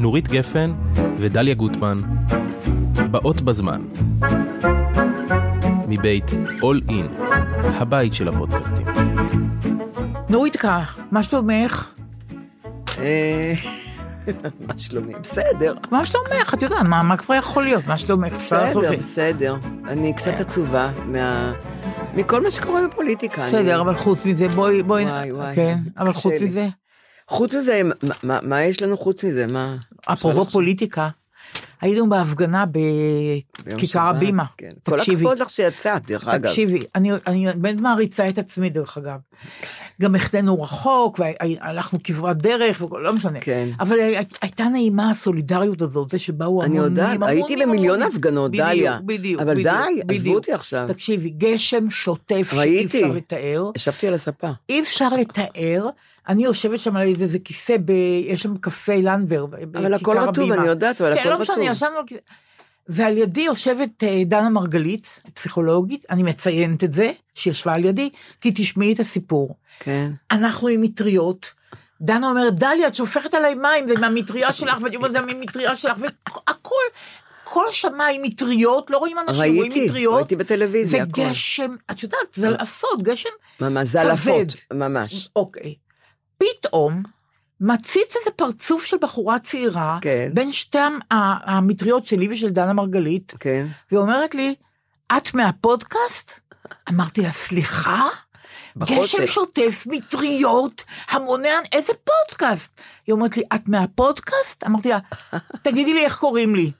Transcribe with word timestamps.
נורית 0.00 0.28
גפן 0.28 0.72
ודליה 1.18 1.54
גוטמן, 1.54 2.02
באות 3.10 3.40
בזמן. 3.40 3.82
מבית 5.88 6.30
All 6.60 6.90
In, 6.90 7.22
הבית 7.64 8.14
של 8.14 8.28
הפודקאסטים. 8.28 8.86
נוריתקה, 10.28 10.82
מה 11.10 11.22
שלומך? 11.22 11.94
אה, 12.98 13.52
מה 14.68 14.74
שלומי? 14.76 15.12
בסדר. 15.22 15.74
מה 15.90 16.04
שלומך? 16.04 16.54
את 16.54 16.62
יודעת, 16.62 16.82
מה, 16.88 17.02
מה 17.02 17.16
כבר 17.16 17.34
יכול 17.34 17.64
להיות? 17.64 17.86
מה 17.86 17.98
שלומך? 17.98 18.32
בסדר. 18.36 18.96
בסדר. 18.98 19.56
אני 19.88 20.12
קצת 20.12 20.40
עצובה 20.40 20.90
מה... 21.06 21.52
מכל 22.14 22.42
מה 22.42 22.50
שקורה 22.50 22.80
בפוליטיקה. 22.88 23.42
אני- 23.42 23.48
בסדר, 23.50 23.80
אבל 23.80 23.94
חוץ 23.94 24.26
מזה, 24.26 24.48
בואי, 24.48 24.82
בואי, 24.82 25.04
וואי, 25.04 25.32
וואי, 25.32 25.54
כן, 25.54 25.78
אבל 25.98 26.12
חוץ 26.12 26.34
לי. 26.40 26.46
מזה, 26.46 26.68
חוץ 27.28 27.54
מזה, 27.54 27.80
מה- 27.84 28.14
מה- 28.22 28.38
מה 28.42 28.62
יש 28.62 28.82
לנו 28.82 28.96
חוץ 28.96 29.24
מזה? 29.24 29.46
מה? 29.46 29.76
אפרופו. 30.04 30.44
פוליטיקה, 30.44 31.08
היינו 31.80 32.08
בהפגנה 32.08 32.64
בכיכר 33.66 34.00
הבימה. 34.00 34.44
כן. 34.56 34.70
כל 34.86 34.98
תקשיבי, 34.98 35.16
הכבוד 35.22 35.38
לך 35.38 35.50
שיצאת, 35.50 36.06
דרך 36.06 36.28
אגב. 36.28 36.48
תקשיבי, 36.48 36.78
אני 36.94 37.10
אני 37.26 37.46
באמת 37.56 37.80
מעריצה 37.80 38.28
את 38.28 38.38
עצמי, 38.38 38.70
דרך 38.70 38.98
אגב. 38.98 39.18
גם 40.02 40.14
החטאנו 40.14 40.62
רחוק, 40.62 41.20
והלכנו 41.20 41.98
כברת 42.04 42.36
דרך, 42.36 42.82
וכל- 42.82 43.00
לא 43.04 43.12
משנה. 43.12 43.38
כן. 43.40 43.68
אבל 43.80 43.98
הי- 44.00 44.16
הייתה 44.42 44.64
נעימה 44.64 45.10
הסולידריות 45.10 45.82
הזאת, 45.82 46.10
זה 46.10 46.18
שבאו 46.18 46.62
אני 46.62 46.66
המונים, 46.78 46.84
יודעת, 46.84 47.14
המונים, 47.14 47.44
הייתי 47.44 47.56
במיליון. 47.66 48.02
הפגנות, 48.02 48.50
דליה. 48.52 48.98
בדיוק, 49.04 49.40
אבל 49.42 49.54
בדיוק, 49.54 49.74
די, 50.06 50.14
עזבו. 50.16 50.34
אותי 50.34 50.52
עכשיו. 50.52 50.84
תקשיבי, 50.88 51.30
גשם 51.30 51.90
שוטף 51.90 52.50
שאי. 52.54 52.84
אפשר 52.84 53.12
לתאר. 53.12 53.70
ישבתי 53.76 54.08
על 54.08 54.14
הספה. 54.14 54.50
אי 54.68 54.80
אפשר 54.80 55.08
לתאר, 55.08 55.86
אני 56.28 56.44
יושבת 56.44 56.78
שם 56.78 56.96
על 56.96 57.08
איזה 57.20 57.38
כיסא, 57.38 57.76
ב... 57.84 57.90
יש 58.26 58.42
שם 58.42 58.56
קפה 58.56 58.94
לנדבר, 58.94 59.46
אבל 59.74 59.94
הכל 59.94 60.18
רטוב. 60.18 60.52
אני 60.52 60.66
יודעת, 60.66 61.00
אבל 61.00 61.14
כן, 61.14 61.20
הכל 61.20 61.28
לא 61.28 61.34
רטוב. 61.34 61.42
משנה, 61.58 61.64
ישבנו 61.72 61.96
על 61.98 62.04
כיסא. 62.06 62.20
ועל 62.88 63.18
ידי 63.18 63.40
יושבת 63.40 64.04
אה, 64.04 64.22
דנה 64.26 64.48
מרגלית, 64.48 65.20
פסיכולוגית, 65.34 66.06
אני 66.10 66.22
מציינת 66.22 66.84
את 66.84 66.92
זה, 66.92 67.12
שישבה 67.34 67.74
על 67.74 67.84
ידי, 67.84 68.10
כי 68.40 68.52
תשמעי 68.54 68.92
את 68.92 69.00
הסיפור. 69.00 69.56
כן. 69.80 70.10
אנחנו 70.30 70.68
עם 70.68 70.82
מטריות, 70.82 71.54
דנה 72.00 72.30
אומרת, 72.30 72.54
דליה, 72.54 72.86
את 72.88 72.94
שופכת 72.94 73.34
עליי 73.34 73.54
מים, 73.54 73.88
זה 73.88 73.94
מהמטריה 74.00 74.52
שלך, 74.52 74.80
ואני 74.82 74.96
אומרת, 74.96 75.12
זה 75.12 75.20
מהמטריה 75.20 75.76
שלך, 75.76 75.98
והכל, 75.98 76.74
כל 77.44 77.64
השמיים 77.68 78.22
מטריות, 78.22 78.90
לא 78.90 78.98
רואים 78.98 79.18
אנשים, 79.18 79.36
רואים 79.36 79.60
ראיתי, 79.62 79.84
מטריות. 79.84 80.14
ראיתי 80.14 80.36
בטלוויזיה, 80.36 81.02
הכל. 81.02 81.20
וגשם, 81.20 81.76
את 81.90 82.02
יודעת, 82.02 82.34
זלעפות, 82.34 83.02
גשם 83.02 83.28
ממש, 83.60 83.88
זלעפות, 83.88 84.52
כבד. 84.68 84.76
ממש. 84.76 85.28
אוקיי. 85.36 85.74
פתאום 86.38 87.02
מציץ 87.60 88.16
איזה 88.16 88.30
פרצוף 88.36 88.84
של 88.84 88.96
בחורה 89.00 89.38
צעירה, 89.38 89.98
כן. 90.02 90.30
בין 90.34 90.52
שתי 90.52 90.78
המטריות 91.10 92.06
שלי 92.06 92.28
ושל 92.30 92.48
דנה 92.48 92.72
מרגלית, 92.72 93.34
כן. 93.40 93.66
ואומרת 93.92 94.34
לי, 94.34 94.54
את 95.16 95.34
מהפודקאסט? 95.34 96.40
אמרתי 96.90 97.22
לה, 97.22 97.32
סליחה? 97.32 98.08
גשם 98.78 99.26
שוטף, 99.26 99.84
מטריות, 99.86 100.84
המוני, 101.08 101.48
איזה 101.72 101.92
פודקאסט? 102.04 102.80
היא 103.06 103.12
אומרת 103.12 103.36
לי, 103.36 103.42
את 103.54 103.68
מהפודקאסט? 103.68 104.64
אמרתי 104.64 104.88
לה, 104.88 104.98
תגידי 105.62 105.94
לי 105.94 106.04
איך 106.04 106.18
קוראים 106.18 106.54
לי. 106.54 106.72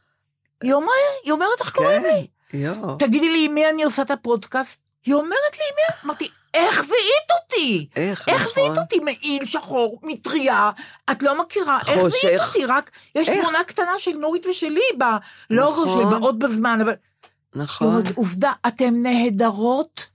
היא 0.62 0.72
אומרת, 0.72 0.92
היא 1.24 1.32
אומרת 1.32 1.60
איך 1.60 1.72
קוראים 1.72 2.02
לי. 2.02 2.26
כן. 2.48 2.58
יואו. 2.58 2.96
תגידי 2.96 3.28
לי 3.28 3.44
עם 3.44 3.54
מי 3.54 3.70
אני 3.70 3.84
עושה 3.84 4.02
את 4.02 4.10
הפודקאסט? 4.10 4.80
היא 5.06 5.14
אומרת 5.14 5.52
לי 5.52 5.64
עם 5.70 5.74
מי? 5.76 6.04
אמרתי, 6.04 6.28
איך 6.58 6.82
זיהית 6.84 7.30
אותי? 7.42 7.88
איך, 7.96 8.28
איך 8.28 8.40
נכון. 8.42 8.52
זיהית 8.54 8.78
אותי? 8.78 8.98
מעיל 9.00 9.44
שחור, 9.46 10.00
מטריה, 10.02 10.70
את 11.10 11.22
לא 11.22 11.40
מכירה, 11.40 11.78
איך 11.88 12.00
חושך. 12.00 12.18
זיהית 12.20 12.40
אותי? 12.40 12.64
רק, 12.64 12.90
יש 13.14 13.28
איך? 13.28 13.40
תמונה 13.42 13.64
קטנה 13.64 13.92
של 13.98 14.12
נורית 14.16 14.46
ושלי 14.46 14.80
בלוגו 14.98 15.84
נכון. 15.84 16.10
של 16.10 16.18
באות 16.18 16.38
בזמן, 16.38 16.80
אבל 16.80 16.94
נכון. 17.54 17.86
אומרת, 17.86 18.16
עובדה, 18.16 18.52
אתן 18.68 18.94
נהדרות, 19.02 20.06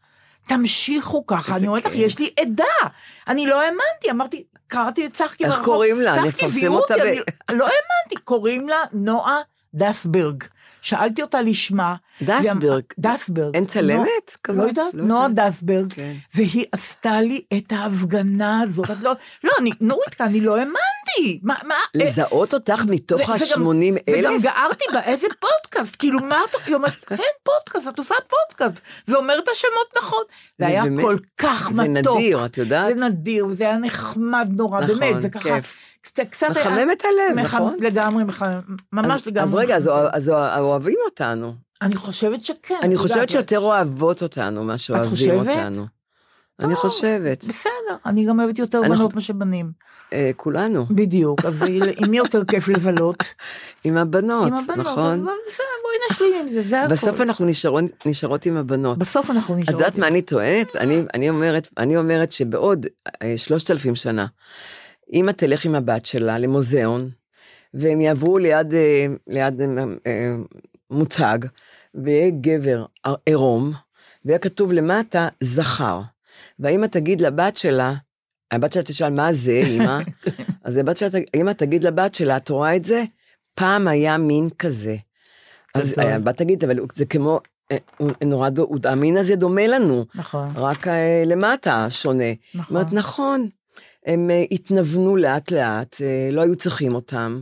תמשיכו 0.48 1.26
ככה. 1.26 1.56
אני 1.56 1.68
אומרת 1.68 1.86
לך, 1.86 1.92
כיף. 1.92 2.02
יש 2.02 2.20
לי 2.20 2.30
עדה. 2.40 2.90
אני 3.28 3.48
לא 3.48 3.62
האמנתי, 3.62 4.12
אמרתי, 4.12 4.44
קראתי 4.68 5.06
את 5.06 5.14
צחקי 5.14 5.44
איך 5.46 5.54
ברחוב, 5.54 5.66
קוראים 5.66 6.02
לה? 6.02 6.24
נפרסם 6.24 6.68
אותה 6.74 6.96
ב- 6.98 7.00
אני 7.50 7.58
לא 7.58 7.64
האמנתי, 7.66 8.16
קוראים 8.24 8.70
לה 8.70 8.78
נועה 8.94 9.42
דסברג. 9.74 10.44
שאלתי 10.84 11.22
אותה 11.22 11.42
לשמה. 11.42 11.96
דסברג. 12.22 12.84
דסברג. 13.00 13.56
אין 13.56 13.66
צלמת 13.66 14.08
כזאת? 14.44 14.58
לא 14.62 14.68
יודעת, 14.68 14.94
לא 14.94 15.04
נועה. 15.04 15.28
דסברג, 15.34 15.94
כן. 15.94 16.14
והיא 16.36 16.66
עשתה 16.72 17.22
לי 17.22 17.42
את 17.58 17.72
ההפגנה 17.72 18.62
הזאת. 18.62 18.92
את 18.92 18.98
לא, 19.02 19.14
לא, 19.44 19.52
אני, 19.60 19.70
נורית, 19.82 20.22
אני 20.22 20.42
לא 20.42 20.58
האמנתי. 20.58 21.40
מה, 21.44 21.56
מה, 21.68 21.74
אה, 21.76 21.80
לזהות 22.08 22.54
אותך 22.54 22.84
מתוך 22.90 23.22
ו- 23.22 23.24
וגם- 23.24 23.68
ה-80 23.68 23.94
וגם 24.18 24.32
אלף? 24.32 24.42
גערתי 24.44 24.86
בה, 24.94 25.04
איזה 25.04 25.28
פודקאסט, 25.40 25.96
כאילו 26.00 26.20
מה 26.20 26.38
את, 26.50 26.56
היא 26.66 26.76
אומרת, 26.76 27.06
כן 27.06 27.16
פודקאסט, 27.44 27.88
את 27.88 28.00
עושה 28.00 28.16
פודקאסט, 28.28 28.82
ואומרת 29.08 29.48
השמות 29.52 29.94
נכון. 30.04 30.24
זה 30.60 30.66
זה 30.66 30.68
היה 30.68 30.84
כל 31.02 31.18
כך 31.38 31.70
זה 31.74 31.84
מתוק. 31.84 32.18
נדיר, 32.18 32.46
את 32.46 32.58
יודעת? 32.58 32.98
זה 32.98 33.06
נדיר, 33.06 33.48
וזה 33.48 33.64
היה 33.64 33.78
נחמד 33.78 34.48
נורא, 34.52 34.82
נכון, 34.82 35.00
באמת, 35.00 35.22
זה 35.22 35.30
ככה, 35.30 35.44
כיף. 35.62 35.78
קצת, 36.04 36.50
מחמם 36.50 36.92
את 36.92 37.04
הלב, 37.06 37.42
מח- 37.42 37.56
נכון? 37.56 37.76
לגמרי, 37.80 38.24
מחמם, 38.24 38.60
ממש 38.94 39.22
אז- 39.22 39.28
לגמרי. 39.28 39.44
אז 39.50 39.56
רגע, 39.56 39.76
אז 39.76 39.90
אז 40.12 40.30
אוה- 40.30 40.60
אוהבים 40.60 40.98
אותנו. 41.06 41.54
אני 41.82 41.96
חושבת 41.96 42.44
שכן. 42.44 42.76
אני 42.82 42.96
את 42.96 43.00
חושבת 43.00 43.30
שיותר 43.30 43.60
אוהבות 43.60 44.24
אותנו 44.24 44.64
מה 44.64 44.78
שאוהבים 44.78 45.10
חושבת? 45.10 45.48
אותנו. 45.48 45.86
אני 46.60 46.70
טוב. 46.74 46.82
חושבת. 46.82 47.44
בסדר, 47.44 47.70
אני 48.06 48.26
גם 48.26 48.40
אוהבת 48.40 48.60
יותר 48.60 48.78
אנחנו- 48.80 48.96
בנות 48.96 49.14
מאשר 49.16 49.34
בנים. 49.34 49.72
אה, 50.14 50.32
כולנו. 50.38 50.86
בדיוק, 50.90 51.46
אז 51.46 51.64
עם 51.98 52.10
מי 52.12 52.18
יותר 52.18 52.46
כיף 52.46 52.68
לבלות? 52.68 53.18
עם 53.84 53.98
הבנות, 53.98 54.48
עם 54.48 54.54
הבנות, 54.58 54.70
אז 54.88 54.92
נכון? 54.94 55.20
בסדר, 55.48 55.66
בואי 55.84 55.96
נשלים 56.12 56.34
עם 56.42 56.48
זה, 56.48 56.64
זה 56.70 56.82
הכל. 56.82 56.92
בסוף 56.92 57.22
אנחנו 57.22 57.46
נשארות- 57.46 58.06
נשארות 58.06 58.46
עם 58.46 58.58
הבנות. 58.58 58.98
בסוף 58.98 59.30
אנחנו 59.30 59.54
את 59.54 59.60
נשארות. 59.60 59.80
יודעת 59.82 59.98
מה 59.98 60.08
אני 60.08 60.22
טוענת? 60.22 60.76
אני, 60.76 61.04
אני, 61.14 61.30
אומרת, 61.30 61.68
אני 61.78 61.98
אומרת 61.98 62.32
שבעוד 62.32 62.86
אה, 63.22 63.34
שלושת 63.38 63.72
אלפים 63.72 63.96
שנה, 63.96 64.26
אמא 65.14 65.32
תלך 65.32 65.66
עם 65.66 65.76
הבת 65.76 66.06
שלה 66.06 66.38
למוזיאון, 66.38 67.10
והם 67.74 68.02
יעברו 68.02 68.38
ליד, 68.38 68.74
אה, 68.74 69.06
ליד 69.28 69.62
אה, 69.62 69.68
אה, 70.08 70.36
מוצג, 70.90 71.40
ויהיה 71.96 72.32
גבר 72.42 72.86
עירום, 73.26 73.74
ויהיה 74.26 74.40
כתוב 74.40 74.74
למטה 74.74 75.28
זכר. 75.42 76.02
והאמא 76.60 76.86
תגיד 76.86 77.22
לבת 77.22 77.58
שלה, 77.58 77.94
הבת 78.52 78.74
שלה 78.74 78.84
תשאל 78.84 79.10
מה 79.10 79.34
זה 79.34 79.62
אמא, 79.68 80.00
אז 80.64 80.78
הבת 80.78 80.98
שלה, 80.98 81.10
אמא 81.36 81.52
תגיד 81.52 81.84
לבת 81.84 82.16
שלה, 82.16 82.38
את 82.38 82.50
רואה 82.50 82.76
את 82.76 82.86
זה? 82.86 83.04
פעם 83.56 83.88
היה 83.88 84.18
מין 84.18 84.50
כזה. 84.60 84.96
אז. 85.74 85.94
הבת 85.98 86.38
תגיד, 86.38 86.64
אבל 86.64 86.80
זה 86.96 87.06
כמו, 87.06 87.40
נורא, 88.26 88.50
המין 88.84 89.18
הזה 89.18 89.36
דומה 89.36 89.68
לנו, 89.68 90.06
נכון, 90.16 90.50
רק 90.56 90.88
למטה 91.26 91.88
שונה. 91.90 92.34
נכון. 92.56 92.76
אומרת, 92.76 92.94
נכון, 92.94 93.48
הם 94.06 94.30
אה, 94.32 94.44
התנוונו 94.52 95.16
לאט 95.16 95.52
לאט, 95.52 95.96
אה, 96.02 96.30
לא 96.32 96.42
היו 96.42 96.56
צריכים 96.56 96.96
אותם, 96.96 97.42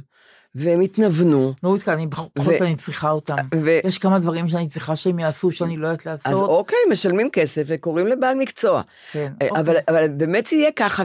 והם 0.56 0.82
התנוונו. 0.82 1.54
נורית, 1.64 1.90
אני 1.90 2.08
בכל 2.08 2.24
זאת 2.38 2.62
אני 2.62 2.76
צריכה 2.76 3.12
אותם. 3.12 3.36
ו- 3.56 3.80
יש 3.88 3.98
כמה 3.98 4.20
דברים 4.20 4.48
שאני 4.50 4.68
צריכה 4.68 4.96
שהם 4.96 5.20
יעשו 5.20 5.52
שאני 5.52 5.78
לא 5.78 5.88
יודעת 5.88 6.08
אז 6.08 6.26
לעשות. 6.26 6.50
אוקיי, 6.50 6.78
משלמים 6.92 7.30
כסף 7.34 7.64
וקוראים 7.68 8.08
לבעל 8.08 8.36
מקצוע. 8.38 8.82
כן, 9.12 9.34
אה, 9.42 9.48
אוקיי. 9.48 9.62
אבל, 9.62 9.76
אבל 9.88 10.08
באמת 10.10 10.48
זה 10.48 10.56
יהיה 10.56 10.72
ככה, 10.76 11.04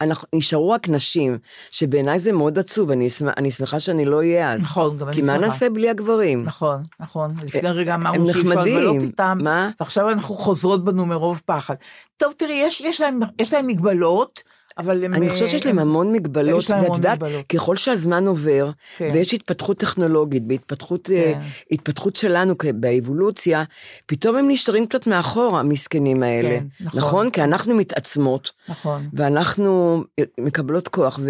ואנחנו 0.00 0.28
נשארו 0.34 0.70
רק 0.70 0.88
נשים, 0.88 1.38
שבעיניי 1.70 2.18
זה 2.18 2.32
מאוד 2.32 2.58
עצוב, 2.58 2.90
אני, 2.90 3.10
שמח, 3.10 3.34
אני 3.36 3.50
שמחה 3.50 3.80
שאני 3.80 4.04
לא 4.04 4.16
אהיה 4.16 4.52
אז. 4.52 4.60
נכון, 4.62 4.98
גם 4.98 5.06
אני 5.08 5.16
כי 5.16 5.22
מה 5.22 5.26
שמחה. 5.32 5.40
נעשה 5.44 5.70
בלי 5.70 5.88
הגברים? 5.90 6.44
נכון, 6.44 6.82
נכון. 7.00 7.34
לפני 7.44 7.70
רגע 7.70 7.94
אמרנו 7.94 8.32
שאי 8.32 8.40
אפשר. 8.42 8.62
לבלות 8.62 9.02
איתם, 9.02 9.38
מה? 9.42 9.70
ועכשיו 9.80 10.10
אנחנו 10.10 10.34
חוזרות 10.34 10.84
בנו 10.84 11.06
מרוב 11.06 11.42
פחד. 11.44 11.74
טוב, 12.16 12.32
תראי, 12.36 12.54
יש- 12.54 12.80
יש 12.80 13.00
להם- 13.00 13.20
יש 13.40 13.54
להם 13.54 13.66
מגבלות, 13.66 14.42
אבל 14.78 15.04
הם... 15.04 15.14
אני 15.14 15.30
חושבת 15.30 15.50
שיש 15.50 15.66
להם 15.66 15.78
הם- 15.78 15.88
המון 15.88 16.12
מגבלות, 16.12 16.58
יש 16.62 16.70
להם 16.70 16.78
ואת 16.78 16.86
המון 16.86 16.96
יודעת, 16.96 17.22
מגבלות. 17.22 17.46
ככל 17.46 17.76
שהזמן 17.76 18.26
עובר, 18.26 18.70
כן. 18.96 19.10
ויש 19.12 19.34
התפתחות 19.34 19.78
טכנולוגית, 19.78 20.46
בהתפתחות 20.46 21.10
אה, 21.10 21.32
כן. 21.34 21.40
התפתחות 21.70 22.16
שלנו 22.16 22.54
באבולוציה, 22.74 23.64
פתאום 24.06 24.36
הם 24.36 24.48
נשארים 24.48 24.86
קצת 24.86 25.06
מאחור, 25.06 25.58
המסכנים 25.58 26.22
האלה. 26.22 26.58
כן, 26.60 26.66
נכון. 26.80 26.98
נכון? 26.98 27.30
כי 27.30 27.42
אנחנו 27.44 27.74
מתעצמות, 27.74 28.50
נכון. 28.68 29.08
ואנחנו 29.12 30.04
מקבלות 30.38 30.88
כוח, 30.88 31.20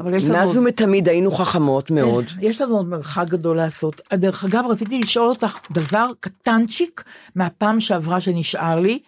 אבל 0.00 0.14
יש 0.14 0.24
לנו... 0.24 0.34
ומאז 0.34 0.58
ומתמיד 0.58 1.08
היינו 1.08 1.30
חכמות 1.30 1.90
מאוד. 1.90 2.24
יש 2.40 2.60
לנו 2.60 2.76
עוד 2.76 2.88
מרחק 2.88 3.26
גדול 3.28 3.56
לעשות. 3.56 4.00
דרך 4.14 4.44
אגב, 4.44 4.64
רציתי 4.68 4.98
לשאול 4.98 5.28
אותך 5.28 5.58
דבר 5.70 6.06
קטנצ'יק 6.20 7.04
מהפעם 7.34 7.80
שעברה 7.80 8.20
שנשאר 8.20 8.80
לי. 8.80 8.98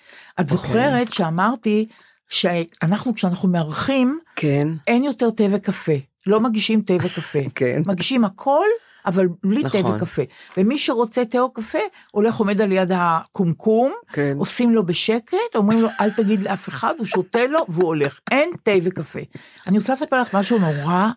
את 0.40 0.40
אוקיי. 0.40 0.56
זוכרת 0.56 1.12
שאמרתי 1.12 1.86
שאנחנו, 2.28 3.14
כשאנחנו 3.14 3.48
מארחים, 3.48 4.18
כן, 4.36 4.68
אין 4.86 5.04
יותר 5.04 5.30
תה 5.30 5.44
וקפה. 5.50 5.92
לא 6.26 6.40
מגישים 6.40 6.82
תה 6.82 6.94
וקפה. 7.02 7.38
כן. 7.54 7.82
מגישים 7.86 8.24
הכל, 8.24 8.66
אבל 9.06 9.28
בלי 9.44 9.62
תה 9.62 9.78
נכון. 9.78 9.96
וקפה. 9.96 10.22
ומי 10.56 10.78
שרוצה 10.78 11.24
תה 11.24 11.38
או 11.38 11.52
קפה, 11.52 11.78
הולך 12.10 12.36
עומד 12.36 12.60
על 12.60 12.72
יד 12.72 12.92
הקומקום, 12.94 13.92
כן. 14.12 14.36
עושים 14.38 14.70
לו 14.70 14.86
בשקט, 14.86 15.36
אומרים 15.54 15.80
לו 15.80 15.88
אל 16.00 16.10
תגיד 16.10 16.42
לאף 16.42 16.68
אחד, 16.68 16.94
הוא 16.98 17.06
שותה 17.06 17.46
לו 17.46 17.60
והוא 17.68 17.86
הולך. 17.86 18.20
אין 18.30 18.50
תה 18.62 18.70
וקפה. 18.82 19.20
אני 19.66 19.78
רוצה 19.78 19.92
לספר 19.92 20.20
לך 20.20 20.34
משהו 20.34 20.58
נורא 20.58 21.10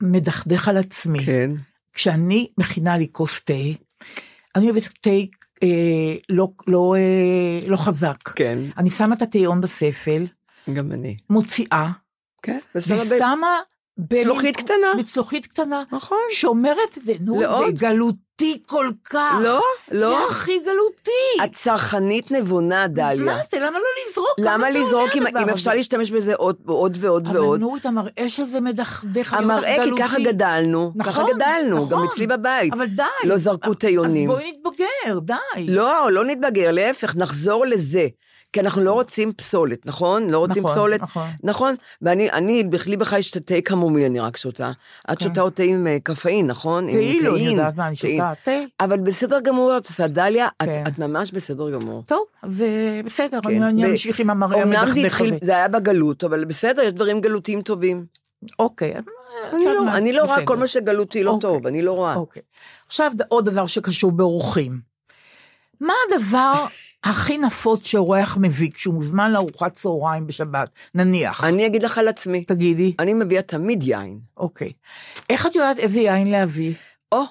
מדכדך 0.00 0.68
על 0.68 0.76
עצמי. 0.76 1.24
כן. 1.24 1.50
כשאני 1.92 2.48
מכינה 2.58 2.98
לי 2.98 3.06
כוס 3.12 3.40
תה, 3.40 3.52
אני 4.56 4.70
אוהבת 4.70 4.88
תה 5.00 5.10
אה, 5.62 5.68
לא, 6.28 6.48
לא, 6.66 6.94
אה, 6.98 7.68
לא 7.68 7.76
חזק. 7.76 8.16
כן. 8.34 8.58
אני 8.78 8.90
שמה 8.90 9.14
את 9.14 9.22
הטהיון 9.22 9.60
בספל, 9.60 10.26
גם 10.72 10.92
אני. 10.92 11.16
מוציאה, 11.30 11.90
כן. 12.42 12.58
ושמה 12.74 12.96
ב- 12.96 13.00
ושמה... 13.00 13.20
במין- 13.36 13.75
צלוחית 14.22 14.56
קטנה. 14.56 14.86
בצלוחית 14.98 15.46
קטנה. 15.46 15.82
נכון. 15.92 16.18
שאומרת, 16.30 16.98
זה, 17.02 17.12
נו, 17.20 17.38
זה 17.38 17.46
לעוד. 17.46 17.74
גלותי 17.74 18.62
כל 18.66 18.90
כך. 19.04 19.34
לא, 19.42 19.60
לא. 19.90 20.08
זה 20.10 20.24
הכי 20.30 20.58
גלותי. 20.58 21.44
את 21.44 21.52
צרכנית 21.52 22.30
נבונה, 22.30 22.88
דליה. 22.88 23.24
מה 23.24 23.38
זה, 23.50 23.58
למה 23.58 23.78
לא 23.78 23.84
לזרוק? 24.08 24.28
למה 24.38 24.72
זה 24.72 24.78
לזרוק 24.78 25.10
אם 25.16 25.26
אם? 25.26 25.48
אפשר 25.48 25.70
להשתמש 25.72 26.10
בזה 26.10 26.34
עוד 26.34 26.56
עוד 26.66 26.96
ועוד 27.00 27.28
אבל 27.28 27.38
ועוד? 27.40 27.60
נורית, 27.60 27.86
המראה 27.86 28.28
שזה 28.28 28.60
מדכדך. 28.60 29.34
אני 29.34 29.42
אומרת, 29.44 29.58
המראה, 29.58 29.84
כי. 29.84 30.02
ככה 30.02 30.16
גדלנו, 30.24 30.92
ככה 31.00 31.10
נכון, 31.10 31.34
גדלנו, 31.34 31.88
גם 31.88 31.98
נכון. 31.98 32.08
אצלי 32.08 32.26
בבית. 32.26 32.72
אבל 32.72 32.86
די. 32.86 33.02
לא 33.24 33.36
זרקו 33.36 33.74
תיונים. 33.74 34.30
אז 34.30 34.36
בואי 34.36 34.52
נתבגר, 34.52 35.18
די. 35.18 35.66
לא, 35.68 36.12
לא 36.12 36.24
נתבגר, 36.24 36.72
להפך, 36.72 37.16
נחזור 37.16 37.66
לזה. 37.66 38.06
כי 38.56 38.60
אנחנו 38.60 38.82
לא 38.82 38.92
רוצים 38.92 39.32
פסולת, 39.32 39.86
נכון? 39.86 40.30
לא 40.30 40.38
רוצים 40.38 40.62
נכון, 40.62 40.74
פסולת. 40.74 41.02
נכון. 41.02 41.28
נכון. 41.42 41.74
ואני, 42.02 42.30
אני, 42.30 42.64
בכלי 42.64 42.96
בכלל 42.96 43.18
יש 43.18 43.30
את 43.30 43.36
התה 43.36 43.54
קמומיל, 43.64 44.04
אני 44.04 44.20
רק 44.20 44.36
שותה. 44.36 44.70
את 45.12 45.18
כן. 45.18 45.24
שותה 45.24 45.40
אותה 45.40 45.62
עם 45.62 45.86
אה, 45.86 45.96
קפאין, 46.02 46.46
נכון? 46.46 46.90
כאילו, 46.90 47.32
אני 47.34 47.38
קאין, 47.44 47.50
יודעת 47.50 47.76
מה, 47.76 47.86
אני. 47.86 47.96
שותה 47.96 48.32
תה. 48.44 48.50
אבל 48.80 49.00
בסדר 49.00 49.40
גמור, 49.40 49.76
את 49.76 49.86
עושה 49.86 50.06
דליה, 50.06 50.48
את, 50.62 50.68
כן. 50.68 50.84
את 50.88 50.98
ממש 50.98 51.32
בסדר 51.32 51.70
גמור. 51.70 52.02
טוב, 52.06 52.24
אז 52.42 52.62
אה, 52.62 53.00
בסדר, 53.04 53.40
כן. 53.42 53.62
אני- 53.62 53.82
אני 53.82 53.90
אמשיך 53.90 54.20
עם 54.20 54.30
המראה 54.30 54.62
אמנם 54.62 54.72
זה 54.72 54.78
המדכדך 54.80 55.04
התחיל. 55.06 55.34
זה 55.42 55.52
היה 55.56 55.68
בגלות, 55.68 56.24
אבל 56.24 56.44
בסדר, 56.44 56.82
יש 56.82 56.92
דברים 56.92 57.20
גלותיים 57.20 57.62
טובים. 57.62 58.06
אוקיי. 58.58 58.94
אני 59.52 59.64
לא, 59.64 59.82
אני 59.94 60.12
לא 60.12 60.22
רואה. 60.24 60.44
כל 60.46 60.56
מה 60.56 60.66
שגלותי 60.66 61.22
לא 61.24 61.30
אוקיי. 61.30 61.50
טוב, 61.50 61.66
אני 61.66 61.82
לא 61.82 61.92
רואה. 61.92 62.14
אוקיי. 62.14 62.42
עכשיו 62.86 63.12
עוד 63.28 63.44
דבר 63.44 63.66
שקשור 63.66 64.12
באורחים. 64.12 64.80
מה 65.80 65.92
הדבר 66.08 66.66
הכי 67.06 67.38
נפוץ 67.38 67.86
שאורח 67.86 68.38
מביא 68.40 68.70
כשהוא 68.70 68.94
מוזמן 68.94 69.32
לארוחת 69.32 69.74
צהריים 69.74 70.26
בשבת, 70.26 70.70
נניח? 70.94 71.44
אני 71.44 71.66
אגיד 71.66 71.82
לך 71.82 71.98
על 71.98 72.08
עצמי, 72.08 72.44
תגידי. 72.44 72.94
אני 72.98 73.14
מביאה 73.14 73.42
תמיד 73.42 73.82
יין. 73.82 74.18
אוקיי. 74.36 74.72
איך 75.30 75.46
את 75.46 75.54
יודעת 75.54 75.78
איזה 75.78 76.00
יין 76.00 76.30
להביא? 76.30 76.74
או, 77.12 77.22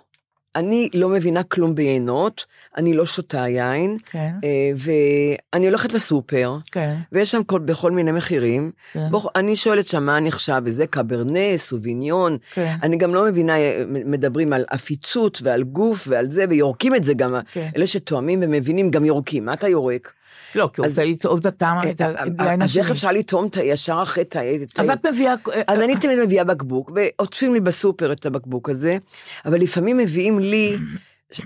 אני 0.55 0.89
לא 0.93 1.09
מבינה 1.09 1.43
כלום 1.43 1.75
ביינות, 1.75 2.45
אני 2.77 2.93
לא 2.93 3.05
שותה 3.05 3.47
יין, 3.47 3.97
כן, 4.05 4.31
אה, 4.43 4.71
ואני 4.75 5.67
הולכת 5.67 5.93
לסופר, 5.93 6.57
כן, 6.71 6.95
ויש 7.11 7.31
שם 7.31 7.43
כל, 7.43 7.59
בכל 7.59 7.91
מיני 7.91 8.11
מחירים. 8.11 8.71
כן. 8.93 9.07
בוא, 9.11 9.29
אני 9.35 9.55
שואלת 9.55 9.87
שם 9.87 10.03
מה 10.03 10.19
נחשב, 10.19 10.61
וזה 10.65 10.87
קברנה, 10.87 11.57
סוביניון. 11.57 12.37
כן. 12.53 12.75
אני 12.83 12.97
גם 12.97 13.15
לא 13.15 13.25
מבינה, 13.25 13.57
אה, 13.57 13.83
מדברים 13.87 14.53
על 14.53 14.65
עפיצות 14.69 15.41
ועל 15.43 15.63
גוף 15.63 16.07
ועל 16.07 16.27
זה, 16.27 16.45
ויורקים 16.49 16.95
את 16.95 17.03
זה 17.03 17.13
גם. 17.13 17.35
כן. 17.51 17.69
אלה 17.77 17.87
שתואמים 17.87 18.39
ומבינים 18.43 18.91
גם 18.91 19.05
יורקים. 19.05 19.45
מה 19.45 19.53
אתה 19.53 19.67
יורק? 19.67 20.13
לא, 20.55 20.69
כי 20.73 20.81
הוא 20.81 20.87
רוצה 20.87 21.05
לטעום 21.05 21.39
את 21.39 21.45
הטעם, 21.45 21.77
את 21.89 22.01
אה, 22.01 22.13
היין 22.39 22.61
אז 22.61 22.77
איך 22.77 22.85
השני. 22.85 22.95
אפשר 22.95 23.11
לטעום 23.11 23.47
את 23.47 23.57
ה- 23.57 23.63
ישר 23.63 23.99
אחרי 24.01 24.23
את 24.23 24.35
ה... 24.35 24.39
אז 24.75 24.89
את 24.89 25.05
מביאה... 25.05 25.33
אז 25.67 25.79
אני 25.81 25.95
תמיד 25.95 26.19
מביאה 26.19 26.43
בקבוק, 26.43 26.91
ועוטפים 26.95 27.53
לי 27.53 27.59
בסופר 27.59 28.11
את 28.11 28.25
הבקבוק 28.25 28.69
הזה, 28.69 28.97
אבל 29.45 29.59
לפעמים 29.61 29.97
מביאים 29.97 30.39
לי, 30.39 30.77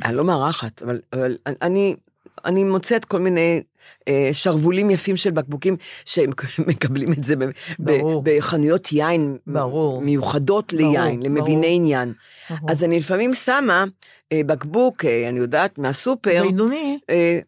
אני 0.03 0.15
לא 0.15 0.23
מארחת, 0.23 0.81
אבל, 0.81 0.99
אני, 1.61 1.95
מוצאת 2.63 3.05
כל 3.05 3.19
מיני 3.19 3.61
אה, 3.61 3.61
שרוולים 4.33 4.89
יפים 4.89 5.15
של 5.17 5.31
בקבוקים, 5.31 5.75
שהם 6.05 6.29
מקבלים 6.67 7.13
את 7.13 7.23
זה 7.23 7.35
ברור. 7.79 8.21
בחנויות 8.25 8.91
יין 8.91 9.37
ברור. 9.47 10.01
מיוחדות 10.01 10.73
ברור, 10.73 10.91
ליין, 10.93 11.21
למביני 11.23 11.41
ברור. 11.55 11.65
עניין. 11.69 12.13
ברור. 12.49 12.71
אז 12.71 12.83
אני 12.83 12.99
לפעמים 12.99 13.33
שמה 13.33 13.85
אה, 14.31 14.41
בקבוק, 14.45 15.05
אה, 15.05 15.29
אני 15.29 15.39
יודעת, 15.39 15.77
מהסופר, 15.77 16.43
בינוני. 16.47 16.99
אה, 17.09 17.39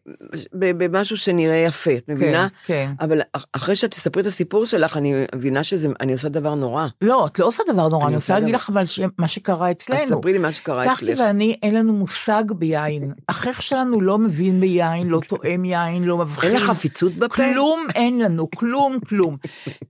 ב- 0.54 0.84
במשהו 0.84 1.16
שנראה 1.16 1.56
יפה, 1.56 1.90
את 1.96 2.08
מבינה? 2.08 2.48
כן. 2.66 2.90
אבל 3.00 3.20
אח- 3.32 3.46
אחרי 3.52 3.76
שאת 3.76 3.90
תספרי 3.90 4.22
את 4.22 4.26
הסיפור 4.26 4.66
שלך, 4.66 4.96
אני 4.96 5.14
מבינה 5.34 5.64
שאני 5.64 6.12
עושה 6.12 6.28
דבר 6.28 6.54
נורא. 6.54 6.86
לא, 7.02 7.26
את 7.26 7.38
לא 7.38 7.46
עושה 7.46 7.62
דבר 7.72 7.88
נורא, 7.88 8.02
אני 8.02 8.08
אני 8.08 8.16
רוצה 8.16 8.38
להגיד 8.38 8.54
לך 8.54 8.70
אבל 8.70 8.82
מה 9.18 9.28
שקרה 9.28 9.68
אז 9.68 9.72
אצלנו. 9.76 10.18
ספרי 10.18 10.32
לי 10.32 10.38
מה 10.38 10.52
שקרה 10.52 10.84
צחקי 10.84 11.04
אצלך. 11.12 11.18
ואני, 11.26 11.56
אין 11.62 11.74
לנו 11.74 11.92
מושג 11.92 12.44
ביין. 12.56 13.12
החייך 13.28 13.62
שלנו 13.62 14.00
לא 14.00 14.18
מבין 14.18 14.60
ביין, 14.60 15.06
לא 15.06 15.20
תואם 15.28 15.64
יין, 15.64 16.04
לא 16.04 16.18
מבחין. 16.18 16.51
אין 16.54 16.62
לך 16.62 16.70
חפיצות 16.70 17.12
בפה? 17.14 17.34
כלום 17.34 17.86
אין 17.94 18.18
לנו, 18.18 18.50
כלום, 18.50 18.98
כלום. 19.08 19.36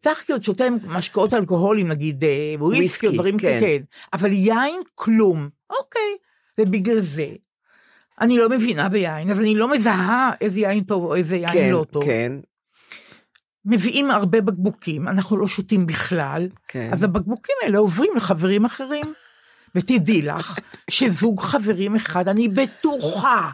צחקי 0.01 0.33
עוד 0.33 0.45
שותה 0.45 0.65
משקאות 0.87 1.35
אלכוהולים, 1.35 1.89
נגיד 1.89 2.25
אה, 2.25 2.55
וויסקי 2.59 3.07
או 3.07 3.13
דברים 3.13 3.39
כן. 3.39 3.61
כאלה. 3.61 3.85
אבל 4.13 4.33
יין, 4.33 4.81
כלום. 4.95 5.49
אוקיי. 5.71 6.17
ובגלל 6.61 7.01
זה, 7.01 7.27
אני 8.21 8.39
לא 8.39 8.49
מבינה 8.49 8.89
ביין, 8.89 9.31
אבל 9.31 9.41
אני 9.41 9.55
לא 9.55 9.71
מזהה 9.71 10.31
איזה 10.41 10.61
יין 10.61 10.85
טוב 10.85 11.05
או 11.05 11.15
איזה 11.15 11.37
יין 11.37 11.53
כן, 11.53 11.71
לא 11.71 11.87
טוב. 11.91 12.05
כן, 12.05 12.33
מביאים 13.65 14.11
הרבה 14.11 14.41
בקבוקים, 14.41 15.09
אנחנו 15.09 15.37
לא 15.37 15.47
שותים 15.49 15.87
בכלל, 15.87 16.49
כן. 16.69 16.91
אז 16.93 17.03
הבקבוקים 17.03 17.55
האלה 17.63 17.79
עוברים 17.79 18.11
לחברים 18.17 18.65
אחרים. 18.65 19.13
ותדעי 19.75 20.23
לך 20.23 20.59
שזוג 20.91 21.41
חברים 21.41 21.95
אחד, 21.95 22.29
אני 22.29 22.49
בטוחה 22.49 23.51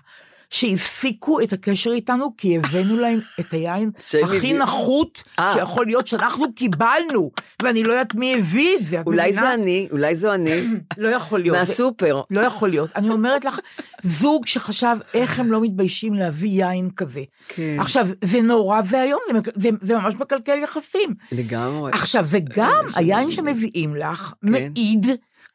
שהפסיקו 0.50 1.40
את 1.40 1.52
הקשר 1.52 1.90
איתנו 1.92 2.36
כי 2.36 2.56
הבאנו 2.56 2.96
להם 2.96 3.20
את 3.40 3.52
היין 3.52 3.90
הכי. 4.24 4.52
נחות 4.52 5.22
אה. 5.38 5.54
שיכול 5.54 5.86
להיות 5.86 6.06
שאנחנו 6.06 6.52
קיבלנו, 6.54 7.30
ואני 7.62 7.82
לא 7.84 7.92
יודעת 7.92 8.14
מי 8.14 8.34
הביא 8.34 8.76
את 8.76 8.86
זה, 8.86 9.00
את 9.00 9.06
אולי 9.06 9.28
מבינה? 9.30 9.42
זה 9.42 9.54
אני, 9.54 9.88
אולי 9.92 10.14
זו 10.14 10.34
אני, 10.34 10.60
לא 10.98 11.08
יכול 11.08 11.40
להיות. 11.40 11.56
מהסופר. 11.58 12.22
לא 12.30 12.40
יכול 12.40 12.68
להיות. 12.70 12.90
אני 12.96 13.10
אומרת 13.10 13.44
לך, 13.44 13.58
זוג 14.02 14.46
שחשב 14.46 14.96
איך 15.14 15.40
הם 15.40 15.52
לא 15.52 15.60
מתביישים 15.60 16.14
להביא 16.14 16.64
יין 16.64 16.90
כזה. 16.96 17.22
כן. 17.48 17.76
עכשיו, 17.80 18.08
זה 18.24 18.42
נורא 18.42 18.80
ואיום, 18.90 19.20
זה, 19.28 19.32
מק- 19.38 19.48
זה, 19.56 19.68
זה 19.80 19.98
ממש 19.98 20.14
מקלקל 20.14 20.58
יחסים. 20.62 21.14
לגמרי. 21.32 21.90
עכשיו, 21.94 22.24
זה 22.24 22.38
גם, 22.54 22.84
יש 22.88 22.92
היין 22.96 23.30
שמביאים 23.30 23.96
לך 23.96 24.32
כן. 24.42 24.50
מעיד 24.52 25.06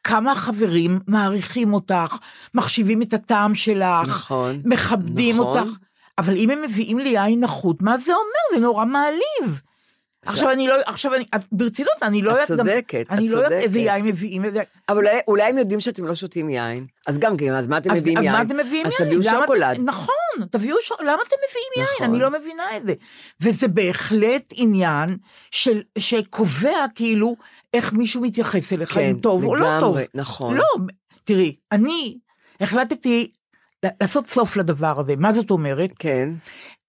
כמה 0.04 0.32
החברים 0.32 1.00
מעריכים 1.06 1.74
אותך, 1.74 2.16
מחשיבים 2.54 3.02
את 3.02 3.14
הטעם 3.14 3.54
שלך, 3.54 4.08
נכון. 4.08 4.62
מכבדים 4.64 5.36
נכון. 5.36 5.46
אותך. 5.46 5.68
אבל 6.18 6.36
אם 6.36 6.50
הם 6.50 6.62
מביאים 6.62 6.98
לי 6.98 7.08
יין 7.08 7.40
נחות, 7.40 7.82
מה 7.82 7.98
זה 7.98 8.12
אומר? 8.12 8.54
זה 8.54 8.66
נורא 8.66 8.84
מעליב. 8.84 9.62
עכשיו 10.26 10.50
אני 10.52 10.66
לא, 10.68 10.74
עכשיו 10.86 11.14
אני, 11.14 11.24
את- 11.34 11.40
ברצינות, 11.52 12.02
אני 12.02 12.22
לא 12.22 12.30
את 12.30 12.50
יודעת 12.50 12.50
גם, 12.50 12.56
צודקת, 12.66 13.06
אני 13.10 13.26
את 13.26 13.32
לא 13.32 13.36
יודעת 13.36 13.52
איזה 13.52 13.78
צודקת. 13.78 13.94
יין 13.94 14.04
מביאים, 14.04 14.42
אבל 14.88 15.04
אולי- 15.28 15.42
הם 15.48 15.58
יודעים 15.58 15.80
שאתם 15.80 16.04
לא 16.06 16.14
שותים 16.14 16.50
יין, 16.50 16.86
אז 17.06 17.18
גם 17.18 17.36
כן, 17.36 17.54
אז 17.54 17.66
מה 17.66 17.78
אתם 17.78 17.90
אז 17.90 18.00
מביאים 18.00 18.18
אז 18.18 18.24
יין? 18.24 18.32
מה 18.32 18.42
אתם 18.42 18.56
מביאים 18.56 18.86
אז 18.86 18.92
יין? 19.00 19.04
תביאו 19.08 19.20
למה 19.20 19.30
אתם- 19.38 19.42
שוקולד. 19.42 19.78
נכון, 19.84 20.14
תביאו 20.50 20.76
שוקולד, 20.82 21.08
למה 21.08 21.22
אתם 21.28 21.36
מביאים 21.50 21.68
יין? 21.76 21.86
נכון. 21.94 22.06
אני 22.14 22.18
לא 22.18 22.40
מבינה 22.40 22.76
את 22.76 22.86
זה. 22.86 22.94
וזה 23.42 23.68
בהחלט 23.68 24.52
עניין 24.52 25.16
שקובע 25.98 26.84
כאילו 26.94 27.36
איך 27.74 27.92
מישהו 27.92 28.22
מתייחס 28.22 28.72
אליך, 28.72 28.94
כן, 28.94 29.00
אם 29.00 29.18
טוב 29.20 29.44
או 29.44 29.54
לא 29.56 29.68
טוב. 29.80 29.96
נכון. 30.14 30.54
לא, 30.56 30.64
תראי, 31.24 31.56
אני 31.72 32.18
החלטתי 32.60 33.30
לעשות 34.00 34.26
סוף 34.26 34.56
לדבר 34.56 35.00
הזה. 35.00 35.16
מה 35.16 35.32
זאת 35.32 35.50
אומרת? 35.50 35.90
כן, 35.98 36.28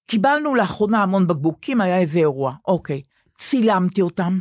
קיבלנו 0.08 0.56
לאחרונה 0.56 1.04
המון 1.04 1.27
בקבוקים, 1.27 1.82
היה 1.82 1.98
איזה 2.00 2.20
אירוע. 2.20 2.54
אוקיי, 2.68 3.01
צילמתי 3.38 4.01
אותם. 4.01 4.39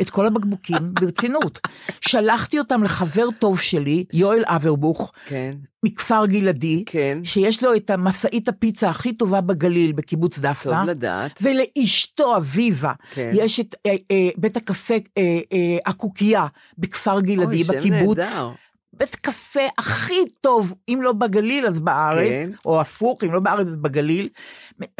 את 0.00 0.10
כל 0.10 0.26
הבקבוקים, 0.26 0.76
ברצינות. 1.00 1.60
שלחתי 2.00 2.58
אותם 2.58 2.82
לחבר 2.82 3.30
טוב 3.38 3.60
שלי, 3.60 4.04
יואל 4.12 4.42
אברבוך, 4.46 5.12
כן, 5.26 5.54
מכפר 5.84 6.26
גלעדי, 6.26 6.82
כן. 6.86 7.18
שיש 7.24 7.62
לו 7.62 7.76
את 7.76 7.90
המשאית 7.90 8.48
הפיצה 8.48 8.90
הכי 8.90 9.12
טובה 9.12 9.40
בגליל 9.40 9.92
בקיבוץ 9.92 10.34
טוב 10.34 10.44
דפנה, 10.46 10.84
לדעת. 10.84 11.38
ולאשתו 11.42 12.36
אביבה 12.36 12.92
כן. 13.14 13.30
יש 13.34 13.60
את 13.60 13.74
אה, 13.86 13.94
אה, 14.10 14.28
בית 14.36 14.56
הקפה 14.56 14.94
אה, 14.94 15.22
אה, 15.52 15.78
הקוקייה 15.86 16.46
בכפר 16.78 17.20
גלעדי, 17.20 17.56
אוי, 17.56 17.64
שם 17.64 17.78
בקיבוץ. 17.78 18.18
נהדר. 18.18 18.50
בית 18.92 19.16
קפה 19.16 19.60
הכי 19.78 20.24
טוב, 20.40 20.74
אם 20.88 21.00
לא 21.02 21.12
בגליל 21.12 21.66
אז 21.66 21.80
בארץ, 21.80 22.46
כן. 22.46 22.50
או 22.64 22.80
הפוך, 22.80 23.24
אם 23.24 23.32
לא 23.32 23.40
בארץ 23.40 23.66
אז 23.66 23.76
בגליל. 23.76 24.28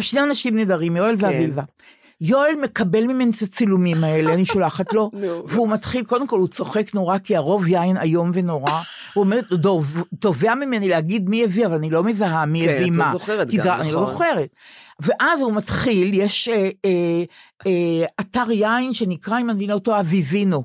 שני 0.01 0.21
אנשים 0.21 0.57
נהדרים, 0.57 0.97
יואל 0.97 1.17
כן. 1.17 1.25
ואביבה. 1.25 1.62
יואל 2.25 2.55
מקבל 2.62 3.05
ממני 3.05 3.31
את 3.37 3.43
הצילומים 3.43 4.05
האלה, 4.05 4.35
אני 4.35 4.45
שולחת 4.45 4.93
לו. 4.93 5.11
והוא 5.49 5.69
מתחיל, 5.69 6.05
קודם 6.05 6.26
כל 6.26 6.38
הוא 6.38 6.49
צוחק 6.49 6.95
נורא, 6.95 7.19
כי 7.19 7.37
הרוב 7.37 7.69
יין 7.69 7.97
איום 7.97 8.31
ונורא. 8.35 8.73
הוא 9.14 9.25
אומר, 9.25 9.41
"דוב, 9.52 10.05
תובע 10.21 10.55
ממני 10.55 10.88
להגיד 10.88 11.29
מי 11.29 11.45
הביא, 11.45 11.67
אבל 11.67 11.75
אני 11.75 11.91
לא 11.91 12.05
מזהה 12.05 12.47
מי 12.47 12.64
כן, 12.64 12.75
הביא 12.75 12.85
את 12.85 12.91
לא 12.91 12.97
מה. 12.97 13.12
זוכרת 13.12 13.50
גם, 13.50 13.62
זה, 13.62 13.75
אני 13.75 13.93
לא 13.93 14.02
נכון. 14.02 14.12
זוכרת. 14.12 14.49
ואז 15.00 15.41
הוא 15.41 15.52
מתחיל, 15.52 16.14
יש 16.14 16.49
אה, 16.49 16.71
אה, 16.85 17.23
אה, 17.67 18.07
אתר 18.21 18.50
יין 18.50 18.95
שנקרא, 18.95 19.41
אם 19.41 19.50
אני 19.50 19.67
לא 19.67 19.79
טועה, 19.79 20.00
אביבינו. 20.00 20.62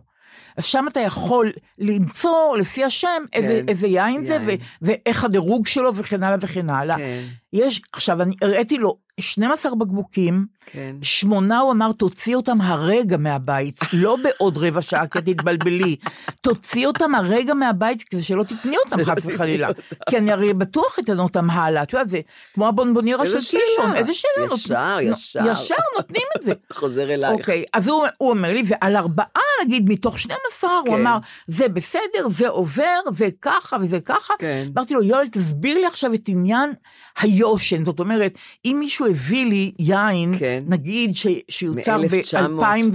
אז 0.57 0.65
שם 0.65 0.85
אתה 0.87 0.99
יכול 0.99 1.51
למצוא 1.79 2.57
לפי 2.57 2.83
השם 2.83 3.23
איזה, 3.33 3.61
כן, 3.61 3.69
איזה 3.69 3.87
יין 3.87 4.25
זה, 4.25 4.33
יין. 4.33 4.43
ו- 4.45 4.63
ואיך 4.81 5.23
הדירוג 5.23 5.67
שלו 5.67 5.95
וכן 5.95 6.23
הלאה 6.23 6.37
וכן 6.41 6.69
הלאה. 6.69 6.97
כן. 6.97 7.23
יש, 7.53 7.81
עכשיו 7.93 8.21
אני 8.21 8.35
הראיתי 8.41 8.77
לו 8.77 9.06
12 9.19 9.75
בקבוקים, 9.75 10.45
כן. 10.65 10.95
שמונה 11.01 11.59
הוא 11.59 11.71
אמר, 11.71 11.91
תוציא 11.91 12.35
אותם 12.35 12.61
הרגע 12.61 13.17
מהבית, 13.17 13.79
לא 13.93 14.17
בעוד 14.23 14.57
רבע 14.57 14.81
שעה, 14.81 15.07
כי 15.07 15.33
תתבלבלי. 15.33 15.95
תוציא 16.41 16.87
אותם 16.87 17.15
הרגע 17.15 17.53
מהבית, 17.53 18.03
כדי 18.03 18.23
שלא 18.23 18.43
תתני 18.43 18.77
אותם 18.85 19.03
חס 19.03 19.25
וחלילה. 19.25 19.69
כי 20.09 20.17
אני 20.17 20.31
הרי 20.31 20.53
בטוח 20.53 20.99
אתן 20.99 21.19
אותם 21.19 21.49
הלאה. 21.49 21.83
את 21.83 21.93
יודעת, 21.93 22.09
זה 22.09 22.19
כמו 22.53 22.67
הבונבוניירה 22.67 23.25
של 23.25 23.39
קישון. 23.39 23.95
איזה 23.95 24.13
שאלה. 24.13 24.45
ישר, 24.53 24.97
ישר. 25.01 25.39
ישר 25.51 25.75
נותנים 25.97 26.25
את 26.37 26.41
זה. 26.41 26.53
חוזר 26.73 27.13
אלייך. 27.13 27.39
אוקיי, 27.39 27.63
אז 27.73 27.87
הוא, 27.87 28.05
הוא 28.17 28.29
אומר 28.29 28.53
לי, 28.53 28.63
ועל 28.65 28.95
ארבעה, 28.95 29.27
נגיד, 29.65 29.89
מתוך 29.89 30.19
12, 30.19 30.69
הוא 30.77 30.85
כן. 30.87 30.93
אמר, 30.93 31.17
זה 31.47 31.67
בסדר, 31.67 32.29
זה 32.29 32.47
עובר, 32.47 32.99
זה 33.11 33.29
ככה 33.41 33.77
וזה 33.81 33.99
ככה. 33.99 34.33
כן. 34.39 34.67
אמרתי 34.75 34.93
לו, 34.93 35.03
יואל, 35.03 35.27
תסביר 35.27 35.77
לי 35.77 35.85
עכשיו 35.85 36.13
את 36.13 36.23
עניין 36.27 36.73
היושן. 37.19 37.85
זאת 37.85 37.99
אומרת, 37.99 38.33
אם 38.65 38.77
מישהו 38.79 39.06
הביא 39.09 39.45
לי 39.45 39.71
יין, 39.79 40.39
כן. 40.39 40.63
נגיד 40.67 41.15
ש, 41.15 41.27
שיוצר 41.49 41.97
מ-1900. 41.97 42.89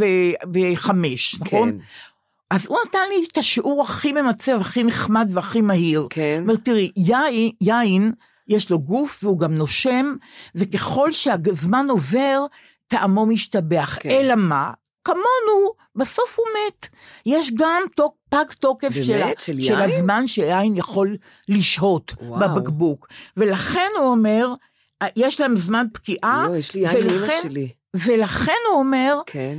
ב-2005, 0.50 0.90
נכון? 1.40 1.71
כן. 1.71 1.76
אז 2.50 2.66
הוא 2.66 2.78
נתן 2.87 2.99
לי 3.09 3.26
את 3.33 3.38
השיעור 3.38 3.83
הכי 3.83 4.12
ממצב, 4.12 4.61
הכי 4.61 4.85
נחמד 4.85 5.28
והכי 5.33 5.61
מהיר. 5.61 6.07
כן. 6.11 6.38
אומר, 6.42 6.57
תראי, 6.57 6.90
יין, 6.97 7.50
יין, 7.61 8.12
יש 8.49 8.71
לו 8.71 8.78
גוף 8.78 9.25
והוא 9.25 9.38
גם 9.38 9.54
נושם, 9.54 10.14
וככל 10.54 11.12
שהזמן 11.12 11.87
עובר, 11.90 12.47
טעמו 12.88 13.26
משתבח. 13.26 13.99
כן. 14.00 14.11
אלא 14.11 14.35
מה? 14.35 14.71
כמונו, 15.04 15.73
בסוף 15.97 16.38
הוא 16.38 16.47
מת. 16.47 16.88
יש 17.26 17.52
גם 17.54 17.83
תוק, 17.97 18.14
פג 18.28 18.45
תוקף 18.61 18.88
באמת? 18.88 19.40
של, 19.40 19.61
של 19.61 19.61
של? 19.61 19.81
הזמן 19.81 20.26
שיין 20.26 20.76
יכול 20.76 21.16
לשהות 21.49 22.14
וואו. 22.21 22.40
בבקבוק. 22.40 23.09
ולכן 23.37 23.88
הוא 23.99 24.07
אומר, 24.07 24.54
יש 25.16 25.40
להם 25.40 25.56
זמן 25.56 25.87
פקיעה, 25.92 26.47
לא, 26.49 26.56
יש 26.56 26.75
לי 26.75 26.80
יין 26.80 27.06
לאמא 27.06 27.32
שלי. 27.42 27.68
ולכן 27.94 28.52
הוא 28.71 28.78
אומר, 28.78 29.18
כן. 29.26 29.59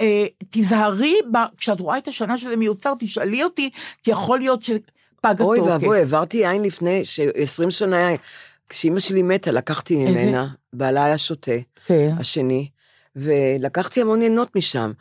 אה, 0.00 0.26
תיזהרי, 0.50 1.14
ב- 1.32 1.56
כשאת 1.56 1.80
רואה 1.80 1.98
את 1.98 2.08
השנה 2.08 2.38
שזה 2.38 2.56
מיוצר, 2.56 2.92
תשאלי 2.98 3.44
אותי, 3.44 3.70
כי 4.02 4.10
יכול 4.10 4.38
להיות 4.38 4.62
שפג 4.62 4.80
התוקף. 5.24 5.40
אוי 5.40 5.60
ואבוי, 5.60 5.98
העברתי 5.98 6.36
יין 6.36 6.62
לפני, 6.62 7.04
ש-20 7.04 7.70
שנה, 7.70 8.08
כשאימא 8.68 9.00
שלי 9.00 9.22
מתה, 9.22 9.50
לקחתי 9.50 9.96
איזה? 10.06 10.10
ממנה, 10.24 10.48
בעלה 10.72 11.04
היה 11.04 11.18
שותה, 11.18 11.52
כן. 11.86 12.10
השני, 12.18 12.68
ולקחתי 13.16 14.00
המון 14.00 14.22
ינות 14.22 14.56
משם, 14.56 14.92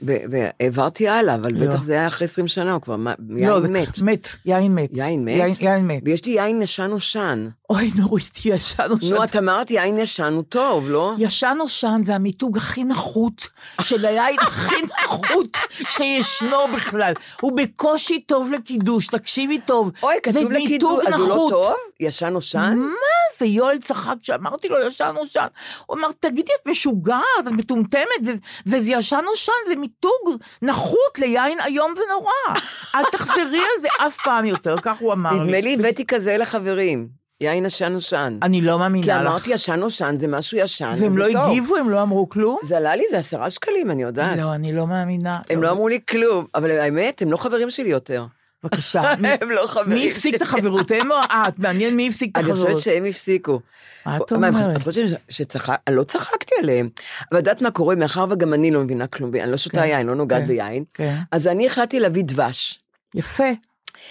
והעברתי 0.00 1.08
הלאה, 1.08 1.34
אבל 1.34 1.50
לא. 1.54 1.66
בטח 1.66 1.82
זה 1.84 1.92
היה 1.92 2.06
אחרי 2.06 2.24
20 2.24 2.48
שנה, 2.48 2.72
הוא 2.72 2.82
כבר 2.82 2.96
מה- 2.96 3.14
לא, 3.28 3.38
יין 3.38 3.60
זה 3.62 3.68
מת. 3.68 3.98
מת, 4.02 4.28
יין 4.44 4.74
מת. 4.74 4.90
יין 4.92 5.24
מת? 5.24 5.34
יין, 5.34 5.54
יין 5.60 5.86
מת. 5.86 6.02
ויש 6.04 6.24
לי 6.24 6.32
יין 6.32 6.62
ישן 6.62 6.84
נושן. 6.86 7.48
אוי, 7.70 7.90
נורית, 7.98 8.30
ישן 8.44 8.84
או 8.90 8.96
נו. 9.16 9.24
את 9.24 9.36
אמרת 9.36 9.70
יין 9.70 9.98
ישן 9.98 10.32
הוא 10.36 10.42
טוב, 10.48 10.90
לא? 10.90 11.12
ישן 11.18 11.56
או 11.60 11.68
שן 11.68 12.00
זה 12.04 12.14
המיתוג 12.14 12.56
הכי 12.56 12.84
נחות 12.84 13.48
של 13.82 14.06
היין 14.06 14.36
הכי 14.40 14.74
נחות 15.04 15.58
שישנו 15.88 16.56
בכלל. 16.76 17.12
הוא 17.40 17.52
בקושי 17.56 18.20
טוב 18.20 18.50
לקידוש, 18.52 19.06
תקשיבי 19.06 19.58
טוב. 19.58 19.90
אוי, 20.02 20.14
כתוב 20.22 20.52
לקידוש, 20.52 21.00
אז 21.06 21.14
הוא 21.14 21.28
לא. 21.28 21.46
טוב? 21.50 21.74
ישן 22.00 22.28
נושן? 22.28 22.76
מה 22.78 23.38
זה, 23.38 23.46
יואל 23.46 23.78
צחק 23.78 24.14
כשאמרתי 24.22 24.68
לו 24.68 24.86
ישן 24.86 25.14
או 25.16 25.26
שן. 25.26 25.46
הוא 25.86 25.96
אמר, 25.96 26.08
תגידי, 26.20 26.52
את 26.62 26.68
משוגעת, 26.68 27.22
את 27.40 27.52
מטומטמת, 27.52 28.24
זה, 28.24 28.32
זה, 28.64 28.80
זה 28.80 28.90
ישן 28.90 29.24
או 29.28 29.36
שן, 29.36 29.52
זה 29.66 29.76
מיתוג 29.76 30.36
נחות 30.62 31.18
ליין 31.18 31.58
איום 31.66 31.94
ונורא. 32.04 32.60
אל 32.94 33.04
תחזרי 33.12 33.58
על 33.58 33.80
זה 33.80 33.88
אף 34.06 34.16
פעם 34.24 34.44
יותר, 34.44 34.76
כך 34.82 34.96
הוא 34.98 35.12
אמר 35.12 35.32
לי. 35.32 35.38
נדמה 35.40 35.60
לי 35.60 35.74
הבאתי 35.74 36.06
כזה 36.06 36.36
לחברים, 36.36 37.08
יין 37.40 37.66
ישן 37.66 37.92
נושן. 37.92 38.38
אני 38.42 38.60
לא 38.60 38.72
כי 38.72 38.78
מאמינה 38.78 39.22
לך. 39.22 39.28
אמרתי 39.28 39.50
ישן 39.50 39.74
נושן 39.74 40.16
זה 40.18 40.28
משהו 40.28 40.58
ישן, 40.58 40.94
והם 40.98 41.18
לא. 41.18 41.24
הגיבו, 41.24 41.76
הם 41.76 41.90
לא 41.90 42.02
אמרו 42.02 42.28
כלום? 42.28 42.58
זה 42.62 42.76
עלה 42.76 42.96
לי, 42.96 43.04
זה 43.10 43.18
עשרה 43.18 43.50
שקלים, 43.50 43.90
אני 43.90 44.02
יודעת. 44.02 44.38
לא, 44.38 44.54
אני 44.54 44.72
לא 44.72 44.86
מאמינה. 44.86 45.38
הם 45.50 45.62
לא 45.62 45.70
אמרו 45.70 45.88
לי 45.88 46.00
כלום, 46.10 46.46
אבל 46.54 46.70
האמת, 46.70 47.22
הם 47.22 47.32
לא 47.32 47.36
חברים 47.36 47.70
שלי 47.70 47.88
יותר. 47.88 48.24
בבקשה. 48.64 49.02
הם 49.40 49.50
לא 49.50 49.66
חברים 49.66 49.88
מי 49.98 50.10
הפסיק 50.10 50.34
את 50.34 50.42
החברות? 50.42 50.90
הם 50.90 51.12
או 51.12 51.16
את? 51.30 51.58
מעניין 51.58 51.96
מי 51.96 52.08
הפסיק 52.08 52.30
את 52.30 52.36
אני 52.36 52.44
החברות. 52.44 52.66
חושבת 52.66 52.82
שהם 52.82 53.04
הפסיקו. 53.04 53.60
מה 54.06 54.16
את 54.16 54.32
אומרת? 54.32 54.76
את 54.76 54.82
חושבת 54.82 55.20
שצחק... 55.28 55.80
אני 55.86 55.96
לא 55.96 56.04
צחקתי 56.04 56.54
עליהם. 56.62 56.88
אבל 57.32 57.40
את 57.40 57.46
יודעת 57.46 57.62
מה 57.62 57.70
קורה? 57.70 57.94
מאחר 57.94 58.26
וגם 58.30 58.54
אני 58.54 58.70
לא 58.70 58.80
מבינה 58.80 59.06
כלום, 59.06 59.34
אני 59.34 59.50
לא 59.50 59.56
שותה 59.56 59.76
כן, 59.76 59.86
יין, 59.86 60.06
לא 60.06 60.14
נוגעת 60.14 60.42
כן. 60.42 60.48
ביין, 60.48 60.84
כן. 60.94 61.16
אז 61.32 61.46
אני 61.46 61.66
החלטתי 61.66 62.00
להביא 62.00 62.24
דבש. 62.24 62.80
יפה. 63.14 63.44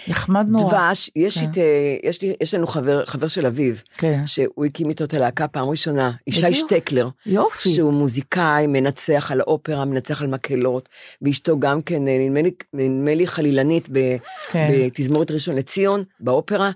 נחמד 0.08 0.46
נורא. 0.50 0.72
דבש, 0.72 1.10
יש 1.16 1.38
כן. 1.38 1.44
את, 1.50 1.58
אה, 1.58 1.62
יש 2.02 2.22
לי- 2.22 2.36
יש 2.40 2.54
לנו 2.54 2.66
חבר 2.66 3.04
חבר 3.04 3.28
של 3.28 3.46
אביו, 3.46 3.74
כן. 3.98 4.22
שהוא 4.26 4.64
הקים 4.64 4.88
איתו 4.88 5.04
את 5.04 5.14
הלהקה 5.14 5.48
פעם 5.48 5.68
ראשונה, 5.68 6.10
ישי. 6.26 6.54
שטקלר. 6.54 7.08
יופי. 7.26 7.68
שהוא 7.68 7.92
מוזיקאי, 7.92 8.66
מנצח 8.66 9.30
על 9.32 9.40
האופרה, 9.40 9.84
מנצח 9.84 10.20
על 10.22 10.26
מקהלות, 10.26 10.88
ואשתו 11.22 11.60
גם 11.60 11.82
כן, 11.82 12.08
אה, 12.08 12.16
נדמה 12.18 12.42
לי, 12.42 12.50
נדמה 12.74 13.14
לי 13.14 13.26
חלילנית 13.26 13.88
ב, 13.92 14.16
כן. 14.50 14.68
בתזמורת 14.72 15.30
ראשון 15.30 15.56
לציון, 15.56 16.04
באופרה, 16.20 16.70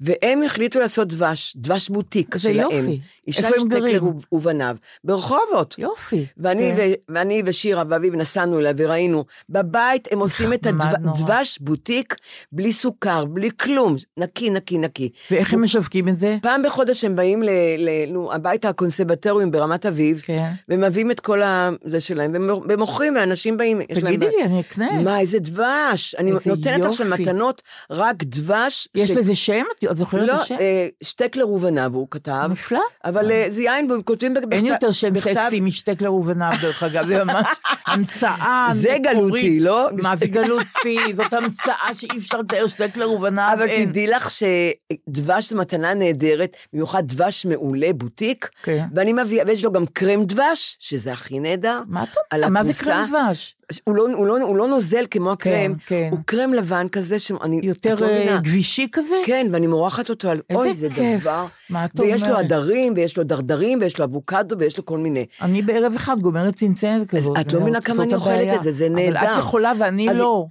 והם 0.00 0.42
החליטו 0.42 0.80
לעשות 0.80 1.08
דבש, 1.08 1.52
דבש 1.56 1.88
בוטיק 1.88 2.36
שלהם. 2.38 2.56
יופי. 2.58 3.00
ישי 3.26 3.44
איפה 3.46 3.60
הם 3.60 3.68
גרים? 3.68 4.06
ו- 4.06 4.10
ובניו, 4.32 4.76
ברחובות. 5.04 5.74
יופי. 5.78 6.26
ואני, 6.36 6.72
כן. 6.76 6.90
ו, 7.10 7.14
ואני 7.14 7.42
ושירה 7.44 7.82
ואביב 7.88 8.14
נסענו 8.14 8.58
אליו 8.58 8.74
וראינו, 8.76 9.24
בבית 9.48 10.08
הם 10.10 10.18
עושים 10.18 10.52
את. 10.52 10.66
הדבש 10.66 11.58
בוטיק 11.60 12.14
בלי 12.52 12.72
סוכר, 12.72 13.24
בלי 13.24 13.50
כלום, 13.60 13.96
נקי, 14.16 14.50
נקי, 14.50 14.78
נקי. 14.78 15.08
ואיך 15.30 15.52
הם 15.54 15.62
משווקים 15.62 16.08
את 16.08 16.18
זה? 16.18 16.36
פעם 16.42 16.62
בחודש 16.62 17.04
הם 17.04 17.16
באים 17.16 17.42
ל, 17.42 17.50
ל, 17.78 17.88
נו, 18.12 18.32
הביתה 18.32 18.68
הקונסרבטוריום 18.68 19.50
ברמת 19.50 19.86
אביב, 19.86 20.22
כן. 20.24 20.50
ומביאים 20.68 21.10
את 21.10 21.20
כל 21.20 21.40
הזה 21.44 22.00
שלהם, 22.00 22.32
ומ- 22.34 22.60
ומוכרים, 22.68 23.14
ואנשים 23.16 23.56
באים, 23.56 23.80
יש 23.88 23.98
להם... 23.98 24.06
תגידי 24.16 24.36
לי, 24.38 24.44
אני 24.44 24.60
אקנה. 24.60 25.02
מה, 25.02 25.20
איזה 25.20 25.38
דבש. 25.38 26.14
אני 26.18 26.30
נותנת 26.30 26.84
עכשיו. 26.84 27.06
מתנות, 27.20 27.62
רק 27.90 28.16
דבש. 28.24 28.88
יש 28.94 29.08
ש- 29.10 29.16
לזה 29.16 29.34
שם? 29.34 29.64
את 29.90 29.96
זוכרת 29.96 30.22
את 30.22 30.28
לא, 30.28 30.32
השם? 30.32 30.54
אה, 30.60 30.88
שטקלר 31.02 31.48
ובניו, 31.48 31.90
הוא 31.94 32.06
כתב. 32.10 32.46
נפלא. 32.50 32.80
אבל 33.04 33.30
אה, 33.32 33.46
זה 33.48 33.62
יין, 33.62 33.88
כותבים 34.04 34.34
בכתב... 34.34 34.52
אין 34.52 34.66
יותר 34.66 34.92
שם 34.92 35.14
בכתב- 35.14 35.34
סקסי 35.42 35.60
משטקלר 35.60 36.14
ובניו, 36.14 36.50
דרך 36.62 36.82
אגב, 36.82 37.06
זה 37.06 37.24
ממש 37.24 37.46
המצאה 37.86 38.68
זה. 38.72 38.96
גלותי, 39.02 39.60
לא? 39.60 39.88
מה 40.02 40.16
זה 40.16 40.26
גלותי? 40.26 40.98
זאת 41.14 41.32
המצאה 41.32 41.94
שאי 41.94 42.18
אפשר 42.18 42.38
לתאר 42.40 42.66
שטקלר 42.66 43.10
ובניו. 43.10 43.50
אבל. 43.54 43.66
תדעי 43.84 44.06
לך 44.06 44.28
שדבש 44.30 45.50
זו 45.50 45.58
מתנה 45.58 45.94
נהדרת, 45.94 46.56
במיוחד 46.72 47.02
דבש 47.06 47.46
מעולה, 47.46 47.92
בוטיק, 47.94 48.48
כן. 48.62 48.84
ואני 48.94 49.12
מביאה, 49.12 49.44
ויש 49.46 49.64
לו 49.64 49.72
גם 49.72 49.86
קרם 49.92 50.24
דבש, 50.24 50.76
שזה 50.80 51.12
הכי 51.12 51.38
נהדר. 51.40 51.80
מה 51.88 52.02
את 52.02 52.08
אומרת? 52.34 52.50
מה 52.50 52.64
זה. 52.64 52.72
קרם 52.74 53.06
דבש? 53.08 53.54
הוא 53.84 53.96
לא, 53.96 54.06
הוא, 54.14 54.26
לא, 54.26 54.38
הוא 54.42 54.56
לא 54.56 54.68
נוזל 54.68 55.06
כמו 55.10 55.32
הקרם, 55.32 55.74
כן. 55.86 56.08
הוא 56.10 56.18
קרם 56.26 56.52
לבן 56.54 56.86
כזה, 56.92 57.18
שאני... 57.18 57.60
יותר 57.62 57.94
את 57.94 58.00
לא 58.00 58.06
אה. 58.06 58.38
גבישי 58.42 58.88
כזה? 58.92 59.14
כן, 59.26 59.46
ואני 59.52 59.66
מורחת 59.78 60.10
אותו 60.10 60.28
על... 60.30 60.40
אוי, 60.54 60.74
זה 60.74 60.88
כיף. 60.90 61.20
דבר. 61.20 61.46
מה 61.70 61.84
את 61.84 62.00
ויש 62.00 62.22
לו 62.22 62.28
אומרת? 62.28 62.44
הדרים, 62.44 62.92
ויש 62.96 63.18
לו 63.18 63.24
דרדרים, 63.24 63.78
ויש 63.80 63.98
לו 63.98 64.04
אבוקדו, 64.04 64.58
ויש 64.58 64.78
לו 64.78 64.84
כל 64.84 64.98
מיני. 64.98 65.26
אני 65.42 65.62
בערב 65.62 65.92
אחד 65.96 66.20
גומרת 66.20 66.54
צנצנת 66.54 67.08
כזאת. 67.10 67.36
את 67.40 67.52
לא 67.52 67.60
מבינה 67.60 67.80
כמה 67.80 68.02
אני 68.02 68.14
אוכלת. 68.14 68.54
את 68.56 68.62
זה, 68.62 68.72
זה 68.72 68.86
אבל 68.86 68.94
נהדר. 68.94 69.32
את 69.34 69.38
יכולה 69.38 69.72
ואני 69.78 70.06
לא. 70.14 70.46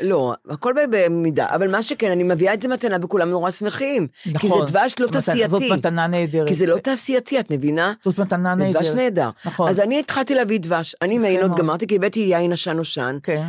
לא, 0.00 0.34
הכל 0.50 0.74
במידה, 0.90 1.46
אבל 1.50 1.70
מה 1.70 1.82
שכן, 1.82 2.10
אני 2.10 2.22
מביאה 2.22 2.54
את 2.54 2.62
זה 2.62 2.68
מתנה 2.68 2.96
וכולם 3.02 3.30
נורא 3.30 3.50
שמחים. 3.50 4.06
כי 4.22 4.30
זה 4.30 4.34
נכון. 4.34 4.66
דבש 4.66 4.94
לא 4.98 5.06
מתנה- 5.06 5.20
תעשייתי. 5.20 5.48
זאת 5.48 5.62
מתנה 5.78 6.06
נהדרת. 6.06 6.48
כי 6.48 6.54
זה 6.54 6.66
לא 6.66 6.78
תעשייתי, 6.78 7.40
את 7.40 7.50
מבינה? 7.50 7.92
זאת 8.04 8.18
מתנה 8.18 8.54
נהדרת. 8.54 8.76
דבש 8.82 8.90
נהדר. 8.90 9.30
נכון. 9.44 9.68
אז 9.68 9.80
אני 9.80 9.98
התחלתי 10.00 10.34
להביא 10.34 10.60
דבש. 10.60 10.96
אני 11.02 11.18
מעיינות. 11.18 11.58
גמרתי, 11.58 11.86
כי 11.86 11.96
הבאתי 11.96 12.20
יין 12.20 12.52
עשן 12.52 12.72
נושן. 12.76 13.18
כן. 13.22 13.42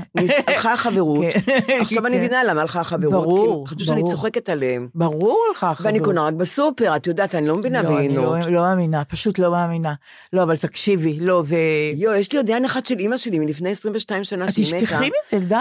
הלכה 0.47 0.73
החברות. 0.73 1.25
כן. 1.45 1.73
עכשיו 1.81 2.05
אני 2.05 2.15
כן. 2.15 2.21
מבינה 2.23 2.43
למה 2.43 2.61
הלכה 2.61 2.79
החברות. 2.79 3.11
ברור, 3.13 3.67
חשבו 3.67 3.85
שאני. 3.85 4.03
צוחקת 4.03 4.49
עליהם. 4.49 4.87
ברור 4.95 5.39
לך, 5.51 5.67
ואני 5.81 5.99
חברות. 5.99 6.05
קונה 6.15 6.27
רק 6.27 6.33
בסופר, 6.33 6.95
את 6.95 7.07
יודעת, 7.07 7.35
אני 7.35 7.47
לא 7.47 7.55
מבינה 7.55 7.81
לא, 7.81 7.99
אני. 7.99 8.09
לא, 8.15 8.35
לא 8.49 8.61
מאמינה, 8.61 9.03
פשוט 9.05 9.39
לא 9.39 9.51
מאמינה. 9.51 9.93
לא, 10.33 10.43
אבל 10.43 10.57
תקשיבי, 10.57 11.17
לא, 11.19 11.43
זה... 11.43 11.57
יואו, 11.95 12.15
יש 12.15 12.31
לי 12.31 12.37
עוד 12.37 12.49
יין 12.49 12.65
אחד 12.65 12.85
של 12.85 12.99
אימא 12.99 13.17
שלי 13.17 13.39
מלפני 13.39 13.71
22 13.71 14.23
שנה 14.23 14.45
את 14.45 14.53
שהיא 14.53 14.65
מתה. 14.67 14.85
תשכחי 14.85 15.09
מזה, 15.35 15.45
די. 15.45 15.55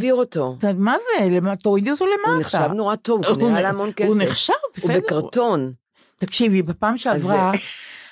אעביר 0.00 0.14
אותו. 0.14 0.56
מה 0.76 0.96
זה? 0.98 1.28
תורידי 1.62 1.90
אותו 1.90 2.06
למטה. 2.06 2.30
הוא 2.30 2.40
נחשב 2.40 2.68
נורא 2.74 2.96
טוב, 2.96 3.26
הוא 3.26 3.36
הוא 3.36 3.50
נראה 3.50 3.62
לה 3.62 3.68
המון 3.68 3.90
כסף. 3.96 4.08
הוא 4.08 4.22
נחשב, 4.22 4.52
הוא 4.52 4.76
בסדר. 4.76 4.98
בקרטון. 4.98 5.72
תקשיבי, 6.18 6.62
בפעם 6.62 6.96
שעברה, 6.96 7.52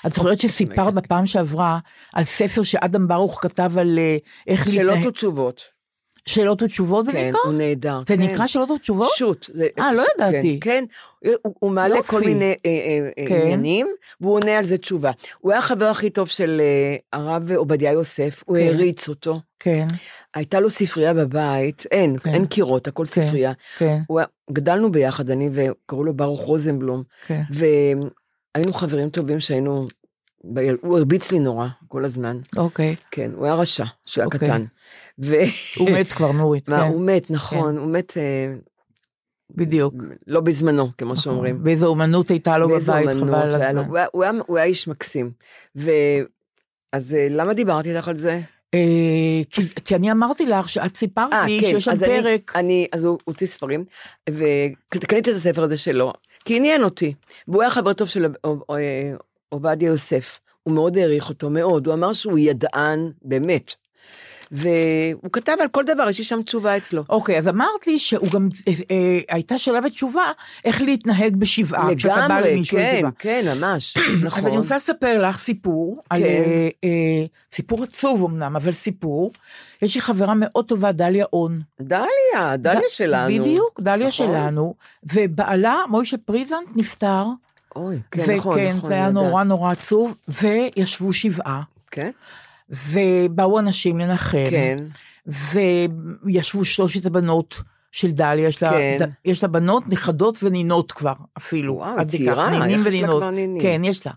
את 0.07 0.13
זוכרת 0.13 0.39
שסיפרת 0.39 0.95
בפעם 0.95 1.27
שעברה 1.27 1.79
על 2.15 2.25
ספר 2.25 2.63
שאדם 2.63 3.09
ברוך 3.09 3.39
כתב 3.43 3.79
על 3.79 3.99
אה, 3.99 4.17
איך 4.47 4.71
שאלות 4.71 5.07
ותשובות. 5.07 5.78
שאלות 6.29 6.63
ותשובות 6.63 7.07
זה 7.07 7.13
כן, 7.13 7.29
נקרא? 7.29 7.41
הוא 7.45 7.53
נהדר. 7.53 8.03
זה 8.09 8.17
כן. 8.17 8.23
נקרא 8.23 8.47
שאלות 8.47 8.71
ותשובות? 8.71 9.09
שוט. 9.17 9.51
אה, 9.79 9.93
לא 9.93 10.05
ידעתי. 10.15 10.61
כן, 10.61 10.85
כן. 11.23 11.31
הוא, 11.43 11.71
מעלה. 11.71 12.03
כל 12.03 12.21
מיני 12.21 12.45
אה, 12.45 12.71
אה, 12.71 13.09
אה, 13.19 13.27
כן. 13.29 13.41
עניינים, 13.41 13.87
והוא 14.21 14.35
עונה 14.35 14.59
על 14.59 14.67
זה 14.67 14.79
תשובה. 14.79 15.11
הוא 15.39 15.53
היה 15.53 15.59
החבר 15.59 15.87
הכי 15.87 16.11
טוב 16.11 16.29
של 16.29 16.63
הרב 17.13 17.53
עובדיה 17.53 17.93
יוסף, 17.93 18.43
הוא 18.47 18.57
כן. 18.57 18.63
העריץ 18.63 19.09
אותו. 19.09 19.41
כן, 19.61 19.87
הייתה 20.35 20.61
לו 20.61 20.71
ספרייה 20.71 21.15
בבית, 21.15 21.85
אין, 21.91 22.19
כן. 22.19 22.31
אין 22.31 22.47
קירות, 22.47 22.89
הכל 22.89 23.05
כן. 23.05 23.23
ספרייה. 23.23 23.53
כן, 23.79 23.99
גדלנו 24.53 24.93
ביחד, 24.93 25.31
אני 25.31 25.51
וקראו 25.53 26.05
לו 26.05 26.15
ברוך 26.15 26.41
רוזנבלום, 26.41 27.03
כן. 27.27 27.43
והיינו 27.51 28.73
חברים 28.73 29.11
טובים 29.11 29.41
שהיינו 29.41 29.87
הוא 30.81 30.99
הרביץ 30.99 31.33
לי 31.33 31.39
נורא, 31.39 31.67
כל 31.89 32.05
הזמן. 32.05 32.39
אוקיי. 32.57 32.95
כן, 33.11 33.31
הוא 33.35 33.45
היה 33.45 33.55
רשע, 33.55 33.85
שהוא 34.07 34.23
היה 34.23 34.27
אוקיי. 34.27 34.39
קטן. 34.49 34.65
ו... 35.19 35.35
הוא 35.79 35.91
מת 35.91 36.13
כבר, 36.13 36.33
נורית. 36.33 36.69
מה, 36.69 36.81
כן, 36.81 36.87
הוא 36.89 37.03
מת, 37.03 37.31
נכון, 37.31 37.79
הוא 37.79 37.91
מת 37.91 38.17
אה, 38.17 38.55
בדיוק. 39.51 39.95
לא 40.27 40.41
בזמנו, 40.41 40.89
כמו 40.99 41.17
שאומרים. 41.17 41.61
ואיזו 41.65 41.87
אומנות 41.87 42.29
הייתה 42.31 42.59
לו 42.59 42.69
באיזו 42.69 42.93
בבית, 42.93 43.17
חבל 43.17 43.35
על 43.35 43.61
היה 43.61 43.73
לו. 43.73 43.81
הזמן. 43.81 43.91
הוא 43.91 43.97
היה- 43.99 44.07
הוא 44.13 44.23
היה- 44.23 44.33
הוא 44.47 44.57
היה 44.57 44.67
איש 44.67 44.89
מקסים. 44.89 45.31
ו... 45.77 45.91
אז 46.93 47.15
אה, 47.15 47.27
למה 47.31 47.55
דיברתי 47.55 47.95
איתך 47.97 48.09
על 48.09 48.17
זה? 48.17 48.41
אה, 48.75 48.81
כי- 49.51 49.75
כי 49.85 49.95
אני 49.97 50.13
אמרתי 50.13 50.47
לך 50.47 50.69
שאת 50.69 50.97
סיפרת 50.97 51.33
לי 51.47 51.59
כן, 51.61 51.67
שיש 51.67 51.85
שם 51.85 51.91
אז 51.91 52.03
אני- 52.03 52.23
פרק. 52.23 52.53
אני, 52.57 52.87
אז 52.93 53.05
הוא 53.05 53.19
הוציא 53.25 53.47
ספרים, 53.47 53.85
וקניתי 54.31 55.31
את 55.31 55.37
הספר 55.37 55.63
הזה 55.63 55.77
שלו, 55.77 56.13
כי 56.45 56.57
עניין 56.57 56.85
אותי. 56.85 57.15
והוא 57.49 57.63
היה 57.63 57.71
חבר 57.71 57.93
טוב 57.93 58.09
של 58.09 58.27
עובדיה 59.49 59.87
יוסף. 59.87 60.41
הוא 60.63 60.75
מאוד 60.75 60.99
העריך 60.99 61.29
אותו, 61.29 61.51
מאוד. 61.51 61.87
הוא 61.87 61.95
אמר 61.95 62.13
שהוא 62.13 62.39
ידען, 62.39 63.11
באמת. 63.23 63.75
והוא 64.53 65.33
כתב 65.33 65.57
על 65.61 65.69
כל 65.69 65.85
דבר, 65.85 66.09
יש 66.09 66.19
לי 66.19 66.25
שם 66.25 66.43
תשובה 66.43 66.77
אצלו. 66.77 67.03
אוקיי, 67.09 67.39
אז 67.39 67.49
אמרת 67.49 67.87
לי 67.87 67.99
שהוא 67.99 68.29
גם, 68.33 68.49
אה, 68.69 68.73
אה, 68.91 69.19
הייתה 69.29 69.59
שאלה 69.59 69.81
ותשובה, 69.85 70.23
איך 70.65 70.83
להתנהג 70.83 71.37
בשבעה. 71.37 71.91
לגמרי, 71.93 72.63
כן. 72.71 73.03
כן, 73.19 73.45
ממש, 73.59 73.97
נכון. 74.25 74.39
אז 74.41 74.47
אני 74.47 74.59
רוצה 74.59 74.77
לספר 74.77 75.23
לך 75.29 75.39
סיפור, 75.39 76.03
על, 76.11 76.21
כן. 76.23 76.27
אה, 76.27 76.69
אה, 76.85 77.25
סיפור 77.53 77.83
עצוב 77.83 78.25
אמנם, 78.25 78.57
אבל 78.57 78.73
סיפור. 78.73 79.33
יש 79.83 79.95
לי 79.95 80.01
חברה 80.01 80.35
מאוד 80.37 80.65
טובה, 80.65 80.93
דליה 80.93 81.25
און. 81.33 81.61
דליה, 81.81 82.57
דליה 82.57 82.81
ד- 82.81 82.89
שלנו. 82.89 83.35
בדיוק, 83.41 83.81
דליה 83.81 83.97
נכון. 84.09 84.11
שלנו, 84.27 84.75
ובעלה, 85.13 85.77
מוישה 85.89 86.17
פריזנט, 86.25 86.69
נפטר. 86.77 87.25
אוי, 87.77 88.01
כן, 88.11 88.37
נכון, 88.37 88.53
וכן, 88.53 88.75
נכון. 88.77 88.89
זה 88.89 88.95
היה. 88.95 89.11
נורא 89.11 89.45
נורא 89.45 89.73
עצוב, 89.73 90.15
וישבו 90.29 91.13
שבעה, 91.13 91.63
כן, 91.91 92.11
ובאו 92.71 93.59
אנשים 93.59 93.99
לנחם, 93.99 94.51
כן, 94.51 94.79
וישבו 95.27 96.65
שלושת 96.65 97.07
הבנות 97.07 97.63
של 97.93 98.11
דליה, 98.11 98.49
יש 98.49 98.63
לה, 98.63 98.71
כן. 98.71 98.97
ד, 99.01 99.09
יש 99.25 99.43
לה 99.43 99.49
בנות, 99.49 99.83
נכדות 99.89 100.43
ונינות 100.43 100.93
כבר, 100.93 101.13
אפילו. 101.39 101.75
וואו, 101.75 102.07
צעירה, 102.09 102.51
נינים 102.51 102.81
לה 102.81 102.89
ונינות. 102.89 103.23
כבר 103.23 103.31
נינים? 103.31 103.63
כן, 103.63 103.85
יש 103.85 104.07
לה. 104.07 104.13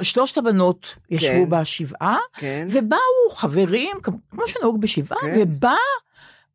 ושלושת 0.00 0.38
הבנות 0.38 0.96
ישבו 1.10 1.44
כן. 1.44 1.50
בשבעה, 1.50 2.16
כן. 2.36 2.66
ובאו 2.70 3.30
חברים, 3.34 3.96
כמו 4.02 4.42
שנהוג 4.46 4.80
בשבעה, 4.80 5.20
כן. 5.20 5.32
ובאה, 5.36 5.74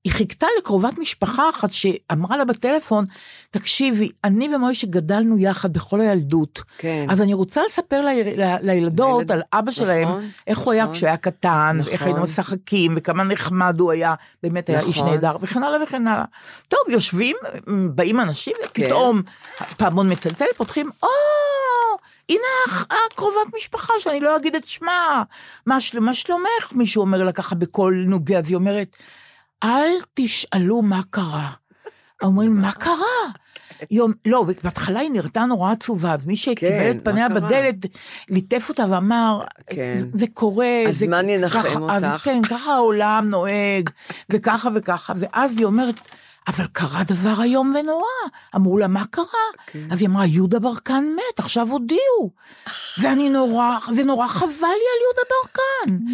היא 0.06 0.14
חיכתה 0.14 0.48
לקרובת 0.58 0.98
משפחה 0.98 1.50
אחת 1.50 1.72
שאמרה 1.72 2.38
לה 2.38 2.46
בטלפון, 2.46 3.06
תקשיבי, 3.52 4.10
אני 4.24 4.56
ומוישה 4.56 4.88
גדלנו 4.88 5.38
יחד 5.38 5.74
בכל 5.74 6.02
הילדות, 6.02 6.62
כן. 6.78 7.06
אז 7.10 7.22
אני 7.22 7.34
רוצה 7.34 7.62
לספר 7.66 8.02
ל, 8.02 8.10
ל, 8.44 8.56
לילדות 8.62 9.18
לילד- 9.20 9.32
על 9.32 9.42
אבא 9.54 9.72
שלהם, 9.72 10.04
נכון, 10.08 10.30
איך 10.48 10.60
הוא 10.60 10.74
היה 10.74 10.84
נכון. 10.84 10.96
כשהוא 10.96 11.08
היה 11.08 11.18
קטן, 11.18 11.78
נכון. 11.80 11.94
איך 11.94 12.06
היינו 12.06 12.24
משחקים, 12.24 12.94
וכמה 12.98 13.24
נחמד 13.24 13.80
הוא 13.80 13.92
היה, 13.92 14.14
באמת 14.44 14.70
היה 14.70 14.80
איש 14.80 14.98
נכון. 14.98 15.10
נהדר, 15.10 15.36
וכן 15.42 15.64
הלאה 15.64 15.84
וכן 15.84 16.08
הלאה. 16.08 16.26
טוב, 16.68 16.80
יושבים, 16.90 17.36
באים 17.96 18.20
אנשים, 18.20 18.54
כן. 18.74 18.84
ופתאום 18.84 19.22
פעמון 19.78 20.12
מצלצל, 20.12 20.46
פותחים, 20.58 20.90
או, 21.04 21.08
הנה 22.30 22.84
הקרובת 22.90 23.54
משפחה 23.58 23.94
שאני 24.00 24.20
לא 24.20 24.36
אגיד 24.38 24.56
את 24.56 24.68
שמה, 24.68 25.24
מה, 25.66 25.80
של, 25.80 26.00
מה 26.00 26.14
שלומך? 26.14 26.72
מישהו 26.72 27.02
אומר 27.02 27.24
לה 27.24 27.32
ככה 27.32 27.56
בקול 27.56 28.04
נוגה, 28.08 28.38
אז 28.38 28.48
היא 28.50 28.56
אומרת, 28.56 28.96
אל 29.64 29.92
תשאלו 30.14 30.82
מה 30.82 31.02
קרה. 31.10 31.50
אומרים, 32.24 32.62
מה 32.62 32.72
קרה? 32.72 33.32
יום, 33.92 34.12
לא, 34.26 34.46
בהתחלה 34.64 35.00
היא 35.00 35.12
נראתה 35.12 35.46
נורא 35.46 35.72
עצובה, 35.72 36.14
אז 36.14 36.26
מי 36.26 36.36
שקיבל 36.36 36.72
כן, 36.72 36.98
את 36.98 37.06
פניה? 37.06 37.30
בדלת, 37.30 37.76
ליטף 38.30 38.70
אותה 38.70 38.86
ואמר, 38.90 39.42
כן. 39.68 39.94
זה, 39.98 40.08
זה 40.14 40.26
קורה, 40.34 40.82
זה 40.84 40.90
הזמן 40.90 41.30
ינחם 41.30 41.60
ככה, 41.62 41.80
אז 41.90 42.04
אותך. 42.04 42.24
כן, 42.24 42.42
ככה 42.50 42.74
העולם 42.74 43.28
נוהג, 43.30 43.90
וככה 44.30 44.70
וככה, 44.76 45.14
ואז 45.18 45.58
היא 45.58 45.66
אומרת, 45.66 46.00
אבל 46.48 46.68
קרה 46.72 47.04
דבר 47.04 47.44
איום 47.44 47.74
ונורא. 47.80 48.06
אמרו 48.56 48.78
לה, 48.78 48.88
מה 48.88 49.06
קרה? 49.06 49.26
כן. 49.68 49.88
אז 49.92 50.02
היא 50.02 50.10
אמרה, 50.10 50.26
יהודה 50.26 50.60
ברקן 50.60 51.04
מת, 51.16 51.40
עכשיו 51.40 51.70
הודיעו. 51.70 52.32
ואני 53.02 53.30
נורא, 53.30 53.78
זה 53.92 54.04
נורא 54.04 54.28
חבל 54.28 54.48
לי 54.62 54.68
על 54.68 55.02
יהודה 55.02 55.22
ברקן. 55.30 55.55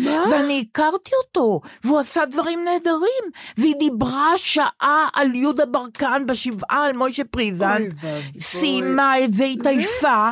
מה? 0.04 0.24
ואני 0.32 0.66
הכרתי 0.72 1.12
אותו, 1.26 1.62
והוא 1.84 2.00
עשה 2.00 2.26
דברים 2.26 2.66
נהדרים. 2.66 3.24
והיא 3.58 3.76
דיברה 3.80 4.32
שעה 4.38 5.08
על 5.14 5.36
יהודה 5.36 5.66
ברקן 5.66 6.24
בשבעה 6.28 6.86
על 6.86 6.94
מוישה 6.94 7.24
פריזנט. 7.24 7.94
סיימה 8.40 9.24
את 9.24 9.34
זה, 9.34 9.44
התעייפה, 9.44 10.30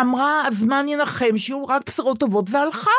אמרה, 0.00 0.46
הזמן 0.46 0.86
ינחם, 0.88 1.36
שיהיו 1.36 1.64
רק 1.66 1.82
בשורות 1.90 2.18
טובות, 2.20 2.46
והלכה. 2.50 2.90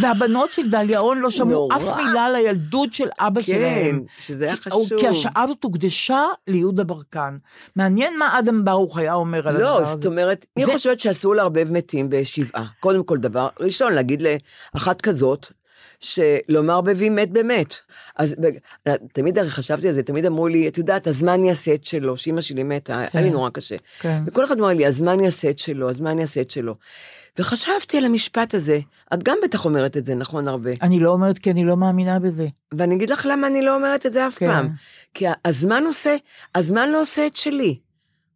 והבנות 0.00 0.50
של 0.50 0.70
דליה 0.70 0.98
און 1.00 1.18
לא 1.18 1.30
שמעו. 1.30 1.68
אף 1.76 1.96
מילה 1.96 2.24
על 2.24 2.34
הילדות 2.34 2.92
של 2.92 3.08
אבא 3.18 3.40
כן, 3.42 3.46
שלהם. 3.46 4.02
שזה 4.18 4.44
היה 4.44 4.56
כי- 4.56 4.62
חשוב. 4.70 4.88
כי 5.00 5.08
השעה 5.08 5.42
הזאת 5.42 5.64
הוקדשה 5.64 6.22
ליהודה 6.46 6.84
ברקן. 6.84 7.36
מעניין 7.76 8.18
מה 8.18 8.38
אדם 8.38 8.64
ברוך 8.64 8.98
היה 8.98 9.14
אומר 9.14 9.48
על 9.48 9.56
הדבר 9.56 9.64
לא, 9.74 9.80
הזה. 9.80 9.90
זאת 9.90 10.06
אומרת, 10.06 10.46
אני 10.56 10.66
חושבת 10.66 11.00
שאסור 11.00 11.34
לערבב 11.34 11.70
מתים 11.70 12.06
בשבעה. 12.10 12.64
קודם 12.80 13.04
כל, 13.04 13.18
דבר 13.18 13.48
ראשון, 13.60 13.92
להגיד 13.92 14.22
לאחת 14.74 14.93
כזאת, 15.00 15.46
שלא 16.00 16.62
מערבבים 16.62 17.16
מת 17.16 17.30
במת. 17.30 17.74
אז 18.16 18.36
תמיד 19.12 19.38
הרי 19.38 19.50
חשבתי 19.50 19.88
על 19.88 19.94
זה, 19.94 20.02
תמיד 20.02 20.26
אמרו 20.26 20.48
לי, 20.48 20.68
את 20.68 20.78
יודעת, 20.78 21.06
הזמן 21.06 21.44
יעשה 21.44 21.74
את 21.74 21.84
שלו, 21.84 22.16
שאימא 22.16 22.40
שלי 22.40 22.62
מתה, 22.62 23.02
היה 23.12 23.22
לי 23.24 23.30
נורא 23.30 23.50
קשה. 23.50 23.76
כן. 24.00 24.22
וכל 24.26 24.44
אחד 24.44 24.58
אמר 24.58 24.68
לי, 24.68 24.86
הזמן 24.86 25.20
יעשה 25.20 25.50
את 25.50 25.58
שלו, 25.58 25.90
הזמן 25.90 26.18
יעשה 26.18 26.40
את 26.40 26.50
שלו. 26.50 26.74
וחשבתי 27.38 27.98
על 27.98 28.04
המשפט 28.04 28.54
הזה, 28.54 28.80
את 29.14 29.22
גם 29.22 29.36
בטח 29.44 29.64
אומרת 29.64 29.96
את 29.96 30.04
זה, 30.04 30.14
נכון, 30.14 30.48
הרבה. 30.48 30.70
אני 30.82 31.00
לא 31.00 31.10
אומרת 31.10 31.38
כי 31.38 31.50
אני 31.50 31.64
לא 31.64 31.76
מאמינה 31.76 32.18
בזה. 32.18 32.46
ואני 32.78 32.94
אגיד 32.94 33.10
לך 33.10 33.26
למה 33.30 33.46
אני 33.46 33.62
לא 33.62 33.74
אומרת 33.74 34.06
את 34.06 34.12
זה 34.12 34.26
אף 34.26 34.38
כן. 34.38 34.46
פעם. 34.46 34.68
כי 35.14 35.26
הזמן 35.44 35.82
עושה, 35.86 36.16
הזמן 36.54 36.90
לא 36.90 37.02
עושה 37.02 37.26
את 37.26 37.36
שלי. 37.36 37.78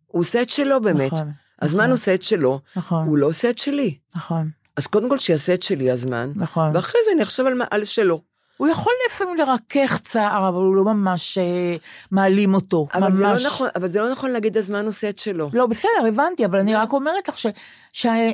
הוא 0.07 0.21
עושה 0.21 0.43
את 0.43 0.51
שלו 0.51 0.81
באמת. 0.81 1.13
נכון, 1.13 1.33
הזמן 1.63 1.81
נכון. 1.81 1.91
עושה 1.91 2.15
את 2.15 2.23
שלו, 2.23 2.61
נכון, 2.77 3.07
הוא 3.07 3.19
לא 3.19 3.27
עושה 3.27 3.51
את 3.51 3.59
שלי. 3.59 3.99
נכון, 4.17 4.51
אז 4.79 4.87
קודם 4.87 5.09
כל 5.09 5.19
שיעשה 5.19 5.55
את 5.55 5.63
שלי 5.63 5.91
הזמן, 5.91 6.33
נכון. 6.37 6.77
ואחרי 6.77 7.01
זה 7.05 7.11
אני 7.15 7.23
אחשוב 7.23 7.47
על, 7.47 7.63
על 7.71 7.85
שלו. 7.85 8.23
הוא 8.59 8.69
יכול 8.69 8.93
לפעמים 9.07 9.37
לרכך 9.37 10.01
צער, 10.05 10.49
אבל 10.49 10.57
הוא 10.57 10.77
לא 10.77 10.85
ממש 10.85 11.39
אה, 11.39 11.77
מעלים 12.11 12.55
אותו. 12.55 12.87
אבל 12.95 13.13
זה, 13.13 13.25
ממש. 13.25 13.43
לא 13.43 13.47
נכון, 13.47 13.69
אבל 13.77 13.89
זה 13.89 14.01
לא 14.01 14.11
נכון 14.11 14.31
להגיד 14.31 14.57
הזמן 14.57 14.87
עושה 14.87 15.09
את 15.09 15.19
שלו. 15.19 15.51
לא, 15.53 15.67
בסדר, 15.67 16.07
הבנתי, 16.09 16.45
אבל 16.47 16.59
אני 16.59 16.75
רק 16.75 16.93
אומרת 16.93 17.29
לך 17.29 17.39
ש... 17.39 17.47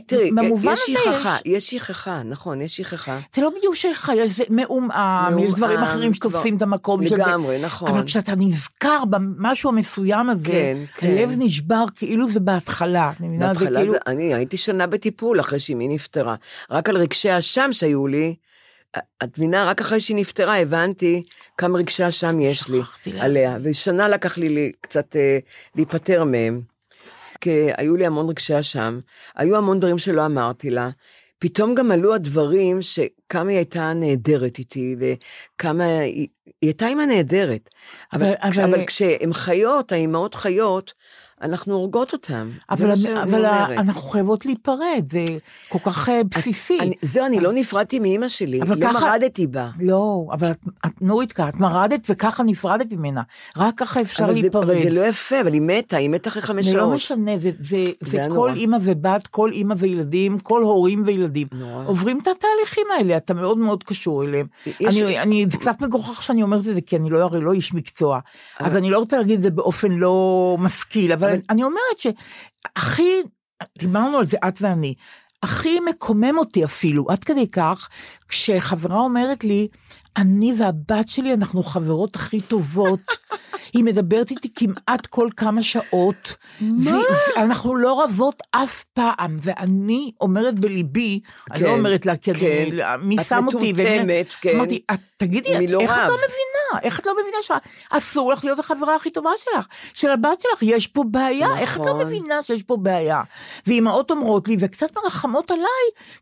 תראי, 0.07 0.29
שבמובן 0.29 0.73
יש 0.73 0.81
הזה 0.89 0.99
שכחה, 1.05 1.37
יש 1.45 1.71
שכחה, 1.71 2.23
נכון, 2.23 2.61
יש 2.61 2.77
שכחה. 2.77 3.19
זה 3.35 3.43
לא 3.43 3.51
בדיוק 3.59 3.75
שכחה, 3.75 4.15
יש 4.15 4.31
זה 4.31 4.45
מעומעם, 4.49 5.39
יש 5.39 5.55
דברים 5.55 5.79
אחרים 5.79 6.15
שתופסים 6.15 6.57
את 6.57 6.63
המקום 6.63 7.03
של 7.03 7.09
זה. 7.09 7.17
לגמרי, 7.17 7.59
נכון. 7.59 7.89
אבל 7.89 8.05
כשאתה 8.05 8.33
נזכר 8.37 9.05
במשהו 9.11 9.71
המסוים 9.71 10.31
הזה, 10.31 10.53
כן, 10.53 10.77
כן. 10.97 11.07
הלב 11.07 11.35
נשבר 11.39 11.85
כאילו 11.97 12.29
זה 12.29 12.41
בהתחלה. 12.41 13.13
זה 13.21 13.47
בהתחלה 13.47 13.81
כאילו... 13.81 13.93
זה, 13.93 13.99
אני 14.07 14.35
הייתי 14.35 14.57
שנה 14.57 14.87
בטיפול 14.87 15.41
אחרי 15.41 15.59
שאמי 15.59 15.89
נפטרה. 15.89 16.35
רק 16.71 16.89
על 16.89 16.97
רגשי 16.97 17.39
אשם 17.39 17.73
שהיו 17.73 18.07
לי, 18.07 18.35
את 18.99 19.39
מבינה, 19.39 19.65
רק 19.65 19.81
אחרי 19.81 20.01
שהיא 20.01 20.17
נפטרה 20.17 20.59
הבנתי 20.59 21.23
כמה 21.59 21.79
רגשי 21.79 22.09
אשם 22.09 22.41
יש 22.41 22.69
לי 22.69 22.79
להבין. 23.07 23.23
עליה, 23.23 23.59
ושנה 23.63 24.09
לקח 24.09 24.39
לי, 24.39 24.49
לי 24.49 24.73
קצת 24.81 25.17
אה, 25.17 25.39
להיפטר 25.77 26.25
מהם. 26.25 26.61
כי 27.41 27.69
היו 27.77 27.97
לי 27.97 28.07
המון 28.07 28.29
רגשי 28.29 28.61
אשם, 28.61 28.99
היו 29.37 29.57
המון 29.57 29.81
דברים 29.81 29.99
שלא 29.99 30.27
אמרתי 30.27 30.71
לה. 30.71 30.91
פתאום 31.39 31.75
גם 31.75 31.91
עלו 31.91 32.15
הדברים 32.15 32.83
שכמה 32.83 33.51
היא 33.51 33.57
הייתה 33.59 33.93
נהדרת 33.93 34.59
איתי, 34.59 34.97
וכמה 34.99 35.85
היא, 35.99 36.13
היא 36.17 36.29
הייתה 36.63 36.87
אימא 36.87 37.03
נהדרת. 37.03 37.69
אבל- 38.13 38.23
אבל, 38.27 38.35
אבל- 38.63 38.75
אבל 38.75 38.87
כשהן 38.87 39.33
חיות, 39.33 39.93
האימהות 39.93 40.35
חיות, 40.35 40.93
אנחנו 41.43 41.75
הורגות 41.75 42.13
אותן. 42.13 42.51
זה 42.53 42.59
אבל, 42.71 42.89
מה 42.89 42.97
שאני 42.97 43.23
אבל. 43.23 43.45
אנחנו 43.79 44.01
חייבות 44.03 44.47
להיפרד, 44.47 45.05
זה 45.11 45.25
כל 45.69 45.79
כך 45.79 46.09
אה, 46.09 46.21
בסיסי. 46.37 46.79
אני, 46.81 46.95
זהו, 47.03 47.27
אני 47.27 47.39
אז- 47.39 47.43
לא 47.43 47.53
נפרדתי 47.53 47.99
מאימא 47.99 48.29
שלי, 48.29 48.63
אבל 48.63 48.77
לא 48.79 48.89
ככה- 48.89 49.01
מרדתי 49.01 49.47
בה. 49.47 49.69
לא, 49.81 50.27
אבל 50.33 50.51
את, 50.51 50.57
את 50.87 51.03
נורית, 51.03 51.41
את 51.41 51.61
מרדת 51.61 52.01
וככה 52.11 52.43
נפרדת 52.43 52.87
ממנה. 52.93 53.23
רק 53.57 53.75
ככה 53.77 54.01
אפשר 54.01 54.25
אבל 54.25 54.35
זה, 54.35 54.41
להיפרד. 54.41 54.63
אבל 54.63 54.83
זה 54.83 54.91
לא 54.91 55.01
יפה, 55.01 55.41
אבל 55.41 55.53
היא 55.53 55.63
מתה, 55.63 55.97
היא 55.97 56.11
מתה 56.11 56.29
אחרי 56.29 56.43
חמש 56.43 56.67
זה 56.67 56.77
לא 56.77 56.83
שעות. 56.83 56.95
משנה, 56.95 57.39
זה, 57.39 57.51
זה, 57.59 57.77
זה 58.01 58.19
היה 58.19 58.31
כל. 58.31 58.53
אימא 58.57 58.77
ובת, 58.81 59.27
כל 59.27 59.51
אימא 59.53 59.75
וילדים, 59.79 60.39
כל 60.39 60.63
הורים 60.63 61.03
וילדים. 61.07 61.47
נורא. 61.53 61.85
עוברים 61.87 62.19
את 62.23 62.29
התהליכים 62.29 62.87
האלה, 62.99 63.17
אתה 63.17 63.35
מאוד 63.35 63.59
מאוד 63.59 63.85
קשור 63.85 64.25
אליהם. 64.25 64.47
יש- 64.81 65.03
אני, 65.03 65.21
אני, 65.23 65.45
זה 65.49 65.59
קצת 65.59 65.81
מגוחך 65.83 66.23
שאני 66.23 66.43
אומרת 66.43 66.61
את 66.69 66.75
זה, 66.75 66.81
כי 66.81 66.97
אני 66.97 67.11
לא, 67.11 67.19
הרי 67.23 67.41
לא 67.41 67.53
איש 67.53 67.75
מקצוע. 67.75 68.19
אז 68.59 68.77
אני 68.77 68.91
לא 68.91 68.99
רוצה 68.99 69.19
להגיד 69.19 69.37
את 69.37 69.43
זה 69.43 69.51
באופן 69.51 69.93
לא 69.93 70.57
משכיל, 70.61 71.13
אבל 71.13 71.24
אבל- 71.31 71.41
אני 71.51 71.65
אומרת 71.65 71.99
שהכי, 71.99 73.11
דיברנו 73.79 74.19
על 74.19 74.27
זה 74.27 74.37
את 74.49 74.63
ואני, 74.63 74.95
הכי 75.43 75.81
מקומם 75.81 76.39
אותי 76.39 76.65
אפילו, 76.65 77.07
עד 77.11 77.25
כדי 77.25 77.51
כך, 77.51 77.89
כשחברה 78.29 78.99
אומרת 78.99 79.45
לי, 79.45 79.69
אני 80.17 80.53
והבת 80.59 81.09
שלי, 81.09 81.35
אנחנו 81.35 81.63
חברות 81.63 82.17
הכי 82.17 82.41
טובות. 82.41 83.01
היא 83.75 83.85
מדברת 83.85 84.31
איתי 84.31 84.49
כמעט 84.55 85.07
כל 85.07 85.29
כמה 85.37 85.63
שעות. 85.63 86.37
מה? 86.61 86.99
ואנחנו 87.37 87.77
לא 87.77 88.05
רבות 88.05 88.43
אף 88.51 88.85
פעם, 88.85 89.39
ואני 89.43 90.11
אומרת 90.21 90.59
בליבי, 90.61 91.21
אני 91.51 91.59
כן, 91.61 91.65
לא 91.67 91.71
אומרת 91.71 92.07
לה, 92.07 92.17
כי 92.17 92.31
אני, 92.31 92.41
כן. 92.41 93.01
מי 93.03 93.17
את 93.19 93.25
שם 93.25 93.45
אותי? 93.47 93.57
ומי- 93.57 93.73
מטומטמת, 93.73 94.35
כן. 94.41 94.57
אמרתי, 94.57 94.81
"את- 94.95 95.01
תגידי, 95.17 95.65
את- 95.65 95.71
לא 95.71 95.81
איך 95.81 95.91
את 95.91 95.97
רב?" 95.97 96.09
לא 96.09 96.15
מבינה? 96.17 96.54
איך 96.83 97.01
את 97.01 97.07
לא 97.07 97.13
מבינה 97.23 97.61
שאסור 97.93 98.33
לך 98.33 98.45
להיות 98.45 98.59
החברה 98.59 98.97
הכי 98.97 99.11
טובה 99.11 99.31
שלך, 99.39 99.67
של 99.95 100.11
הבת 100.11 100.41
שלך, 100.41 100.63
יש 100.63 100.87
פה 100.87 101.05
בעיה, 101.11 101.49
איך 101.59 101.77
את 101.81 101.87
לא 101.87 101.93
נכון. 101.93 102.01
מבינה 102.07 102.43
שיש 102.43 102.63
פה 102.63 102.77
בעיה? 102.77 103.21
ואימהות 103.67 104.11
אומרות 104.11 104.49
לי, 104.49 104.57
וקצת 104.61 104.87
מרחמות 104.97 105.51
עליי, 105.51 105.65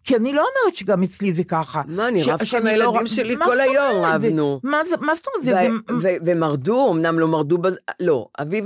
כי 0.05 0.17
אני 0.17 0.33
לא 0.33 0.41
אומרת 0.41 0.77
שגם 0.77 1.03
אצלי 1.03 1.33
זה 1.33 1.45
ככה. 1.45 1.83
מה, 1.87 2.09
אני 2.09 2.25
ש- 2.25 2.29
רבתי 2.29 2.57
עם 2.57 2.67
הילדים 2.67 3.01
לא- 3.01 3.07
שלי 3.07 3.35
כל 3.45 3.61
היום, 3.61 4.05
רבנו. 4.05 4.61
מה 4.63 4.79
מה 5.01 5.15
זאת 5.15 5.27
אומרת? 5.27 5.43
זה- 5.45 5.53
ו- 5.95 6.01
זה- 6.01 6.17
ו- 6.23 6.27
ומרדו, 6.27 6.91
אמנם 6.93 7.19
לא 7.19 7.29
מרדו, 7.29 7.59
בז... 7.59 7.79
לא, 8.01 8.27
אביב 8.41 8.65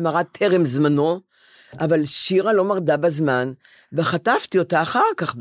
מרד 0.00 0.24
טרם 0.32 0.64
זמנו, 0.64 1.20
אבל 1.80 2.04
שירה 2.04 2.52
לא 2.52 2.64
מרדה 2.64 2.96
בזמן, 2.96 3.52
וחטפתי 3.92 4.58
אותה 4.58 4.82
אחר 4.82 5.02
כך 5.16 5.34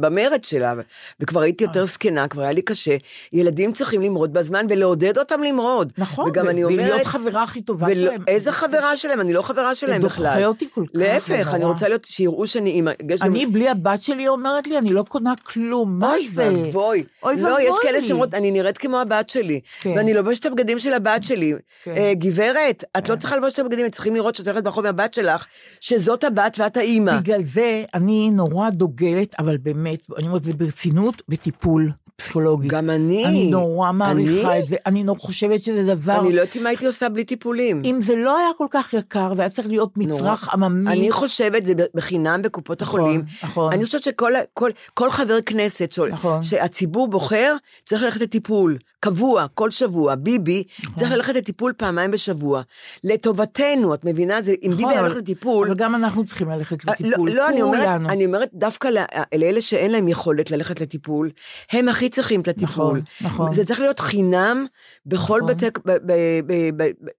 במרד 0.00 0.44
שלה, 0.44 0.74
וכבר 1.20 1.40
הייתי 1.40 1.64
יותר 1.64 1.84
זקנה, 1.84 2.28
כבר 2.28 2.42
היה 2.42 2.52
לי 2.52 2.62
קשה. 2.62 2.96
ילדים 3.32 3.72
צריכים 3.72 4.02
למרוד 4.02 4.32
בזמן 4.32 4.66
ולעודד 4.68 5.18
אותם 5.18 5.42
למרוד. 5.42 5.92
נכון, 5.98 6.28
וגם 6.28 6.46
ו- 6.46 6.50
אני 6.50 6.64
אומרת... 6.64 6.78
ולהיות 6.78 7.04
חברה 7.06 7.42
הכי 7.42 7.62
טובה 7.62 7.86
שלהם. 7.94 8.22
איזה 8.28 8.44
זה- 8.44 8.52
חברה 8.52 8.96
שלהם? 8.96 9.20
אני 9.20 9.32
לא 9.32 9.42
חברה 9.42 9.74
שלהם 9.74 10.02
זה 10.02 10.08
בכלל. 10.08 10.24
דוחה 10.34 10.46
אותי 10.46 10.68
כל 10.74 10.84
כך, 10.86 10.90
להפך, 10.94 11.48
זה 11.50 11.56
אני. 11.56 11.64
רוצה 11.64 11.88
להיות, 11.88 12.04
שיראו 12.04 12.46
שאני 12.46 12.70
אימא. 12.70 12.90
אני 13.22 13.46
בלי 13.46 13.68
הבת 13.68 14.02
שלי 14.02 14.28
אומרת 14.28 14.66
לי, 14.66 14.78
אני 14.78 14.92
לא 14.92 15.02
קונה 15.08 15.34
כלום, 15.42 15.98
מה 15.98 16.12
אוי 16.12 16.28
זה? 16.28 16.50
ואבוי. 16.64 17.02
אוי 17.22 17.36
לא, 17.36 17.60
יש 17.60 17.64
ואבוי 17.66 17.78
כאלה. 17.82 18.00
שאומרות, 18.00 18.34
אני 18.34 18.50
נראית 18.50 18.78
כמו 18.78 19.00
הבת 19.00 19.28
שלי, 19.28 19.60
כן. 19.80 19.90
ואני 19.96 20.14
לובשת 20.14 20.40
את 20.40 20.52
הבגדים 20.52 20.78
של 20.78 20.92
הבת 20.92 21.24
שלי. 21.24 21.54
כן. 21.82 21.94
אה, 21.96 22.12
גברת, 22.14 22.84
את 22.98 23.08
לא 23.08 23.16
צריכה 23.16 23.34
ללבוש 23.36 23.54
את 23.54 23.58
הבגדים, 23.58 23.90
צריכים 23.90 24.14
לראות 24.14 24.34
שאת 24.34 24.46
הולכת 24.48 24.62
ברחוב 24.64 24.86
עם 24.86 24.98
הבת 25.00 25.14
שלך, 25.14 25.46
שזאת 25.86 26.24
הבת 26.24 26.56
ואת 26.58 26.76
האימא. 26.76 27.20
בגלל 27.20 27.44
זה 27.44 27.84
אני 27.94 28.30
נורא 28.30 28.70
דוגלת, 28.70 29.34
אבל 29.38 29.56
באמת, 29.56 30.06
אני 30.18 30.26
אומרת, 30.26 30.44
זה 30.44 30.52
ברצינות, 30.52 31.22
בטיפול 31.28 31.92
פסיכולוגי. 32.16 32.68
גם 32.68 32.90
אני. 32.90 33.24
אני 33.26 33.50
נורא 33.50 33.92
מעריכה 33.92 34.52
אני? 34.52 34.60
את 34.60 34.66
זה, 34.66 34.76
אני 34.86 35.02
נורא 35.02 35.18
חושבת 35.18 35.60
שזה 35.62 35.94
דבר... 35.94 36.20
אני 36.20 36.32
לא 36.32 36.40
יודעת 36.40 36.56
מה 36.56 36.68
הייתי 36.68 36.86
עושה 36.86 37.08
בלי 37.08 37.24
טיפולים. 37.24 37.82
אם 37.84 37.98
זה 38.02 38.16
לא 38.16 38.38
היה 38.38 38.48
כל 38.58 38.66
כך 38.70 38.94
יקר, 38.94 39.32
והיה 39.36 39.50
צריך 39.50 39.68
להיות 39.68 39.96
מצרך 39.96 40.48
עממי... 40.52 40.90
אני 40.92 41.10
חושבת, 41.12 41.64
זה 41.64 41.72
בחינם 41.94 42.42
בקופות 42.42 42.82
נכון, 42.82 43.00
החולים. 43.00 43.22
נכון. 43.42 43.72
אני 43.72 43.84
חושבת 43.84 44.02
שכל 44.02 44.32
כל, 44.54 44.70
כל 44.94 45.10
חבר 45.10 45.40
כנסת, 45.46 45.92
ש- 45.92 45.98
נכון. 45.98 46.42
שהציבור 46.42 47.08
בוחר, 47.08 47.56
צריך 47.84 48.02
ללכת 48.02 48.20
לטיפול. 48.20 48.78
קבוע, 49.00 49.46
כל 49.54 49.70
שבוע. 49.70 50.14
ביבי 50.14 50.64
נכון. 50.82 50.94
צריך 50.94 51.10
ללכת 51.10 51.34
לטיפול 51.34 51.72
פעמיים 51.76 52.10
בשבוע. 52.10 52.62
לטובתנו, 53.04 53.94
את 53.94 54.04
מבינה? 54.04 54.42
זה, 54.42 54.54
אם 54.62 54.70
ביבי 54.70 54.82
נכון, 54.82 54.98
הולך 54.98 55.10
אבל- 55.12 55.20
לטיפול... 55.20 55.66
אבל 55.66 55.76
גם 55.76 55.94
אנחנו 55.94 56.24
צריכים 56.24 56.50
ללכת 56.50 56.88
אה, 56.88 56.94
לטיפול, 57.00 57.28
לא, 57.30 57.36
לא, 57.36 57.48
אני 57.48 57.62
אומרת. 57.62 58.00
אני 58.08 58.26
אומרת 58.26 58.48
דווקא 58.54 58.88
לא- 58.88 59.00
לאלה 59.34 59.60
שאין 59.60 59.90
להם 59.90 60.08
יכולת 60.08 60.50
ללכת 60.50 60.80
לטיפול, 60.80 61.30
הם 61.72 61.88
הכי 61.88 62.05
צריכים 62.08 62.40
את 62.40 62.48
הטיפול. 62.48 62.66
נכון, 62.70 63.00
נכון. 63.20 63.52
זה 63.52 63.64
צריך 63.64 63.80
להיות 63.80 64.00
חינם 64.00 64.66
בכל 65.06 65.40
נכון. 65.42 65.54
בתי, 65.54 65.66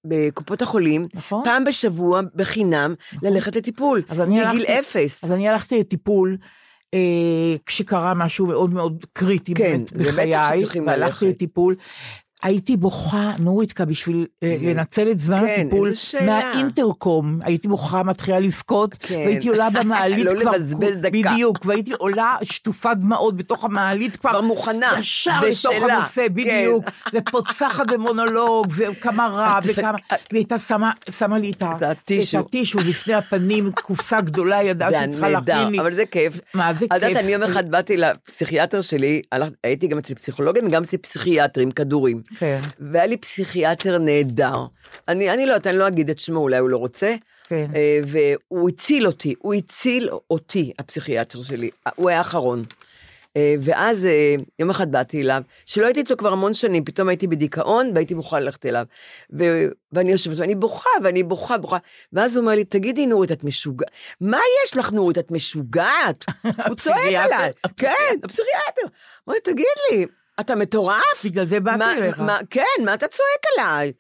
בקופות 0.06 0.62
החולים, 0.62 1.06
נכון. 1.14 1.44
פעם 1.44 1.64
בשבוע 1.64 2.22
בחינם 2.36 2.94
ללכת 3.24 3.56
לטיפול, 3.56 4.02
מגיל 4.28 4.40
הלכתי- 4.40 4.80
אפס. 4.80 5.24
אז 5.24 5.32
אני 5.32 5.50
הלכתי 5.50 5.80
לטיפול 5.80 6.38
אה, 6.94 7.00
כשקרה 7.66 8.14
משהו 8.14 8.48
מאוד 8.48 8.74
מאוד 8.74 9.06
קריטי 9.14 9.54
כן, 9.54 9.82
באמת 9.96 10.08
בחיי, 10.14 10.36
והלכתי. 10.86 11.30
לטיפול. 11.30 11.76
הייתי 12.44 12.78
בוכה, 12.78 13.32
נורית, 13.40 13.82
בשביל 13.82 14.26
אה, 14.44 14.58
לנצל 14.62 15.12
את 15.12 15.20
זמן 15.20 15.38
כן, 15.38 15.62
הטיפול. 15.68 15.92
מהאינטרקום. 16.26 17.40
הייתי 17.44 17.68
בוכה, 17.68 18.04
מתחילה 18.04 18.40
לבכות, 18.40 18.96
כן. 19.00 19.16
והייתי 19.16 19.50
עולה 19.50 19.70
במעלית 19.70 20.26
לא 20.28 20.42
כבר... 20.42 20.52
לבזבז 20.52 20.98
דקה. 20.98 21.10
בדיוק, 21.10 21.66
והייתי 21.66 21.92
עולה 21.92 22.36
שטופת 22.44 22.98
דמעות 22.98 23.38
בתוך 23.38 23.66
המעלית 23.66 24.16
כבר... 24.16 24.30
כבר 24.30 24.42
מוכנה, 24.42 24.92
ישר 25.00 25.32
לתוך 25.32 25.48
בשלה, 25.50 25.98
הנושא, 25.98 26.28
כן. 26.28 26.34
בדיוק. 26.34 26.86
ופוצחת 27.14 27.92
במונולוג, 27.92 28.68
וכמה 28.76 29.28
רע, 29.28 29.60
וכמה... 29.66 29.98
והיא 30.10 30.20
הייתה 30.32 30.60
שמה, 30.60 30.92
שמה 31.10 31.40
לי 31.40 31.52
את 31.52 31.64
הטישו. 31.82 32.40
את 32.40 32.46
הטישו 32.46 32.80
לפני 32.80 33.14
הפנים, 33.14 33.72
קופסה 33.72 34.22
גדולה, 34.22 34.64
ידעה 34.64 34.92
זה 34.92 34.98
שהיא 34.98 35.10
צריכה 35.12 35.30
נהדר, 35.30 35.56
להכין 35.56 35.72
לי. 35.72 35.80
אבל 35.80 35.94
זה 35.94 36.06
כיף. 36.06 36.40
מה, 36.54 36.74
זה 36.74 36.86
את 36.86 36.92
יודעת, 36.94 37.10
כיף. 37.10 37.18
אני 37.18 37.32
יום 37.32 37.44
אחד 37.44 37.72
באתי 37.72 37.98
לפסיכיאטר 37.98 38.82
שלי, 38.82 39.22
הייתי 39.64 39.88
גם 39.88 39.98
אצל 39.98 40.14
פסיכולוגים 40.14 40.68
וגם 40.68 40.84
אצל 40.84 40.98
פסיכיאטרים, 40.98 41.72
כדורים. 41.72 42.22
כן. 42.40 42.62
והיה 42.80 43.06
לי 43.06 43.18
פסיכיאטר 43.18 43.98
נהדר. 43.98 44.66
אני, 45.08 45.34
אני 45.34 45.46
לא 45.46 45.54
יודעת, 45.54 45.68
אני 45.68 45.78
לא 45.78 45.88
אגיד 45.88 46.10
את 46.10 46.20
שמו, 46.20 46.40
אולי 46.40 46.58
הוא 46.58 46.70
לא 46.70 46.78
רוצה. 46.78 47.16
כן. 47.44 47.68
אה, 47.76 48.00
והוא 48.08 48.70
הציל 48.70 49.08
אותי, 49.08 49.36
הוא 49.40 49.54
הציל 49.54 50.10
אותי, 50.32 50.74
הפסיכיאטר 50.80 51.44
שלי. 51.44 51.70
הוא 51.96 52.10
היה 52.10 52.18
האחרון. 52.18 52.64
אה, 53.38 53.56
ואז 53.62 54.06
אה, 54.06 54.36
יום 54.60 54.70
אחד 54.70 54.92
באתי 54.92 55.22
אליו, 55.22 55.42
שלא 55.66 55.86
הייתי 55.86 56.02
אצלו 56.02 56.18
כבר 56.18 56.32
המון 56.32 56.54
שנים, 56.54 56.86
פתאום 56.86 57.10
הייתי 57.10 57.28
בדיכאון 57.28 57.92
והייתי 57.96 58.14
מוכנה 58.14 58.40
ללכת 58.40 58.66
אליו. 58.66 58.86
ו- 59.40 59.68
ואני 59.92 60.12
יושבת 60.12 60.38
ואני 60.38 60.56
בוכה, 60.56 60.90
ואני 61.04 61.24
בוכה, 61.24 61.58
בוכה. 61.58 61.78
ואז 62.14 62.36
הוא 62.36 62.42
אומר 62.42 62.56
לי, 62.56 62.64
תגידי, 62.64 63.06
נורית, 63.06 63.32
את 63.32 63.44
משוגעת? 63.44 63.92
מה 64.22 64.40
יש 64.64 64.78
לך, 64.78 64.92
נורית, 64.92 65.18
את 65.18 65.32
משוגעת? 65.32 66.26
הוא 66.68 66.76
צועק? 66.76 66.98
עליי. 67.18 67.52
כן, 67.78 68.16
הפסיכיאטר. 68.24 68.82
הוא 68.82 68.92
אומר, 69.28 69.40
תגיד 69.44 69.66
לי, 69.92 70.06
אתה 70.40 70.56
מטורף? 70.56 71.26
בגלל 71.26 71.46
זה 71.46 71.60
באתי 71.60 71.84
אליך. 71.98 72.22
כן, 72.50 72.84
מה 72.86 72.94
אתה 72.94 73.08
צועק 73.08 73.44
עליי? 73.58 73.92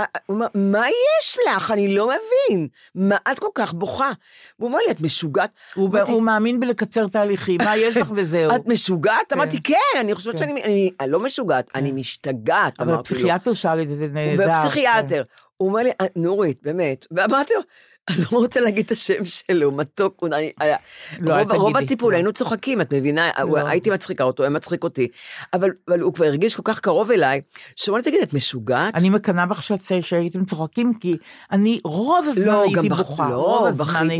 אה, 0.00 0.04
הוא 0.26 0.34
אומר, 0.34 0.46
מה 0.54 0.86
יש 0.88 1.38
לך? 1.48 1.70
אני 1.70 1.94
לא 1.94 2.06
מבין. 2.06 2.68
מה 2.94 3.16
את 3.32 3.38
כל 3.38 3.48
כך 3.54 3.72
בוכה? 3.72 4.12
הוא 4.56 4.68
אומר 4.68 4.78
לי, 4.86 4.90
את 4.90 5.00
משוגעת? 5.00 5.50
הוא, 5.74 5.98
הוא 6.08 6.22
מאמין 6.22 6.60
בלקצר 6.60 7.06
תהליכים, 7.06 7.60
מה 7.64 7.76
יש 7.76 7.96
לך 7.96 8.12
וזהו. 8.16 8.54
את 8.56 8.66
משוגעת? 8.66 9.32
אמרתי, 9.32 9.62
כן, 9.62 9.74
אני 10.00 10.14
חושבת 10.14 10.32
כן. 10.32 10.38
שאני 10.38 10.62
אני- 10.62 11.10
לא 11.10 11.20
משוגעת, 11.20 11.70
אני 11.74 11.92
משתגעת, 11.92 12.80
אבל 12.80 12.90
אמרתי 12.92 13.14
לו. 13.14 13.20
הפסיכיאטר 13.20 13.52
שאל 13.52 13.80
את 13.80 13.88
זה, 13.88 13.96
זה 13.96 14.08
נהדר. 14.08 14.48
ופסיכיאטר. 14.58 15.22
הוא 15.56 15.68
אומר 15.68 15.80
לי, 15.82 15.90
"אה, 16.00 16.06
נורית, 16.16 16.58
באמת. 16.62 17.06
ואמרתי 17.10 17.52
לו, 17.54 17.60
אני 18.08 18.22
לא 18.32 18.38
רוצה 18.38 18.60
להגיד 18.60 18.84
את 18.84 18.90
השם 18.90 19.24
שלו, 19.24 19.72
מתוק, 19.72 20.14
הוא- 20.20 20.28
היה- 20.60 20.76
לא, 21.20 21.34
אל 21.36 21.40
רוב- 21.42 21.52
רוב 21.52 21.72
תגידי, 21.72 21.84
הטיפול 21.84 22.12
לא. 22.12 22.16
היינו 22.16 22.32
צוחקים, 22.32 22.80
את 22.80 22.92
מבינה? 22.94 23.30
הוא- 23.42 23.58
לא. 23.58 23.66
הייתי 23.68 23.90
מצחיקה 23.90 24.24
אותו, 24.24 24.42
הוא 24.42 24.44
היה 24.44 24.50
מצחיק 24.56 24.84
אותי. 24.84 25.08
אבל 25.52 25.70
אבל 25.88 26.00
הוא 26.00 26.14
כבר 26.14 26.26
הרגיש 26.26 26.56
כל 26.56 26.62
כך 26.64 26.80
קרוב 26.80 27.10
אליי, 27.10 27.40
שהוא 27.76 27.92
אמר 27.94 28.02
לי, 28.04 28.10
תגיד, 28.10 28.22
את 28.22 28.32
משוגעת? 28.34 28.94
אני 28.94 29.10
מקנאה 29.10 29.46
בך 29.46 29.62
שהייתם 30.02 30.44
צוחקים, 30.44 30.92
כי 31.00 31.16
אני 31.52 31.80
רוב 31.84 32.26
הזמן 32.28 32.46
לא, 32.46 32.62
הייתי 32.62 32.88
בוכה, 32.88 33.30
לא. 33.30 33.68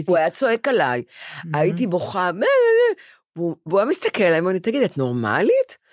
הוא 0.06 0.16
היה 0.16 0.30
צועק 0.30 0.68
עליי. 0.68 1.02
הייתי 1.54 1.86
בוכה? 1.86 2.30
והוא 3.36 3.56
היה 3.78 3.84
מסתכל 3.84 4.22
עליי, 4.22 4.38
אמר 4.38 4.50
לי, 4.50 4.60
תגיד, 4.60 4.82
את 4.82 4.98
נורמלית? 4.98 5.83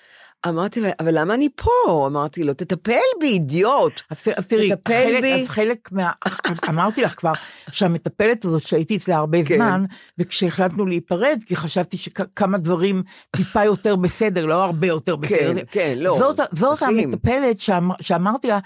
אמרתי, 0.47 0.81
אבל 0.99 1.19
למה 1.19 1.33
אני 1.33 1.49
פה? 1.55 2.07
אמרתי 2.07 2.43
לו, 2.43 2.53
תטפל 2.53 2.91
בי, 3.19 3.27
אידיוט. 3.27 4.01
אז, 4.09 4.23
אז 4.37 4.47
תראי, 4.47 4.69
חלק, 4.87 5.21
בי. 5.21 5.33
אז 5.33 5.47
חלק 5.47 5.91
מה... 5.91 6.11
אמרתי 6.69 7.01
לך 7.01 7.15
כבר 7.15 7.31
שהמטפלת 7.71 8.45
הזאת 8.45 8.61
שהייתי 8.61 8.95
אצלה 8.95 9.15
הרבה 9.15 9.37
כן. 9.45 9.55
זמן, 9.55 9.85
וכשהחלטנו 10.17 10.85
להיפרד, 10.85 11.39
כי 11.45 11.55
חשבתי 11.55 11.97
שכמה 11.97 12.57
דברים 12.57 13.03
טיפה 13.35 13.65
יותר 13.65 13.95
בסדר, 13.95 14.45
לא 14.45 14.63
הרבה 14.63 14.87
יותר 14.87 15.15
בסדר. 15.15 15.63
כן, 15.71 15.93
לא, 15.97 16.17
זאת, 16.17 16.39
זאת. 16.51 16.81
המטפלת 16.81 17.59
שאמר, 17.59 17.95
שאמרתי 18.01 18.47
לה, 18.47 18.59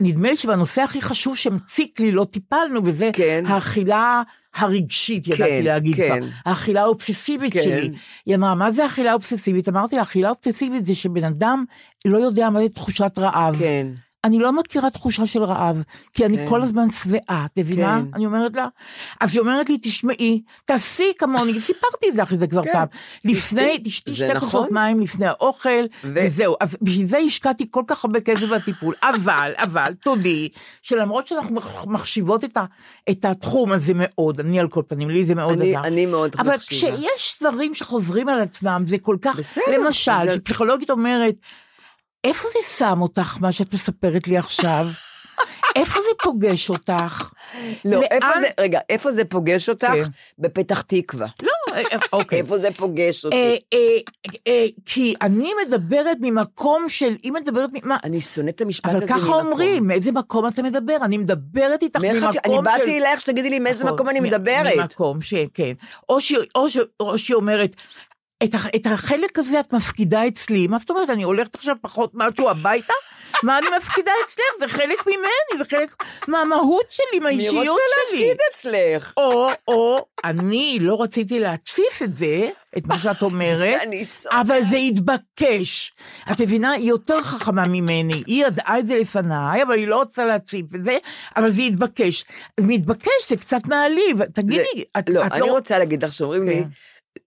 נדמה 0.00 0.28
לי 0.28 0.36
שבנושא 0.36 0.82
הכי 0.82 1.02
חשוב 1.02 1.36
שמציק 1.36 2.00
לי 2.00 2.10
לא 2.10 2.24
טיפלנו, 2.24 2.80
וזה 2.84 3.10
כן. 3.12 3.44
האכילה 3.46 4.22
הרגשית, 4.54 5.26
ידעתי 5.26 5.42
כן, 5.42 5.64
להגיד 5.64 5.96
כן. 5.96 6.20
כבר. 6.20 6.28
האכילה 6.44 6.82
האובססיבית 6.82 7.52
כן. 7.52 7.62
שלי. 7.62 7.90
היא 8.26 8.36
אמרה, 8.36 8.54
מה 8.54 8.72
זה 8.72 8.86
אכילה 8.86 9.12
אובססיבית? 9.12 9.68
אמרתי 9.68 9.96
לה, 9.96 10.02
אכילה 10.02 10.30
אובססיבית 10.30 10.84
זה 10.84 10.94
שבן 10.94 11.24
אדם 11.24 11.64
לא 12.04 12.18
יודע 12.18 12.50
מה 12.50 12.60
זה 12.60 12.68
תחושת 12.68 13.18
רעב. 13.18 13.56
כן. 13.58 13.86
אני 14.24 14.38
לא 14.38 14.52
מכירה 14.52 14.90
תחושה 14.90 15.26
של 15.26 15.44
רעב, 15.44 15.82
כי 16.14 16.26
אני 16.26 16.36
כן. 16.36 16.46
כל 16.48 16.62
הזמן 16.62 16.90
שבעה, 16.90 17.46
את 17.46 17.58
מבינה? 17.58 18.00
כן. 18.04 18.14
אני 18.14 18.26
אומרת 18.26 18.56
לה, 18.56 18.66
אז 19.20 19.32
היא 19.32 19.40
אומרת 19.40 19.68
לי, 19.68 19.78
תשמעי, 19.82 20.42
תעשי 20.64 21.12
כמוני, 21.18 21.60
סיפרתי 21.70 22.08
את 22.08 22.14
זה 22.14 22.22
אחרי 22.22 22.38
זה 22.38 22.46
כבר 22.46 22.64
כן. 22.64 22.72
פעם, 22.72 22.86
לפני, 23.24 23.78
תשתי, 23.84 24.14
שתי 24.14 24.26
נכון. 24.34 24.40
כוסות 24.40 24.72
מים 24.72 25.00
לפני 25.00 25.26
האוכל, 25.26 25.68
ו- 26.04 26.14
וזהו, 26.26 26.54
אז 26.60 26.76
בשביל 26.82 27.06
זה 27.06 27.18
השקעתי 27.18 27.66
כל 27.70 27.82
כך 27.86 28.04
הרבה 28.04 28.20
כסף 28.20 28.44
בטיפול, 28.48 28.94
אבל, 29.14 29.52
אבל, 29.56 29.92
תודי, 30.04 30.48
שלמרות 30.82 31.26
שאנחנו 31.26 31.54
מח- 31.54 31.86
מחשיבות 31.86 32.44
את, 32.44 32.56
ה, 32.56 32.64
את 33.10 33.24
התחום 33.24 33.72
הזה 33.72 33.92
מאוד, 33.96 34.40
אני 34.40 34.60
על 34.60 34.68
כל 34.68 34.82
פנים, 34.88 35.10
לי 35.10 35.24
זה 35.24 35.34
מאוד 35.34 35.58
אני- 35.60 35.76
עזר. 35.76 35.86
אני 35.86 36.06
מאוד 36.06 36.34
אבל 36.38 36.54
מחשיבה. 36.56 36.96
כשיש 36.96 37.38
דברים 37.42 37.74
שחוזרים 37.74 38.28
על 38.28 38.40
עצמם, 38.40 38.84
זה 38.86 38.98
כל 38.98 39.16
כך, 39.22 39.38
בסדר, 39.38 39.62
למשל, 39.78 40.12
זה- 40.26 40.34
שפסיכולוגית 40.34 40.90
אומרת, 40.90 41.34
איפה 42.24 42.48
זה 42.52 42.76
שם 42.78 43.00
אותך, 43.00 43.36
מה 43.40 43.52
שאת 43.52 43.74
מספרת 43.74 44.28
לי 44.28 44.36
עכשיו? 44.38 44.86
איפה 45.76 46.00
זה 46.00 46.10
פוגש 46.22 46.70
אותך? 46.70 47.32
לא, 47.84 47.90
לאן- 48.00 48.02
איפה 48.10 48.26
זה, 48.40 48.46
רגע, 48.60 48.80
איפה 48.90 49.12
זה 49.12 49.24
פוגש 49.24 49.68
אותך? 49.68 49.86
כן. 49.94 50.02
בפתח 50.38 50.80
תקווה. 50.80 51.26
לא, 51.42 51.50
אה, 51.74 51.82
אה, 51.92 51.98
אוקיי. 52.12 52.38
איפה 52.40 52.58
זה 52.58 52.68
פוגש 52.76 53.24
אה, 53.24 53.30
אותי? 53.30 53.60
אה, 53.74 53.78
אה, 54.46 54.66
כי 54.86 55.14
אני 55.22 55.50
מדברת 55.66 56.16
ממקום 56.20 56.88
של, 56.88 57.16
היא 57.22 57.32
מדברת, 57.32 57.70
מ- 57.72 57.88
מה, 57.88 57.96
אני 58.04 58.20
שונאת 58.20 58.54
את 58.54 58.60
המשפט 58.60 58.88
אבל 58.88 58.96
הזה 58.96 59.06
ככה 59.06 59.16
ממקום. 59.18 59.46
אומרים, 59.46 59.86
מאיזה 59.86 60.12
מקום 60.12 60.48
אתה 60.48 60.62
מדבר? 60.62 60.96
אני 61.02 61.18
מדברת 61.18 61.82
איתך 61.82 62.00
ממקום 62.00 62.32
של... 62.32 62.38
אני 62.44 62.56
באתי 62.64 62.98
אלייך 62.98 63.20
שתגידי 63.20 63.50
לי 63.50 63.58
מאיזה 63.58 63.84
נכון, 63.84 63.94
מקום 63.94 64.08
אני 64.08 64.20
מדברת. 64.20 64.76
ממקום 64.76 65.22
ש... 65.22 65.34
כן. 65.54 65.72
או 66.08 66.20
שהיא 67.18 67.34
אומרת, 67.34 67.76
את, 68.44 68.54
הח- 68.54 68.66
את 68.76 68.86
החלק 68.86 69.38
הזה 69.38 69.60
את 69.60 69.72
מפקידה 69.72 70.28
אצלי, 70.28 70.66
מה 70.66 70.78
זאת 70.78 70.90
אומרת, 70.90 71.10
אני 71.10 71.22
הולכת 71.22 71.54
עכשיו 71.54 71.76
פחות 71.82 72.10
משהו 72.14 72.48
הביתה? 72.50 72.92
מה 73.42 73.58
אני 73.58 73.66
מפקידה 73.76 74.12
אצלך? 74.24 74.44
זה 74.58 74.68
חלק 74.68 75.06
ממני, 75.06 75.58
זה 75.58 75.64
חלק 75.64 75.94
מהמהות 76.28 76.84
שלי, 76.90 77.04
מי 77.12 77.18
מהאישיות 77.20 77.54
רוצה 77.68 77.82
שלי. 78.10 78.18
להפקיד 78.20 78.36
אצלך? 78.52 79.12
או, 79.16 79.50
או, 79.68 80.06
אני 80.24 80.78
לא 80.80 81.02
רציתי 81.02 81.40
להציף 81.40 82.02
את 82.04 82.16
זה, 82.16 82.48
את 82.78 82.86
מה 82.86 82.98
שאת 82.98 83.22
אומרת. 83.22 83.80
אבל 84.40 84.58
זה 84.64 84.76
התבקש. 84.76 85.92
את 86.32 86.40
מבינה? 86.40 86.70
היא 86.70 86.88
יותר 86.88 87.22
חכמה 87.22 87.66
ממני. 87.66 88.22
היא 88.26 88.46
ידעה 88.46 88.78
את 88.78 88.86
זה 88.86 88.96
לפניי, 88.98 89.62
אבל 89.62 89.74
היא 89.74 89.88
לא 89.88 89.96
רוצה 89.96 90.24
להציף 90.24 90.74
את 90.74 90.84
זה, 90.84 90.98
אבל 91.36 91.50
זה 91.50 91.62
התבקש. 91.62 92.24
מתבקש 92.60 93.28
זה 93.28 93.36
קצת 93.36 93.60
מעליב. 93.66 94.24
תגידי, 94.24 94.84
את, 94.98 95.04
לא, 95.10 95.26
את 95.26 95.32
אני 95.32 95.50
רוצה 95.50 95.78
להגיד 95.78 96.04
לך 96.04 96.12
שאומרים 96.12 96.46
לי, 96.46 96.54
כן. 96.54 96.68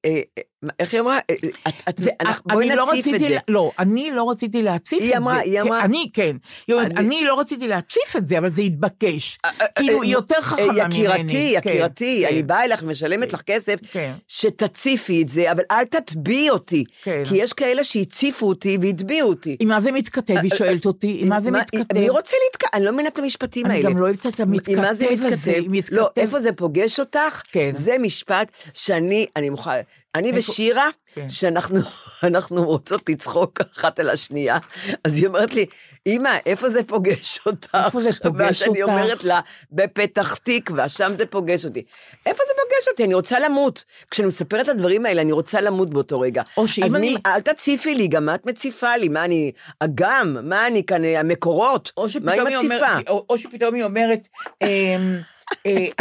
אה, 0.06 0.21
אה, 0.38 0.43
איך 0.80 0.93
היא 0.93 1.02
אמרה? 1.02 1.19
אה, 1.30 1.36
אה, 1.43 1.69
את- 1.69 1.89
את- 1.89 2.04
זה, 2.04 2.10
אנחנו- 2.21 2.49
בואי 2.54 2.67
אני 2.69 2.76
לא 2.76 2.84
את 2.84 2.89
רציתי, 2.89 3.19
זה. 3.19 3.30
לה- 3.30 3.39
לא, 3.47 3.71
אני 3.80 4.12
לא 4.12 4.30
רציתי 4.30 4.63
להציף 4.63 4.99
היא 5.02 5.12
את 5.12 5.15
אמרה- 5.15 5.34
זה. 5.36 5.39
היא 5.41 5.54
כן, 5.54 5.67
אמרה- 5.67 5.84
אני, 5.84 6.10
כן. 6.13 6.36
היא 6.67 6.76
אומרת, 6.76 6.91
אני- 6.91 6.99
אני 6.99 7.23
לא 7.26 7.39
רציתי 7.39 7.67
להציף 7.67 8.15
את 8.17 8.28
זה, 8.28 8.38
אבל 8.38 8.49
זה 8.49 8.62
התבקש. 8.62 9.38
כאילו, 9.76 10.02
היא 10.02 10.12
יותר 10.13 10.41
חכמה 10.41 10.65
ממני. 10.65 10.82
אה, 10.82 10.88
יקירתי, 10.88 11.56
כן, 11.62 11.69
יקירתי, 11.69 12.23
כן. 12.28 12.34
אני 12.34 12.43
באה 12.43 12.63
אליך 12.63 12.84
ומשלמת 12.84 13.34
לך 13.34 13.41
כסף, 13.41 13.76
כן. 13.91 14.12
שתציפי 14.28 15.21
את 15.21 15.30
זה, 15.30 15.52
אבל 15.52 15.63
אל 15.71 15.86
תטביעי 15.86 16.49
אותי. 16.49 16.84
כן. 17.04 17.23
כי 17.30 17.36
יש 17.36 17.54
כאלה 17.54 17.84
שהציפו 17.84 18.47
אותי 18.47 18.78
והטביעו 18.82 19.30
אותי. 19.30 19.58
עם 19.60 19.67
מה 19.67 19.82
זה 19.82 19.91
מתכתב? 19.91 20.38
היא 20.43 20.52
שואלת 20.56 20.86
אותי, 20.86 21.17
עם 21.21 21.30
מה 21.30 21.41
זה 21.41 21.52
מתכתב? 21.52 21.97
מי 21.97 22.10
רוצה 22.10 22.36
להתכתב? 22.45 22.67
אני 22.73 22.86
לא 22.86 22.91
מבינה 22.91 23.10
את 23.10 23.19
המשפטים 23.19 23.65
אני 23.65 23.73
האלה. 23.76 23.89
גם 23.89 23.97
לא 23.97 24.06
אוהבת 24.06 24.28
את 24.28 24.39
המתכתב 24.39 24.80
הזה. 24.84 25.56
לא, 25.91 26.10
איפה 26.17 26.39
זה 26.39 26.54
פוגש 26.54 26.99
אותך? 26.99 27.41
כן. 27.52 27.71
זה 27.73 27.95
משפט 27.99 28.47
שאני, 28.73 29.26
אני 29.36 29.49
מוכנה, 29.49 29.73
אני 30.15 30.32
ושירה, 30.36 30.89
כן. 31.13 31.30
שאנחנו 31.30 31.80
אנחנו 32.30 32.63
רוצות 32.65 33.10
לצחוק 33.10 33.60
אחת 33.78 33.99
על 33.99 34.10
השנייה, 34.10 34.58
אז 35.04 35.17
היא 35.17 35.28
אומרת 35.28 35.54
לי, 35.54 35.65
אמא, 36.08 36.38
איפה 36.45 36.69
זה 36.69 36.84
פוגש 36.84 37.39
אותך? 37.45 37.78
איפה 37.86 38.02
זה 38.02 38.10
פוגש 38.23 38.41
ואז 38.62 38.63
אני 38.71 38.84
אותך? 38.84 38.93
אומרת 38.93 39.23
לה, 39.23 39.39
בפתח 39.71 40.36
תקווה, 40.43 40.89
שם 40.89 41.12
זה 41.17 41.26
פוגש 41.26 41.65
אותי. 41.65 41.84
איפה 42.26 42.43
זה 42.47 42.54
פוגש 42.63 42.88
אותי? 42.88 43.04
אני 43.04 43.13
רוצה 43.13 43.39
למות. 43.39 43.84
כשאני 44.12 44.28
מספרת 44.28 44.63
את 44.63 44.69
הדברים 44.69 45.06
האלה, 45.06 45.21
אני 45.21 45.32
רוצה 45.32 45.62
למות 45.62 45.89
באותו 45.89 46.19
רגע. 46.19 46.41
או 46.58 46.67
שאם 46.67 46.84
אז 46.84 46.95
אני- 46.95 47.13
מי- 47.13 47.21
אל 47.26 47.39
תציפי 47.41 47.95
לי, 47.95 48.08
גם 48.08 48.30
את 48.36 48.45
מציפה 48.45 48.95
לי, 48.97 49.10
מה 49.10 49.26
אני, 49.26 49.52
אגם, 49.80 50.38
מה 50.43 50.67
אני 50.67 50.86
כאן, 50.86 51.06
המקורות, 51.06 51.91
מה 52.21 52.32
היא 52.32 52.41
מציפה? 52.43 52.97
או, 53.10 53.26
או 53.30 53.38
שפתאום 53.38 53.76
היא 53.76 53.84
אומרת, 53.84 54.28
אמ, 54.62 55.19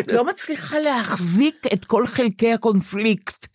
את 0.01 0.13
לא 0.13 0.25
מצליחה 0.25 0.79
להחזיק 0.79 1.67
את 1.73 1.85
כל 1.85 2.07
חלקי 2.07 2.53
הקונפליקט. 2.53 3.47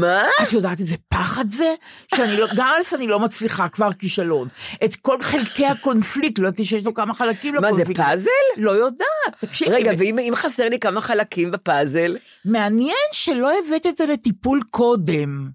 מה? 0.00 0.22
את 0.42 0.52
יודעת 0.52 0.80
איזה 0.80 0.96
פחד 1.08 1.50
זה? 1.50 1.74
שאני 2.14 2.36
לא, 2.36 2.46
גם 2.56 2.66
א' 2.66 2.94
אני 2.94 3.06
לא 3.06 3.20
מצליחה, 3.20 3.68
כבר 3.68 3.92
כישלון. 3.92 4.48
את 4.84 4.96
כל 4.96 5.22
חלקי 5.22 5.66
הקונפליקט, 5.66 6.38
לא 6.38 6.48
ידעתי 6.48 6.64
שיש 6.64 6.84
לו 6.84 6.94
כמה 6.94 7.14
חלקים 7.14 7.54
מה 7.54 7.60
זה 7.60 7.66
לקונפליקט. 7.66 8.00
פאזל? 8.00 8.30
לא 8.56 8.70
יודעת, 8.70 9.08
תקשיבי. 9.38 9.70
רגע, 9.70 9.92
ואם 9.98 10.18
אם 10.18 10.32
חסר 10.36 10.68
לי 10.68 10.78
כמה 10.78 11.00
חלקים 11.00 11.50
בפאזל? 11.50 12.16
מעניין 12.44 12.94
שלא 13.12 13.50
הבאת 13.58 13.86
את 13.86 13.96
זה 13.96 14.06
לטיפול 14.06 14.60
קודם. 14.70 15.48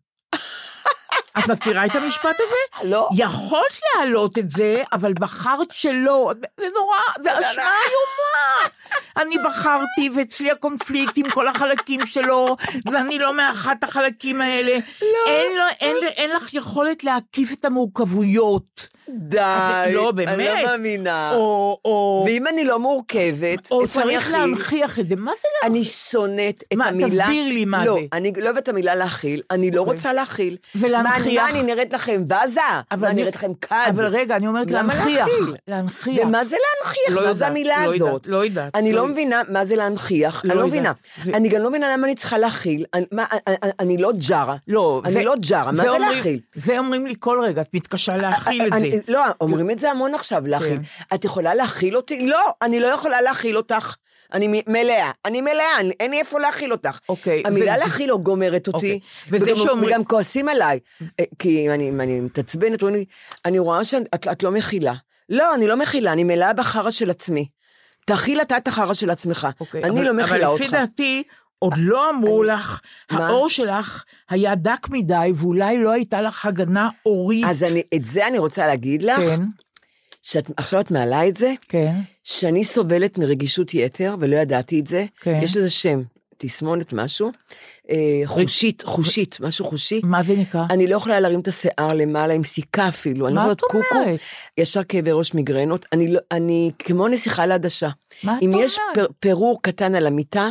את 1.40 1.48
מכירה 1.48 1.86
את 1.86 1.96
המשפט 1.96 2.36
הזה? 2.40 2.90
לא. 2.90 3.10
יכולת 3.18 3.80
להעלות 3.96 4.38
את 4.38 4.50
זה, 4.50 4.84
אבל 4.94 5.14
בחרת 5.14 5.72
שלא. 5.72 6.32
זה 6.60 6.68
נורא, 6.76 6.98
זה 7.20 7.40
אשמה 7.40 7.64
איומה. 7.64 8.70
אני 9.18 9.36
בחרתי, 9.46 10.10
ואצלי 10.16 10.52
הקונפליקט 10.52 11.14
עם 11.18 11.30
כל 11.30 11.48
החלקים 11.48 12.06
שלו, 12.06 12.58
ואני 12.92 13.20
לא 13.20 13.34
מאחת 13.34 13.84
החלקים 13.84 14.42
האלה. 14.42 14.78
לא. 15.02 15.32
אין, 15.32 15.58
לו, 15.58 15.64
אין, 15.80 15.98
אין 16.04 16.30
לך 16.30 16.54
יכולת 16.54 17.04
להקיף 17.04 17.54
את 17.54 17.66
המורכבויות. 17.66 18.88
די. 19.10 19.38
לא, 19.94 20.10
אני 20.10 20.26
באמת. 20.26 20.38
לא 20.64 20.70
מאמינה. 20.70 21.32
או, 21.34 21.80
או, 21.86 22.24
ואם 22.28 22.48
אני 22.48 22.66
לא 22.66 22.80
מורכבת, 22.80 23.72
או 23.72 23.82
איפה 23.82 24.02
אני 24.02 24.10
צריך 24.12 24.28
אכיל? 24.28 24.38
להנכיח 24.38 25.00
את 25.00 25.08
זה. 25.08 25.16
מה 25.16 25.32
זה 25.42 25.48
להנכיח? 25.64 25.72
אני 25.72 25.84
שונאת 25.84 26.64
את 26.74 26.78
מה, 26.78 26.86
המילה... 26.86 27.10
תסבירי 27.26 27.52
לי 27.52 27.66
מה 27.66 27.86
לא, 27.86 27.94
זה. 27.94 28.00
אני 28.14 28.32
לא 28.38 28.46
אוהבת 28.46 28.64
את 28.64 28.70
המילה 28.70 28.96
להכיל, 28.96 29.42
אני 29.52 29.72
לא 29.72 29.80
אוקיי. 29.80 29.94
רוצה 29.96 30.14
להכיל. 30.14 30.58
ולהנכיח? 30.76 31.28
מה, 31.44 31.44
מה, 31.44 31.50
אני 31.50 31.64
נראית 31.64 31.94
לכם? 31.94 32.24
אבל 32.92 33.00
מה, 33.02 33.08
אני- 33.10 33.22
נראית 33.22 33.36
לכם 33.36 33.52
כד? 33.62 33.86
אבל 33.90 34.06
רגע, 34.06 34.36
אני 34.36 34.48
אומרת 34.48 34.72
להנכיח. 34.72 35.28
להנכיח. 35.68 36.26
ומה 36.28 36.44
זה 36.46 36.58
להנכיח? 36.58 37.16
לא 37.22 37.28
מה 37.28 37.34
זה 37.34 37.48
המילה 37.48 37.86
לא 37.86 37.96
הזאת? 37.96 38.28
לא 38.28 38.46
יודעת. 38.46 38.76
אני 38.76 38.94
לא 38.94 39.02
לא. 39.02 39.08
מבינה 39.08 39.42
מה 39.50 39.66
זה 39.66 39.76
להנכיח, 39.76 40.42
לא 40.46 40.52
אני 40.54 40.60
לא. 40.62 40.68
מבינה. 40.68 40.92
אני 41.34 41.50
גם 41.50 41.62
לא 41.62 41.70
מבינה 41.70 41.94
למה 41.94 42.08
אני 42.08 42.16
צריכה 42.16 42.38
להכיל. 42.38 42.86
אני- 42.94 43.06
מה, 43.12 43.26
אני- 43.48 43.56
אני- 43.64 43.72
אני 43.80 43.98
לא 43.98 44.12
ג'ארה. 44.30 44.56
לא, 44.68 45.02
אני 45.06 45.24
לא 45.26 45.34
ג'ארה, 45.40 45.72
מה 45.72 45.78
זה 45.78 45.84
להכיל? 46.00 46.40
זה 46.56 46.80
אומרים 46.80 47.06
לי 47.08 47.14
כל 47.20 47.40
רגע, 47.44 47.62
את 47.62 47.70
מתקשה 47.74 48.18
להכיל 48.18 48.68
את 48.68 48.74
אני- 48.74 48.92
זה. 48.92 48.93
לא, 49.08 49.24
אומרים 49.42 49.70
את 49.72 49.80
זה 49.80 49.92
המון 49.92 50.14
עכשיו, 50.16 50.48
להכיל. 50.48 50.80
את 51.14 51.26
יכולה 51.26 51.56
להכיל 51.56 51.96
אותי? 51.98 52.26
לא, 52.28 52.40
אני 52.62 52.80
לא 52.80 52.88
יכולה 52.88 53.22
להכיל 53.22 53.58
אותך. 53.58 53.96
אני 54.34 54.64
מלאה, 54.68 55.12
אני 55.26 55.42
מלאה, 55.42 55.80
אני- 55.80 55.94
אין 56.00 56.12
לי 56.12 56.20
איפה 56.20 56.40
להכיל 56.40 56.72
אותך. 56.72 57.00
אוקיי, 57.10 57.44
המילה 57.46 57.78
להכיל 57.78 58.10
לא 58.10 58.18
גומרת 58.18 58.68
אותי. 58.68 58.76
אוקיי, 58.94 59.00
וזה 59.40 59.56
שאומרים- 59.56 59.90
וגם 59.90 60.04
כועסים 60.06 60.50
עליי. 60.50 60.80
אה, 61.20 61.26
כי 61.40 61.70
אני 61.70 61.90
אני 62.00 62.20
מתעצבנת, 62.20 62.80
אני 63.46 63.60
רואה 63.60 63.84
שאת 63.84 64.28
את 64.32 64.44
לא 64.44 64.52
מכילה. 64.52 64.94
לא, 65.30 65.56
אני 65.56 65.68
לא 65.68 65.78
מכילה, 65.78 66.12
אני 66.14 66.24
מלאה 66.24 66.54
בחרא 66.54 66.90
של 66.92 67.10
עצמי. 67.10 67.46
תכיל 68.06 68.42
אתה 68.42 68.58
את 68.58 68.68
החרא 68.68 68.94
של 68.94 69.10
עצמך. 69.10 69.48
אוקיי, 69.60 69.84
אני 69.84 69.90
אבל- 70.00 70.08
לא 70.08 70.14
מכילה 70.14 70.46
אבל 70.48 70.56
לפי 70.56 70.64
אותך. 70.64 70.74
דעתי, 70.74 71.24
עוד 71.64 71.74
לא 71.78 72.10
אמרו 72.10 72.44
לך, 72.44 72.82
מה? 73.12 73.28
האור 73.28 73.50
שלך 73.50 74.04
היה 74.30 74.56
דק 74.56 74.88
מדי, 74.90 75.32
ואולי 75.36 75.78
לא 75.78 75.92
הייתה 75.92 76.22
לך 76.22 76.46
הגנה 76.46 76.90
אורית. 77.06 77.46
אז 77.50 77.64
אני, 77.64 77.84
את 77.96 78.06
זה 78.06 78.28
אני 78.28 78.38
רוצה 78.38 78.68
להגיד 78.68 79.04
לך, 79.04 79.20
כן, 79.20 79.42
שעכשיו 80.22 80.80
את 80.80 80.92
מעלה 80.92 81.28
את 81.28 81.38
זה, 81.38 81.54
כן. 81.70 81.96
שאני 82.24 82.64
סובלת 82.64 83.18
מרגישות 83.18 83.74
יתר, 83.74 84.16
ולא 84.20 84.36
ידעתי 84.36 84.80
את 84.80 84.88
זה. 84.88 85.06
כן. 85.22 85.40
יש 85.44 85.58
לזה 85.58 85.70
שם, 85.70 86.02
תסמונת 86.38 86.94
משהו, 86.94 87.32
חושית, 88.26 88.84
חושית, 88.86 89.38
משהו 89.40 89.66
חושי. 89.66 90.02
מה 90.04 90.24
זה 90.24 90.36
נקרא? 90.38 90.66
אני 90.70 90.88
לא 90.88 90.96
יכולה 90.96 91.20
להרים 91.20 91.40
את 91.40 91.48
השיער 91.48 91.94
למעלה 91.94 92.34
עם 92.34 92.44
סיכה 92.44 92.88
אפילו, 92.88 93.32
מה 93.32 93.52
את 93.52 93.62
אומרת? 93.74 94.20
ישר 94.58 94.84
כאבי 94.84 95.12
ראש 95.12 95.34
מיגרנות, 95.34 95.86
אני, 95.94 96.08
לא, 96.08 96.20
אני 96.32 96.72
כמו 96.80 97.08
נסיכה 97.08 97.46
לעדשה. 97.46 97.90
מה 98.24 98.38
את 98.38 98.44
אם 98.44 98.52
יש 98.56 98.80
אומרת? 98.80 98.96
פר, 98.96 99.14
פירור 99.20 99.60
קטן 99.62 99.96
על 99.96 100.08
המיטה, 100.08 100.50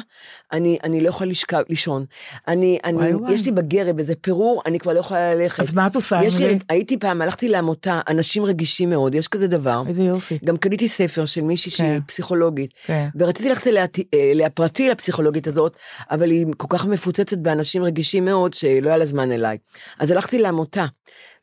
אני, 0.53 0.79
אני 0.85 1.01
לא 1.01 1.09
יכולה 1.09 1.31
לשכב, 1.31 1.63
לישון. 1.69 2.05
אני, 2.49 2.79
אני, 2.85 2.97
וואי, 2.97 3.15
וואי. 3.15 3.33
יש 3.33 3.45
לי 3.45 3.53
בגרב 3.53 3.99
איזה 3.99 4.15
פירור, 4.21 4.63
אני 4.67 4.79
כבר 4.79 4.93
לא 4.93 4.99
יכולה 4.99 5.35
ללכת. 5.35 5.61
אז 5.61 5.75
מה 5.75 5.87
את 5.87 5.97
עושה 5.97 6.21
עם 6.21 6.31
זה? 6.31 6.49
לי, 6.49 6.59
הייתי 6.69 6.99
פעם, 6.99 7.23
הלכתי 7.23 7.49
לעמותה, 7.49 8.01
אנשים 8.09 8.45
רגישים 8.45 8.91
מאוד, 8.91 9.15
יש 9.15 9.29
כזה 9.29 9.47
דבר. 9.49 9.83
איזה 9.89 10.03
יופי. 10.03 10.39
גם 10.45 10.57
קניתי 10.57 10.89
ספר 10.89 11.25
של 11.25 11.41
מישהי 11.41 11.71
שהיא 11.71 11.89
כן. 11.89 12.01
פסיכולוגית, 12.07 12.71
כן. 12.85 13.09
ורציתי 13.17 13.49
ללכת 13.49 13.67
אה, 13.69 14.03
אליה 14.15 14.51
פרטי 14.51 14.89
לפסיכולוגית 14.89 15.47
הזאת, 15.47 15.77
אבל 16.11 16.31
היא 16.31 16.47
כל 16.57 16.67
כך 16.71 16.87
מפוצצת 16.87 17.22
באנשים 17.39 17.85
רגישים 17.85 18.25
מאוד, 18.25 18.55
שלא 18.55 18.89
היה 18.89 18.97
לה 18.97 19.07
זמן 19.07 19.33
אליי. 19.33 19.59
אז 19.99 20.11
הלכתי 20.11 20.39
לעמותה, 20.39 20.87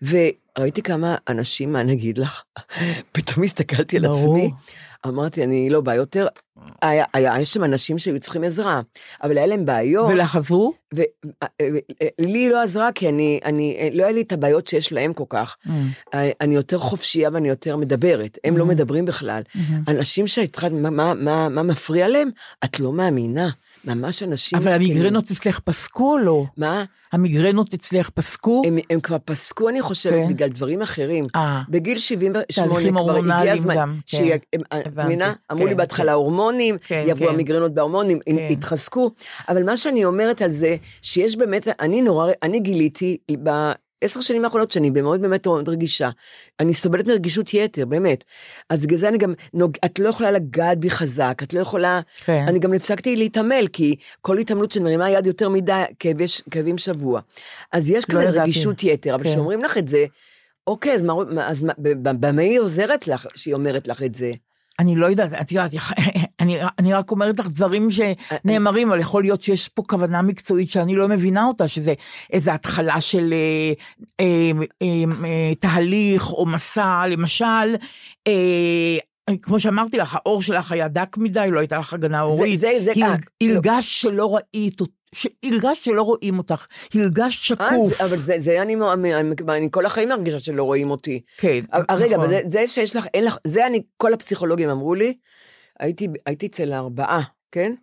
וראיתי 0.02 0.82
כמה 0.82 1.15
אנשים, 1.28 1.74
מה 1.74 1.84
נגיד 1.84 2.18
לך, 2.18 2.42
פתאום 3.13 3.44
הסתכלתי 3.44 3.98
על. 3.98 4.06
עצמי, 4.06 4.52
אמרתי, 5.08 5.44
אני 5.44 5.70
לא 5.70 5.82
באה 5.82 5.96
יותר, 5.96 6.28
היה, 6.82 7.06
היה, 7.13 7.34
היה 7.36 7.46
שם 7.46 7.63
אנשים 7.63 7.98
שהיו 7.98 8.20
צריכים 8.20 8.44
עזרה, 8.44 8.82
אבל 9.24 9.38
היה 9.38 9.48
להם 9.48 9.65
בעיות. 9.65 10.12
ולך 10.13 10.36
עזרו? 10.36 10.74
ולי 10.94 12.50
לא 12.50 12.62
עזרה, 12.62 12.92
כי 12.92 13.10
אני, 13.10 13.39
אני, 13.46 13.89
לא 13.94 14.04
היה 14.04 14.12
לי 14.12 14.22
את 14.22 14.32
הבעיות 14.32 14.68
שיש 14.68 14.92
להם 14.94 15.13
כל 15.13 15.24
כך. 15.30 15.58
Mm. 15.65 15.70
אה, 16.13 16.32
אני 16.42 16.56
יותר 16.56 16.78
חופשייה 16.78 17.30
ואני 17.34 17.50
יותר 17.50 17.78
מדברת, 17.78 18.38
הם 18.44 18.58
לא 18.58 18.65
מדברים 18.65 19.06
בכלל. 19.06 19.42
אנשים 19.88 20.28
שהתחלת, 20.28 20.72
מה, 20.72 20.89
מה, 20.89 21.13
מה, 21.13 21.50
מה 21.50 21.63
מפריע 21.63 22.08
להם? 22.08 22.30
את 22.65 22.80
לא 22.80 22.94
מאמינה. 22.94 23.50
ממש 23.95 24.23
אנשים 24.23 24.60
אבל 24.60 24.71
מסכנים. 24.71 24.91
המיגרנות 24.91 25.32
אצלך 25.32 25.60
פסקו 25.60 26.13
או 26.13 26.17
לא? 26.17 26.45
מה? 26.58 26.84
המיגרנות 27.13 27.73
אצלך 27.73 28.10
פסקו? 28.10 28.62
הם, 28.65 28.78
הם 28.89 28.99
כבר 28.99 29.17
פסקו, 29.25 29.69
אני 29.69 29.82
חושבת, 29.82 30.13
כן. 30.13 30.34
בגלל 30.34 30.49
דברים 30.49 30.82
אחרים. 30.82 31.23
אה. 31.36 31.62
בגיל 31.69 31.97
78 31.97 32.45
תהליכים 32.56 32.93
כבר 32.93 33.36
הגיע 33.39 33.54
הזמן. 33.54 33.75
גם, 33.75 33.95
כן. 34.08 34.17
שיהיה- 34.17 34.38
הם- 34.54 34.62
מבינה? 35.06 35.34
אמרו 35.52 35.65
לי 35.65 35.71
כן, 35.71 35.78
בהתחלה 35.78 36.06
כן. 36.12 36.17
הורמונים, 36.17 36.78
כן, 36.82 37.04
יבואו 37.08 37.28
כן. 37.30 37.34
המיגרנות 37.34 37.73
בהורמונים, 37.73 38.19
הם 38.28 38.36
כן. 38.38 38.47
יתחזקו. 38.52 39.12
אבל 39.49 39.63
מה 39.63 39.78
שאני 39.78 40.06
אומרת 40.06 40.41
על 40.41 40.49
זה, 40.49 40.75
שיש 41.02 41.36
באמת, 41.38 41.67
אני 41.80 42.02
נורא, 42.02 42.32
אני 42.43 42.60
גיליתי 42.60 43.17
ב... 43.43 43.49
עשר 44.01 44.21
שנים 44.21 44.45
האחרונות 44.45 44.71
שאני 44.71 44.89
מאוד 44.89 45.21
באמת 45.21 45.47
מאוד 45.47 45.69
רגישה. 45.69 46.09
אני 46.59 46.73
סובלת 46.73 47.07
מרגישות 47.07 47.53
יתר, 47.53 47.85
באמת. 47.85 48.23
אז 48.69 48.81
בגלל 48.81 48.97
זה 48.97 49.07
אני 49.09 49.17
גם, 49.17 49.33
נוג... 49.53 49.77
את 49.85 49.99
לא 49.99 50.09
יכולה 50.09 50.31
לגעת 50.31 50.77
בי 50.79 50.89
חזק, 50.89 51.39
את 51.43 51.53
לא 51.53 51.59
יכולה, 51.59 52.01
כן. 52.25 52.45
אני 52.47 52.59
גם 52.59 52.73
הפסקתי 52.73 53.15
להתעמל, 53.15 53.67
כי 53.73 53.95
כל 54.21 54.38
התעמלות 54.38 54.71
שמרימה 54.71 55.09
יד 55.12 55.25
יותר 55.25 55.49
מדי, 55.49 55.83
כאבי, 55.99 56.25
כאבים 56.51 56.77
שבוע. 56.77 57.21
אז 57.71 57.89
יש 57.89 58.05
לא 58.09 58.15
כזה 58.15 58.23
ידעתי. 58.23 58.39
רגישות 58.39 58.83
יתר, 58.83 59.15
אבל 59.15 59.23
כן. 59.23 59.29
כשאומרים 59.29 59.63
לך 59.63 59.77
את 59.77 59.88
זה, 59.88 60.05
אוקיי, 60.67 60.93
אז, 60.93 61.01
מה, 61.01 61.13
אז 61.47 61.62
מה- 61.62 61.73
במה 62.03 62.41
היא 62.41 62.59
עוזרת 62.59 63.07
לך 63.07 63.27
שהיא 63.35 63.53
אומרת 63.53 63.88
לך 63.88 64.03
את 64.03 64.15
זה? 64.15 64.31
אני 64.80 64.96
לא 64.96 65.06
יודעת, 65.06 65.34
את 65.34 65.52
יודעת, 65.52 65.72
אני, 66.39 66.58
אני 66.80 66.94
רק 66.94 67.12
אומרת 67.12 67.39
לך 67.39 67.48
דברים 67.48 67.88
שנאמרים, 67.92 68.89
אבל 68.89 69.00
יכול 69.00 69.24
להיות 69.24 69.42
שיש 69.42 69.68
פה 69.68 69.84
כוונה 69.88 70.22
מקצועית 70.22 70.70
שאני 70.70 70.96
לא 70.96 71.08
מבינה 71.08 71.46
אותה, 71.46 71.68
שזה 71.68 71.94
איזו 72.34 72.52
התחלה 72.52 73.02
של 73.02 73.34
אה, 73.34 73.74
אה, 74.20 74.52
אה, 74.82 74.88
אה, 75.26 75.56
תהליך 75.60 76.32
או 76.34 76.46
מסע, 76.46 77.04
למשל, 77.12 77.76
אה, 78.28 78.98
כמו 79.42 79.60
שאמרתי 79.60 79.98
לך, 79.98 80.15
העור 80.15 80.42
שלך 80.42 80.72
היה 80.72 80.88
דק 80.88 81.18
מדי, 81.18 81.48
לא 81.52 81.60
הייתה 81.60 81.78
לך 81.78 81.94
הגנה 81.94 82.20
הורית. 82.22 82.60
זה- 82.60 82.84
זה- 82.84 82.92
אה, 82.92 83.15
הרגשת 83.56 83.89
שלא 83.89 84.36
ראית 84.36 84.82
אותה. 84.82 84.98
הרגשת 85.43 85.84
שלא 85.84 86.02
רואים 86.02 86.38
אותך, 86.38 86.65
הרגשת 86.95 87.62
אה, 87.62 87.67
שקוף. 87.69 87.93
זה- 87.98 88.06
אבל 88.06 88.15
זה, 88.15 88.36
זה 88.39 88.62
אני, 88.62 88.76
אני, 88.93 89.15
אני 89.50 89.67
כל 89.72 89.86
החיים 89.86 90.10
מרגישה 90.10 90.39
שלא 90.39 90.63
רואים 90.63 90.91
אותי. 90.91 91.22
כן, 91.38 91.60
אבל 91.74 91.84
רגע, 92.04 92.17
נכון. 92.17 92.19
אבל 92.19 92.28
זה, 92.30 92.41
זה 92.52 92.67
שיש 92.67 92.95
לך, 92.95 93.06
אין 93.13 93.26
לך, 93.26 93.38
זה 93.48 93.65
אני, 93.67 93.82
כל 93.98 94.13
הפסיכולוגים 94.13 94.69
אמרו 94.69 94.95
לי, 94.95 95.13
הייתי, 95.80 96.08
הייתי 96.26 96.45
אצל 96.45 96.74
ארבעה, 96.74 97.22
כן? 97.52 97.74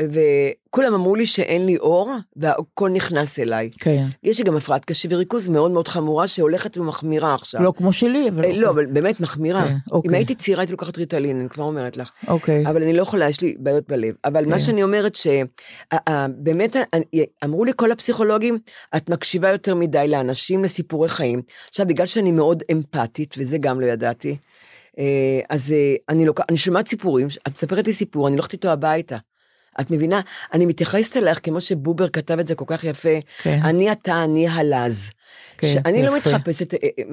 וכולם 0.00 0.94
אמרו 0.94 1.14
לי 1.14 1.26
שאין 1.26 1.66
לי 1.66 1.76
אור, 1.76 2.12
והכל 2.36 2.90
נכנס 2.90 3.38
אליי. 3.38 3.70
כן, 3.80 4.06
יש 4.22 4.38
לי 4.38 4.44
גם 4.44 4.56
הפרעת 4.56 4.84
קשב 4.84 5.08
וריכוז 5.12 5.48
מאוד 5.48 5.70
מאוד 5.70 5.88
חמורה, 5.88 6.26
שהולכת 6.26 6.78
ומחמירה 6.78 7.34
עכשיו. 7.34 7.62
לא 7.62 7.72
כמו 7.76 7.92
שלי, 7.92 8.28
אבל... 8.28 8.44
אה, 8.44 8.52
לא, 8.52 8.70
אבל 8.70 8.86
באמת 8.86 9.20
מחמירה. 9.20 9.64
כן, 9.64 9.72
אם 9.72 9.78
אוקיי. 9.92 10.16
הייתי 10.16 10.34
צעירה 10.34 10.60
הייתי 10.60 10.72
לוקחת 10.72 10.98
ריטלין, 10.98 11.40
אני 11.40 11.48
כבר 11.48 11.64
אומרת 11.64 11.96
לך. 11.96 12.10
אוקיי. 12.28 12.66
אבל 12.66 12.82
אני 12.82 12.92
לא 12.92 13.02
יכולה, 13.02 13.28
יש 13.28 13.40
לי 13.40 13.54
בעיות 13.58 13.88
בלב. 13.88 14.14
אבל 14.24 14.44
מה 14.44 14.52
כן. 14.52 14.58
שאני 14.58 14.80
שאני 14.80 14.82
אומרת 14.82 15.14
שבאמת 15.14 16.76
אמרו 17.44 17.64
לי 17.64 17.72
כל 17.76 17.92
הפסיכולוגים, 17.92 18.58
את 18.96 19.10
מקשיבה 19.10 19.50
יותר 19.50 19.74
מדי 19.74 20.08
לאנשים, 20.08 20.64
לסיפורי 20.64 21.08
חיים. 21.08 21.42
עכשיו, 21.68 21.86
בגלל 21.86 22.06
שאני 22.06 22.32
מאוד 22.32 22.62
אמפתית, 22.72 23.34
וזה 23.38 23.58
גם 23.58 23.80
לא 23.80 23.86
ידעתי, 23.86 24.36
אה, 24.98 25.40
אז 25.50 25.72
אה, 25.72 25.94
אני, 26.08 26.26
לוק... 26.26 26.40
אני 26.48 26.56
שומעת 26.56 26.88
סיפורים, 26.88 27.28
את 27.46 27.54
מספרת 27.54 27.86
לי 27.86 27.92
סיפור, 27.92 28.28
אני 28.28 28.36
הולכת 28.36 28.52
איתו 28.52 28.68
הביתה. 28.68 29.16
את 29.80 29.90
מבינה? 29.90 30.20
אני 30.52 30.66
מתייחסת 30.66 31.16
אלייך 31.16 31.40
כמו 31.42 31.60
שבובר 31.60 32.08
כתב 32.08 32.38
את 32.38 32.46
זה 32.48 32.54
כל 32.54 32.64
כך 32.68 32.84
יפה. 32.84 33.18
כן. 33.42 33.60
אני 33.64 33.92
אתה, 33.92 34.24
אני 34.24 34.48
הלז. 34.48 35.10
כן, 35.58 35.66
שאני 35.68 36.02
לא 36.02 36.16
יפה. 36.16 36.30
מתחפשת, 36.30 36.74
אה, 36.74 36.78
אה, 36.98 37.04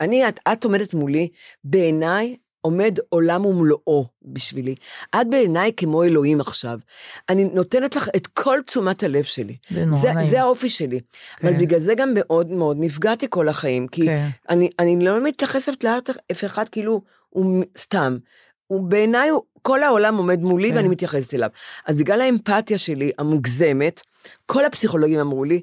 אני, 0.00 0.28
את, 0.28 0.40
את 0.52 0.64
עומדת 0.64 0.94
מולי, 0.94 1.28
בעיניי 1.64 2.36
עומד 2.60 2.98
עולם 3.08 3.46
ומלואו 3.46 4.06
בשבילי. 4.22 4.74
את 5.20 5.30
בעיניי 5.30 5.72
כמו 5.76 6.04
אלוהים 6.04 6.40
עכשיו. 6.40 6.78
אני 7.28 7.44
נותנת 7.44 7.96
לך 7.96 8.08
את 8.16 8.26
כל 8.26 8.58
תשומת 8.66 9.02
הלב 9.02 9.24
שלי. 9.24 9.56
זה 9.70 9.84
נורא 9.84 10.00
זה, 10.00 10.12
נעים. 10.12 10.26
זה 10.28 10.40
האופי 10.40 10.70
שלי. 10.70 11.00
כן. 11.36 11.48
אבל 11.48 11.56
בגלל 11.56 11.78
זה 11.78 11.94
גם 11.94 12.10
מאוד 12.14 12.50
מאוד 12.50 12.76
נפגעתי 12.80 13.26
כל 13.30 13.48
החיים, 13.48 13.88
כי 13.88 14.06
כן. 14.06 14.28
אני, 14.48 14.70
אני 14.78 15.04
לא 15.04 15.22
מתייחסת 15.24 15.84
לאף 15.84 16.44
אחד 16.44 16.68
כאילו 16.68 17.02
הוא 17.30 17.64
סתם. 17.78 18.16
הוא 18.66 18.88
בעיניי, 18.90 19.28
הוא- 19.28 19.42
כל 19.66 19.82
העולם 19.82 20.16
עומד 20.16 20.40
מולי 20.42 20.70
כן. 20.70 20.76
ואני 20.76 20.88
מתייחסת 20.88 21.34
אליו. 21.34 21.50
אז 21.86 21.96
בגלל 21.96 22.20
האמפתיה 22.20 22.78
שלי, 22.78 23.10
המוגזמת, 23.18 24.00
כל 24.46 24.64
הפסיכולוגים 24.64 25.20
אמרו 25.20 25.44
לי, 25.44 25.62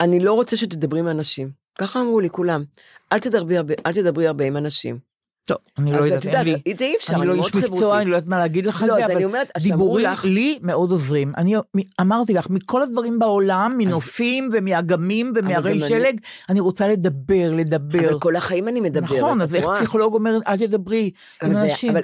אני 0.00 0.20
לא 0.20 0.32
רוצה 0.32 0.56
שתדברי 0.56 1.00
עם 1.00 1.08
אנשים. 1.08 1.50
ככה 1.78 2.00
אמרו 2.00 2.20
לי 2.20 2.30
כולם. 2.30 2.64
אל 3.12 3.18
תדברי 3.18 3.56
הרבה, 3.56 3.74
אל 3.86 3.92
תדברי 3.92 4.26
הרבה 4.26 4.44
עם 4.44 4.56
אנשים. 4.56 5.11
טוב, 5.44 5.56
אני 5.78 5.92
לא 5.92 5.98
אז 5.98 6.04
יודעת, 6.04 6.18
את 6.18 6.26
אין 6.26 6.32
יודעת, 6.32 6.62
לי... 6.66 6.74
זה 6.78 6.84
אי 6.84 6.96
אפשר, 6.96 7.14
אני 7.14 7.26
לא 7.26 7.34
איש 7.34 7.54
מקצוע. 7.54 8.00
אני 8.00 8.10
לא 8.10 8.16
יודעת 8.16 8.28
מה 8.28 8.38
להגיד 8.38 8.66
לך 8.66 8.82
על 8.82 8.88
לא, 8.88 8.94
זה, 8.94 9.04
אז 9.04 9.10
אבל 9.10 9.38
אז 9.54 9.64
דיבורים 9.64 10.08
לי 10.24 10.58
מאוד 10.62 10.90
עוזרים. 10.90 11.32
אני 11.36 11.54
אמרתי 12.00 12.34
לך, 12.34 12.50
מכל 12.50 12.82
הדברים 12.82 13.18
בעולם, 13.18 13.74
מנופים 13.78 14.50
ומאגמים 14.52 15.32
ומהרי 15.36 15.80
שלג, 15.88 16.20
אני 16.48 16.60
רוצה 16.60 16.88
לדבר, 16.88 17.52
לדבר. 17.52 18.08
אבל 18.10 18.20
כל 18.20 18.36
החיים 18.36 18.68
אני 18.68 18.80
מדברת. 18.80 19.18
נכון, 19.18 19.40
אז 19.40 19.54
את 19.54 19.62
איך? 19.62 19.70
פסיכולוג 19.74 20.14
אומר, 20.14 20.38
אל 20.46 20.56
תדברי 20.56 21.10
עם 21.42 21.56
אנשים. 21.56 21.90
אבל 21.90 22.02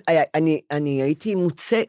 אני, 0.72 1.02
הייתי 1.02 1.34
מוצא... 1.34 1.82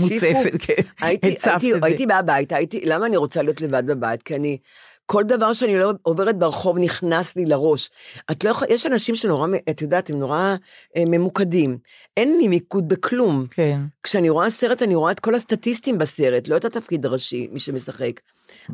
מוצפת, 0.00 0.52
כן. 0.58 0.74
הייתי, 1.00 1.32
הצפת 1.32 1.50
הייתי, 1.50 1.74
את 1.74 1.80
זה. 1.80 1.86
הייתי 1.86 2.06
באה 2.06 2.18
הביתה, 2.18 2.56
למה 2.84 3.06
אני 3.06 3.16
רוצה 3.16 3.42
להיות 3.42 3.60
לבד 3.60 3.86
בבית? 3.86 4.22
כי 4.22 4.36
אני, 4.36 4.58
כל 5.06 5.22
דבר 5.22 5.52
שאני 5.52 5.78
לא 5.78 5.92
עוברת 6.02 6.38
ברחוב 6.38 6.78
נכנס 6.78 7.36
לי 7.36 7.44
לראש. 7.44 7.90
את 8.30 8.44
לא 8.44 8.50
יכולה, 8.50 8.72
יש 8.72 8.86
אנשים 8.86 9.16
שנורא, 9.16 9.48
את 9.70 9.82
יודעת, 9.82 10.10
הם 10.10 10.18
נורא 10.18 10.56
אה, 10.96 11.02
ממוקדים. 11.06 11.78
אין 12.16 12.36
לי 12.38 12.48
מיקוד 12.48 12.88
בכלום. 12.88 13.44
כן. 13.50 13.80
כשאני 14.02 14.30
רואה 14.30 14.50
סרט, 14.50 14.82
אני 14.82 14.94
רואה 14.94 15.12
את 15.12 15.20
כל 15.20 15.34
הסטטיסטים 15.34 15.98
בסרט, 15.98 16.48
לא 16.48 16.56
את 16.56 16.64
התפקיד 16.64 17.06
הראשי, 17.06 17.48
מי 17.52 17.58
שמשחק. 17.60 18.20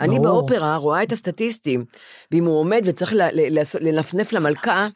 אני 0.00 0.18
ברור. 0.18 0.46
באופרה 0.46 0.76
רואה 0.76 1.02
את 1.02 1.12
הסטטיסטים, 1.12 1.84
ואם 2.32 2.44
הוא 2.44 2.58
עומד 2.60 2.82
וצריך 2.84 3.12
ל- 3.12 3.22
ל- 3.22 3.54
לעשות- 3.54 3.82
לנפנף 3.82 4.32
למלכה, 4.32 4.88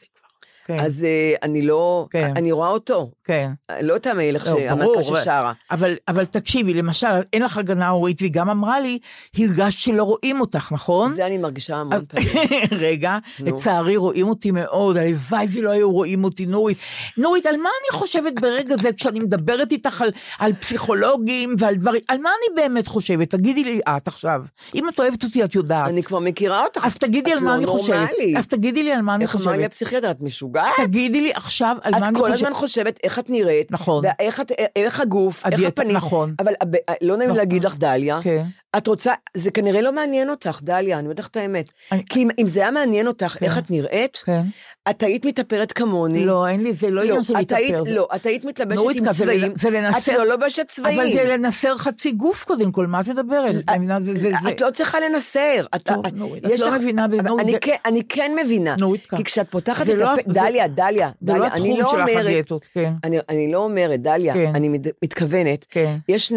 כן, 0.64 0.80
אז 0.80 1.04
אה, 1.04 1.34
אני 1.42 1.62
לא, 1.62 2.06
כן. 2.10 2.32
אני 2.36 2.52
רואה 2.52 2.68
אותו, 2.68 3.10
כן. 3.24 3.50
לא 3.80 3.96
את 3.96 4.06
המלך, 4.06 4.46
לא, 4.46 4.58
המלכה 4.60 5.02
ששרה. 5.02 5.52
אבל, 5.70 5.94
אבל 6.08 6.24
תקשיבי, 6.24 6.74
למשל, 6.74 7.06
אין 7.32 7.42
לך 7.42 7.58
הגנה 7.58 7.88
הורית, 7.88 8.20
והיא 8.20 8.32
גם 8.32 8.50
אמרה 8.50 8.80
לי, 8.80 8.98
הרגשת 9.38 9.78
שלא 9.78 10.02
רואים 10.02 10.40
אותך, 10.40 10.72
נכון? 10.72 11.12
זה 11.12 11.26
אני 11.26 11.38
מרגישה 11.38 11.76
המון 11.76 12.04
פעמים. 12.08 12.28
רגע. 12.86 13.18
לצערי 13.40 13.96
רואים 13.96 14.28
אותי 14.28 14.50
מאוד, 14.50 14.96
הלוואי 14.96 15.46
ולא 15.52 15.70
היו 15.70 15.92
רואים 15.92 16.24
אותי, 16.24 16.46
נורית. 16.46 16.78
נורית, 17.16 17.46
על 17.46 17.56
מה 17.56 17.68
אני 17.82 17.98
חושבת 17.98 18.32
ברגע 18.40 18.76
זה 18.76 18.92
כשאני 18.92 19.20
מדברת 19.20 19.72
איתך 19.72 20.02
על, 20.02 20.10
על 20.38 20.52
פסיכולוגים 20.52 21.54
ועל 21.58 21.74
דברים, 21.74 22.00
על 22.08 22.18
מה 22.18 22.30
אני 22.30 22.62
באמת 22.62 22.86
חושבת? 22.86 23.30
תגידי 23.30 23.64
לי 23.64 23.80
את 23.88 24.08
עכשיו. 24.08 24.42
אם 24.74 24.88
את 24.88 24.98
אוהבת 24.98 25.24
אותי, 25.24 25.44
את 25.44 25.54
יודעת. 25.54 25.88
אני 25.88 26.02
כבר 26.02 26.18
מכירה 26.18 26.64
אותך. 26.64 26.80
אז 26.84 26.96
תגידי 26.96 27.32
את 27.32 27.38
על 27.38 27.44
מה 27.44 27.50
לא 27.50 27.56
אני 27.56 27.66
חושבת. 27.66 27.96
נורמלית. 27.96 28.36
אז 28.36 28.46
תגידי 28.46 28.82
לי 28.82 28.92
על 28.92 29.02
מה 29.02 29.14
אני 29.14 29.24
איך 29.24 29.34
אמר 29.36 29.44
לי 29.44 29.50
חושבת. 29.50 29.66
הפסיכיאטר, 29.66 30.10
את 30.10 30.20
משוגעת? 30.20 30.53
תגידי 30.76 31.20
לי 31.20 31.32
עכשיו 31.34 31.76
על 31.82 31.92
מה 31.92 31.98
את 31.98 32.02
אני 32.02 32.14
כל 32.14 32.20
חושבת. 32.20 32.34
הזמן 32.34 32.54
חושבת 32.54 32.98
איך 33.04 33.18
את 33.18 33.30
נראית, 33.30 33.72
נכון. 33.72 34.04
ואיך 34.04 34.40
את- 34.40 34.52
איך 34.76 35.00
הגוף, 35.00 35.44
איך 35.46 35.54
הדיאטה, 35.54 35.82
הפנים, 35.82 35.96
נכון. 35.96 36.34
אבל 36.38 36.52
הב- 36.60 36.74
לא 37.02 37.16
נעים 37.16 37.28
נכון. 37.30 37.36
להגיד 37.38 37.64
לך 37.64 37.76
דליה, 37.76 38.18
כן. 38.22 38.44
את 38.76 38.86
רוצה, 38.86 39.12
זה 39.34 39.50
כנראה 39.50 39.80
לא 39.80 39.92
מעניין 39.92 40.30
אותך, 40.30 40.60
דליה, 40.62 40.98
אני 40.98 41.04
אומרת 41.06 41.18
לך 41.18 41.26
את 41.26 41.36
האמת. 41.36 41.70
אני- 41.92 42.02
כי 42.08 42.22
אם- 42.22 42.28
אם 42.38 42.48
זה 42.48 42.60
היה 42.60 42.70
מעניין 42.70 43.06
אותך 43.06 43.26
כן. 43.38 43.44
איך 43.46 43.58
את 43.58 43.70
נראית, 43.70 44.16
כן. 44.16 44.42
את 44.90 45.02
היית 45.02 45.26
מתאפרת 45.26 45.72
כמוני. 45.72 46.24
לא, 46.26 46.48
אין 46.48 46.62
לי, 46.62 46.72
זה 46.74 46.90
לא 46.90 47.02
עניין 47.02 47.22
של 47.22 47.36
להתאפר. 47.36 47.82
לא, 47.86 48.08
את 48.16 48.26
היית 48.26 48.44
מתלבשת 48.44 48.76
נורית, 48.76 48.96
עם 48.96 49.12
צבעים, 49.12 49.52
זה 49.56 49.70
לנסר- 49.70 50.12
את 50.12 50.18
לא 50.18 50.26
לובשת 50.26 50.66
צבעים. 50.68 51.00
אבל 51.00 51.12
זה 51.12 51.24
לנסר 51.24 51.76
חצי 51.76 52.12
גוף 52.12 52.44
קודם 52.44 52.72
כל, 52.72 52.86
מה 52.86 53.00
את 53.00 53.08
מדברת? 53.08 53.54
את 53.54 53.70
מבינה? 53.76 53.98
זה- 54.00 54.12
זה- 54.16 54.30
זה- 54.42 54.48
את 54.50 54.60
לא 54.60 54.70
צריכה 54.70 54.98
לנסר. 55.00 55.64
את- 55.74 55.82
טוב, 55.82 56.06
את- 56.06 56.12
נורית, 56.14 56.46
את 56.46 56.50
יש 56.50 56.60
לא 56.60 56.68
לך- 56.68 56.74
מבינה 56.74 57.04
אני 57.40 57.52
זה- 57.52 57.58
כן- 57.60 57.76
אני 57.84 58.02
כן 58.08 58.32
מבינה. 58.44 58.76
נורית. 58.78 59.06
כי 59.16 59.24
כשאת 59.24 59.50
פותחת 59.50 59.88
את 59.88 59.94
לא- 59.94 60.12
הפה, 60.12 60.22
דליה, 60.32 60.68
דליה, 60.68 61.10
לא 61.22 61.34
דליה, 61.34 61.52
אני 61.52 61.78
לא 61.78 61.90
אומרת, 61.90 62.26
כן. 62.74 62.92
אני, 63.28 63.52
לא 63.52 63.58
אומרת, 63.58 64.02
דליה, 64.02 64.34
כן. 64.34 64.52
אני 64.54 64.68
מת, 64.68 64.80
מתכוונת. 65.04 65.66
יש, 66.08 66.32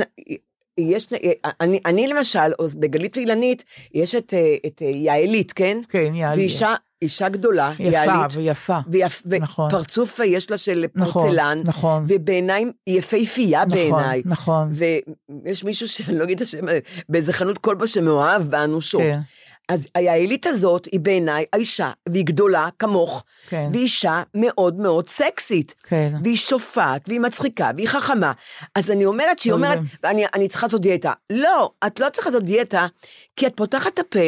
יש, 0.78 1.12
נ- 1.14 1.16
אני, 1.62 1.80
אני 1.86 2.08
למשל, 2.08 2.52
או 2.60 2.66
בגלית 2.80 3.18
ואילנית, 3.18 3.64
יש 3.94 4.16
את, 4.16 4.34
אה, 4.34 4.56
את 4.66 4.82
אה, 4.82 4.88
יעלית, 4.88 5.54
כן? 5.54 5.78
כן, 5.90 6.16
יאללה. 6.16 6.36
והיא 6.36 6.50
אישה, 7.02 7.30
גדולה, 7.30 7.74
יפה, 7.80 7.84
יעלית, 7.92 8.36
ויפה. 8.36 8.80
ויפ, 8.88 9.22
נכון. 9.40 9.68
ופרצוף 9.68 10.20
יש 10.26 10.52
לה 10.52 10.58
של 10.58 10.86
נכון, 10.96 11.22
פורצלן, 11.24 11.62
נכון. 11.66 12.06
ובעיניים 12.08 12.72
יפהפייה 12.88 13.66
נכון, 13.66 13.78
בעיניי. 13.78 14.22
נכון. 14.26 14.70
ויש 15.44 15.64
מישהו 15.64 15.88
שאני 15.88 16.18
לא 16.18 16.24
אגיד 16.24 16.38
את 16.38 16.48
השם, 16.48 16.66
באיזה 17.10 17.34
חנות 17.34 17.58
כלבה 17.58 17.88
שמאוהב 17.88 18.42
באנושות. 18.44 19.02
כן, 19.02 19.20
אז 19.70 19.88
היעלית 19.96 20.46
הזאת 20.46 20.88
היא 20.92 21.00
בעיניי 21.00 21.46
האישה, 21.54 21.92
והיא 22.10 22.26
גדולה 22.26 22.70
כמוך, 22.80 23.24
כן. 23.50 23.68
והיא 23.72 23.84
אישה 23.84 24.24
מאוד 24.34 24.80
מאוד 24.80 25.10
סקסית. 25.10 25.76
כן. 25.84 26.14
והיא 26.24 26.38
שופעת, 26.38 27.02
והיא 27.08 27.20
מצחיקה, 27.20 27.72
והיא 27.76 27.88
חכמה. 27.88 28.32
אז 28.76 28.92
אני 28.92 29.06
אומרת 29.06 29.40
שהיא 29.40 29.54
אומרת. 29.54 29.80
אני, 30.04 30.26
אני 30.34 30.48
צריכה 30.48 30.68
לעשות 30.68 30.82
דיאטה. 30.82 31.14
לא, 31.30 31.72
את 31.88 32.00
לא 32.00 32.10
צריכה 32.10 32.30
לעשות 32.30 32.44
דיאטה, 32.44 32.88
כי 33.36 33.48
את 33.48 33.54
פותחת 33.56 33.94
את 33.94 34.00
הפה, 34.00 34.20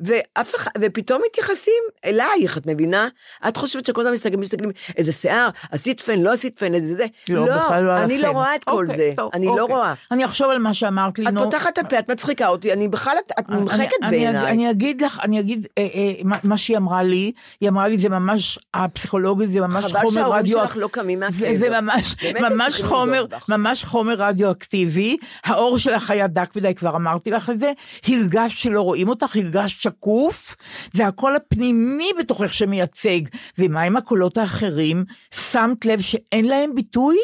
ואף 0.00 0.54
אחד, 0.54 0.70
ופתאום 0.80 1.22
מתייחסים 1.26 1.74
אלייך, 2.04 2.58
את 2.58 2.66
מבינה? 2.66 3.08
את 3.48 3.56
חושבת 3.56 3.86
שכל 3.86 4.00
הזמן 4.00 4.12
מסתכלים, 4.12 4.40
מסתכלים, 4.40 4.70
איזה 4.96 5.12
שיער, 5.12 5.48
עשית 5.70 6.00
פן, 6.00 6.18
לא 6.20 6.32
עשית 6.32 6.58
פן, 6.58 6.74
איזה 6.74 6.94
זה. 6.94 7.06
לא, 7.28 7.44
בכלל 7.44 7.82
לא 7.82 7.92
על 7.92 8.02
אני 8.02 8.18
לא 8.18 8.26
הפן. 8.26 8.34
רואה 8.36 8.54
את 8.54 8.64
כל 8.64 8.82
אוקיי, 8.84 8.96
זה, 8.96 9.12
טוב, 9.16 9.30
אני 9.34 9.46
לא 9.46 9.52
אוקיי. 9.60 9.76
רואה. 9.76 9.94
אני 10.10 10.24
אחשוב 10.24 10.50
על 10.50 10.58
מה 10.58 10.74
שאמרת 10.74 11.18
לי, 11.18 11.28
את 11.28 11.32
נו. 11.32 11.44
פותחת 11.44 11.78
את 11.78 11.84
הפה, 11.84 11.98
את 11.98 12.10
מצחיקה 12.10 12.48
אותי, 12.48 12.72
אני 12.72 12.88
בכלל, 12.88 13.16
את- 13.38 13.48
נמחקת 13.50 13.80
בעיניי. 14.10 14.50
אני 14.52 14.70
אגיד 14.70 15.02
לך, 15.02 15.20
אני 15.22 15.40
אגיד 15.40 15.66
אה, 15.78 15.86
אה, 15.94 16.12
מה- 16.24 16.36
מה 16.44 16.56
שהיא 16.56 16.76
אמרה 16.76 17.02
לי, 17.02 17.32
היא 17.60 17.68
אמרה 17.68 17.88
לי 17.88 17.98
זה 17.98 18.08
ממש, 18.08 18.58
הפסיכולוגית 18.74 19.50
זה 19.50 19.60
ממש 19.60 19.84
חבל 19.84 20.00
חומר 20.00 20.10
שההורים 20.10 20.38
רדיו... 20.38 20.58
שלך 20.58 20.76
לא 20.76 20.88
קמים 20.92 21.18
זה, 21.28 21.46
מהחדר. 21.46 21.58
זה 21.58 21.80
ממש, 21.80 22.14
ממש 22.40 22.82
חומר. 22.82 23.24
ממש 23.48 23.84
חומר 23.84 24.14
רדיואקטיבי, 24.18 25.16
העור 25.44 25.78
שלך 25.78 26.10
היה 26.10 26.26
דק 26.26 26.56
מדי, 26.56 26.74
כבר 26.74 26.96
אמרתי 26.96 27.30
לך 27.30 27.50
את 27.50 27.58
זה, 27.58 27.72
הרגשת 28.08 28.56
שלא 28.58 28.80
רואים 28.82 29.08
אותך, 29.08 29.36
הרגשת 29.36 29.89
שקוף, 29.90 30.56
זה 30.92 31.06
הקול 31.06 31.36
הפנימי 31.36 32.10
בתוכך 32.18 32.54
שמייצג. 32.54 33.20
ומה 33.58 33.82
עם 33.82 33.96
הקולות 33.96 34.38
האחרים? 34.38 35.04
שמת 35.34 35.84
לב 35.84 36.00
שאין 36.00 36.44
להם 36.44 36.74
ביטוי? 36.74 37.16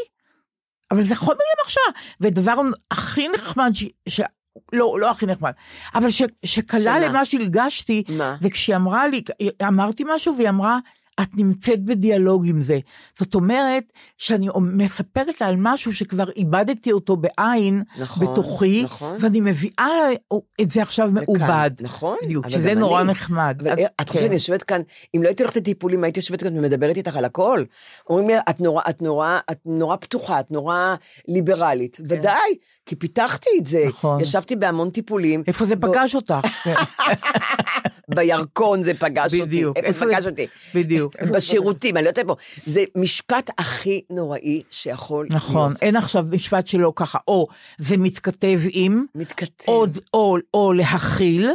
אבל 0.90 1.02
זה 1.02 1.16
חומר 1.16 1.38
למחשבה. 1.58 2.00
ודבר 2.20 2.60
הכי 2.90 3.28
נחמד, 3.28 3.70
ש... 3.74 3.84
ש... 4.08 4.20
לא, 4.72 4.96
לא 5.00 5.10
הכי 5.10 5.26
נחמד, 5.26 5.52
אבל 5.94 6.10
ש... 6.10 6.22
שקלה 6.44 6.80
שמה? 6.80 6.98
למה 6.98 7.24
שהרגשתי, 7.24 8.02
מה? 8.08 8.36
זה 8.40 8.50
כשהיא 8.50 8.76
אמרה 8.76 9.08
לי, 9.08 9.22
אמרתי 9.62 10.04
משהו 10.06 10.36
והיא 10.36 10.48
אמרה, 10.48 10.78
את 11.22 11.28
נמצאת 11.36 11.84
בדיאלוג 11.84 12.46
עם 12.48 12.62
זה. 12.62 12.78
זאת 13.18 13.34
אומרת, 13.34 13.84
שאני 14.18 14.48
מספרת 14.62 15.40
לה 15.40 15.46
על 15.46 15.54
משהו 15.58 15.94
שכבר 15.94 16.30
איבדתי 16.30 16.92
אותו 16.92 17.16
בעין, 17.16 17.82
נכון, 17.98 18.26
בתוכי, 18.26 18.82
נכון. 18.84 19.16
ואני 19.20 19.40
מביאה 19.40 19.88
את 20.60 20.70
זה 20.70 20.82
עכשיו 20.82 21.10
מעובד. 21.12 21.70
נכון. 21.80 22.16
בדיוק, 22.22 22.48
שזה 22.48 22.74
נורא 22.74 23.00
אני. 23.00 23.10
נחמד. 23.10 23.56
אבל 23.60 23.70
אז- 23.70 23.78
את 24.00 24.08
חושבת 24.08 24.20
כן. 24.22 24.26
שאני 24.26 24.34
יושבת 24.34 24.62
כאן, 24.62 24.80
אם 25.16 25.22
לא 25.22 25.28
הייתי 25.28 25.42
הולכת 25.42 25.56
לטיפולים, 25.56 26.04
הייתי 26.04 26.20
יושבת 26.20 26.42
כאן 26.42 26.58
ומדברת 26.58 26.96
איתך 26.96 27.16
על 27.16 27.24
הכל. 27.24 27.64
אומרים 28.10 28.28
לי, 28.28 28.34
את 28.50 28.60
נורא, 28.60 28.82
את 28.90 29.02
נורא, 29.02 29.38
את 29.50 29.58
נורא 29.66 29.96
פתוחה, 29.96 30.40
את 30.40 30.50
נורא 30.50 30.94
ליברלית. 31.28 31.96
ודאי, 32.08 32.54
כי 32.86 32.96
פיתחתי 32.96 33.50
את 33.58 33.66
זה. 33.66 33.80
כן. 33.82 33.88
נכון. 33.88 34.20
ישבתי 34.20 34.56
בהמון 34.56 34.90
טיפולים. 34.90 35.42
איפה 35.46 35.64
זה 35.64 35.76
פגש 35.76 36.14
אותך? 36.14 36.34
בירקון 38.14 38.82
זה 38.82 38.94
פגש 38.94 39.34
אותי. 39.34 39.42
בדיוק. 39.46 39.76
איפה 39.76 40.06
זה 40.06 40.12
פגש 40.12 40.26
אותי? 40.26 40.46
בדיוק. 40.74 41.16
בשירותים, 41.34 41.96
אני 41.96 42.04
לא 42.04 42.08
יודעת 42.08 42.24
איפה. 42.24 42.36
זה 42.64 42.84
משפט 42.94 43.50
הכי 43.58 44.02
נוראי 44.10 44.62
שיכול 44.70 45.26
נכון, 45.30 45.68
להיות. 45.68 45.82
אין 45.82 45.96
עכשיו 45.96 46.24
משפט 46.30 46.66
שלא 46.66 46.92
ככה, 46.96 47.18
או 47.28 47.46
זה 47.78 47.96
מתכתב 47.96 48.60
עם, 48.70 49.04
מתכתב. 49.14 49.64
עוד, 49.66 49.98
או, 50.14 50.36
או 50.54 50.72
להכיל, 50.72 51.50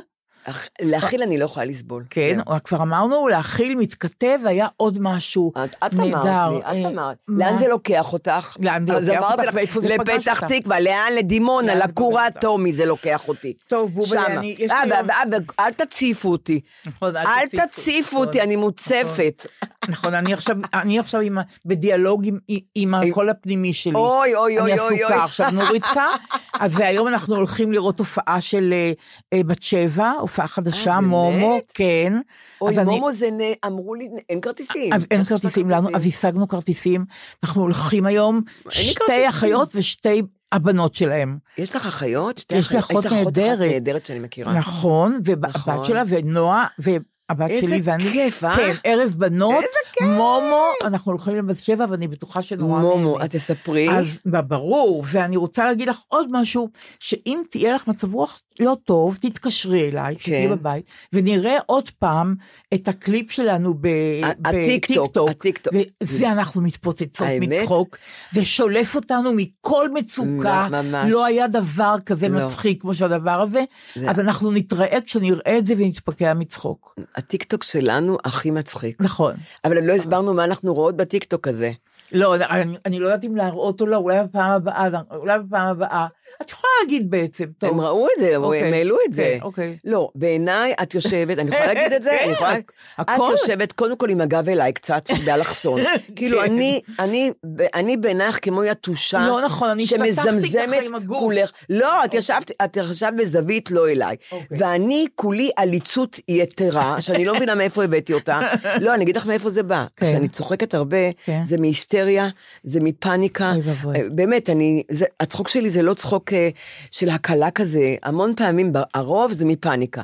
להכיל 0.81 1.23
אני 1.23 1.37
לא 1.37 1.45
יכולה 1.45 1.65
לסבול. 1.65 2.03
כן, 2.09 2.37
זהו. 2.47 2.57
כבר 2.63 2.81
אמרנו, 2.81 3.27
להכיל 3.27 3.75
מתכתב, 3.75 4.39
היה 4.45 4.67
עוד 4.77 4.97
משהו 5.01 5.51
את, 5.65 5.75
את 5.85 5.93
נהדר. 5.93 6.47
אמרת 6.47 6.73
לי, 6.73 6.83
אה, 6.85 6.89
את 6.89 6.93
אמרת. 6.93 7.17
מה? 7.27 7.45
לאן 7.45 7.57
זה 7.57 7.67
לוקח 7.67 8.13
אותך? 8.13 8.57
לאן 8.59 8.85
זה 8.87 9.09
לוקח 9.13 9.31
אותך 9.31 9.49
ואיפה 9.53 9.81
זה 9.81 9.95
פגש 9.97 10.17
לפתח 10.27 10.43
אותך? 10.43 10.53
תקווה, 10.53 10.79
לאן? 10.79 11.11
לדימונה, 11.17 11.67
לאן 11.75 11.77
זה 11.87 11.91
לכורה 11.91 12.23
פגש 12.23 12.27
אותך? 12.35 12.41
טומי 12.41 12.73
זה 12.73 12.85
לוקח 12.85 13.27
אותי. 13.27 13.53
טוב, 13.67 13.91
בובלה, 13.93 14.09
שמה. 14.25 14.27
אני- 14.39 14.55
אה, 14.71 14.83
ו- 15.31 15.51
אל 15.59 15.71
תציפו 15.73 16.29
אותי. 16.31 16.59
נכון, 16.85 17.15
אל 17.17 17.47
תציפו. 17.47 18.15
נכון, 18.15 18.27
אותי, 18.27 18.41
אני 18.41 18.55
מוצפת. 18.55 19.45
נכון, 19.89 20.13
אני 20.13 20.33
עכשיו, 20.33 20.55
אני 20.73 20.99
עכשיו 20.99 21.21
עם, 21.21 21.37
בדיאלוג 21.65 22.25
עם, 22.25 22.37
עם 22.75 22.93
הקול 22.93 23.29
הפנימי 23.29 23.73
שלי. 23.73 23.93
אוי, 23.95 24.35
אוי, 24.35 24.59
אוי, 24.59 24.71
אני 24.73 24.79
אוי, 24.81 24.93
עסוקה 24.95 25.13
אוי. 25.15 25.23
עכשיו, 25.23 25.51
נורידקה, 25.51 26.05
והיום 26.71 27.07
אנחנו 27.07 27.35
הולכים 27.35 27.71
לראות 27.71 27.99
הופעה 27.99 28.41
של 28.41 28.73
אה, 28.73 28.91
אה, 29.33 29.43
בת 29.43 29.61
שבע, 29.61 30.11
הופעה 30.32 30.47
חדשה, 30.47 30.91
אה, 30.91 31.01
מומו? 31.01 31.59
כן. 31.73 32.13
אוי, 32.61 32.77
אני- 32.77 32.86
מומו 32.86 33.11
זה, 33.11 33.29
נ- 33.32 33.67
אמרו 33.67 33.95
לי, 33.95 34.09
אין 34.29 34.41
כרטיסים. 34.41 34.93
אז 34.93 35.07
אין 35.11 35.23
כרטיסים 35.23 35.69
לנו, 35.69 35.89
אז 35.95 36.07
השגנו 36.07 36.47
כרטיסים, 36.47 37.05
אנחנו 37.43 37.61
הולכים 37.61 38.05
היום, 38.05 38.41
שתי. 38.69 39.29
אחיות 39.29 39.69
ושתי 39.75 40.21
הבנות 40.51 40.95
שלהם. 40.95 41.38
יש 41.57 41.75
לך 41.75 41.86
אחיות? 41.88 42.38
שתי 42.38 42.55
יש 42.55 42.71
לי? 42.71 42.79
אחות 42.79 43.05
נהדרת. 43.05 43.71
נהדרת 43.71 44.05
שאני 44.05 44.19
מכירה. 44.19 44.53
נכון, 44.53 45.19
והבת 45.23 45.49
נכון. 45.55 45.84
שלה 45.84 46.03
ונועה, 46.07 46.67
והבת 46.79 47.49
איזה 47.49 47.67
שלי 47.67 47.82
ואני. 47.84 48.03
כיף, 48.11 48.43
אה? 48.43 48.55
כן, 48.55 48.75
ערב 48.84 49.13
בנות, 49.17 49.55
איזה 49.55 49.67
כיף. 49.93 50.07
מומו, 50.07 50.63
אנחנו 50.84 51.11
הולכים 51.11 51.36
לבת 51.36 51.59
שבע 51.59 51.86
ואני 51.89 52.07
בטוחה 52.07 52.41
שנורא 52.41 52.79
מומו. 52.82 53.23
את 53.25 53.29
תספרי. 53.32 53.89
אז 53.97 54.19
ברור, 54.25 55.03
ואני 55.11 55.38
רוצה 55.38 55.65
להגיד 55.65 55.89
לך 55.89 55.99
עוד 56.07 56.27
משהו, 56.32 56.69
שאם 56.99 57.41
תהיה 57.49 57.73
לך 57.73 57.88
מצב 57.88 58.13
רוח 58.13 58.41
לא 58.60 58.78
טוב, 58.86 59.18
תתקשרי 59.22 59.89
אליי, 59.89 60.16
כן. 60.20 60.47
בבית, 60.52 60.84
ונראה 61.14 61.58
עוד 61.66 61.89
פעם 61.89 62.36
את 62.74 62.88
הקליפ 62.88 63.32
שלנו 63.32 63.74
בטיקטוק, 63.82 65.30
הטיקטוק. 65.30 65.74
וזה 66.04 66.32
אנחנו 66.32 66.62
מתפוצצות 66.62 67.28
האמת? 67.28 67.49
מצחוק, 67.49 67.97
זה 68.32 68.45
שולף 68.45 68.95
אותנו 68.95 69.30
מכל 69.36 69.89
מצוקה, 69.93 70.68
ממש. 70.72 71.12
לא 71.14 71.26
היה 71.26 71.47
דבר 71.47 71.95
כזה 72.06 72.30
לא. 72.30 72.43
מצחיק 72.45 72.82
כמו 72.82 72.93
שהדבר 72.95 73.41
הזה, 73.41 73.64
זה- 73.95 74.10
אז 74.10 74.20
אנחנו 74.20 74.52
נתראה 74.52 75.02
כשנראה 75.06 75.58
את 75.58 75.66
זה 75.66 75.74
ונתפקע 75.78 76.34
מצחוק. 76.34 76.95
הטיקטוק 77.16 77.64
שלנו 77.64 78.18
הכי 78.26 78.52
מצחיק. 78.52 79.02
נכון. 79.02 79.34
אבל 79.66 79.84
לא 79.84 79.93
הסברנו 79.93 80.34
מה 80.34 80.43
אנחנו 80.43 80.74
רואות 80.74 80.95
בטיקטוק 80.97 81.47
הזה. 81.47 81.72
לא, 82.12 82.36
אני, 82.36 82.78
אני 82.86 82.99
לא 82.99 83.08
יודעת 83.08 83.26
אם 83.26 83.36
להראות 83.36 83.82
או 83.82 83.86
לא, 83.86 83.97
אולי 83.97 84.24
בפעם 84.24 84.52
הבאה, 84.52 84.88
אולי 85.12 85.39
בפעם 85.39 85.70
הבאה. 85.70 86.08
את 86.41 86.49
יכולה 86.49 86.72
להגיד 86.82 87.12
בעצם, 87.12 87.45
טוב. 87.58 87.70
הם 87.70 87.82
ראו 87.82 88.08
את 88.08 88.20
זה, 88.20 88.36
אוקיי, 88.36 88.64
הם 88.64 88.74
העלו 88.74 88.97
את 89.08 89.14
זה. 89.14 89.38
כן, 89.39 89.45
אוקיי. 89.45 89.78
לא, 89.86 90.10
בעיניי 90.16 90.74
את 90.84 90.93
יושבת, 90.95 91.39
אני 91.39 91.49
יכולה 91.56 91.74
להגיד 91.74 91.93
את 91.93 92.04
זה? 92.04 92.12
אני 92.24 92.32
יכולה... 92.32 92.58
את 92.58 92.72
הכל. 92.97 93.28
יושבת 93.32 93.72
קודם 93.72 93.97
כל 93.97 94.10
עם 94.10 94.22
הגב 94.22 94.49
אליי 94.49 94.74
קצת, 94.74 95.10
באלכסון. 95.26 95.82
כאילו, 96.16 96.39
כן. 96.39 96.43
אני, 96.43 96.82
אני, 96.99 97.32
אני 97.74 97.97
בעינייך 97.97 98.39
כמו 98.41 98.64
יתושה, 98.64 99.28
לא 99.28 99.41
נכון, 99.41 99.70
אני 99.70 99.84
השתתפתי 99.84 100.52
ככה 100.52 100.82
עם 100.82 100.95
הגוף. 100.95 101.20
כולך. 101.20 101.52
לא, 101.70 102.06
את 102.06 102.14
ישבת, 102.14 102.52
את 102.66 102.78
ישבת 102.78 103.14
בזווית 103.18 103.72
לא 103.72 103.89
אליי. 103.89 104.16
אוקיי. 104.32 104.58
ואני 104.60 105.06
כולי 105.16 105.49
עליצות 105.56 106.20
יתרה, 106.28 107.02
שאני 107.02 107.26
לא 107.26 107.36
מבינה 107.36 107.56
מאיפה 107.56 107.84
הבאתי 107.84 108.14
אותה. 108.14 108.41
לא, 108.82 108.93
אני 108.93 109.04
אגיד 109.04 109.16
לך 109.16 109.26
מאיפה 109.26 109.49
זה 109.49 109.64
בא. 109.64 109.86
כן. 109.95 110.06
כשאני 110.06 110.30
צוחקת 110.30 110.74
הרבה, 110.74 111.12
כן. 111.26 111.41
זה 111.45 111.58
מהיסטריה, 111.93 112.29
זה 112.63 112.79
מפאניקה. 112.83 113.51
אוי 113.51 113.61
ואבוי. 113.65 113.95
אה, 113.95 114.01
באמת, 114.11 114.49
אני, 114.49 114.83
זה, 114.91 115.05
הצחוק 115.19 115.47
שלי 115.47 115.69
זה 115.69 115.81
לא 115.81 115.93
צחוק 115.93 116.33
אה, 116.33 116.49
של 116.91 117.09
הקלה 117.09 117.51
כזה, 117.51 117.95
המון 118.03 118.33
פעמים, 118.35 118.71
הרוב 118.93 119.31
זה 119.31 119.45
מפאניקה. 119.45 120.01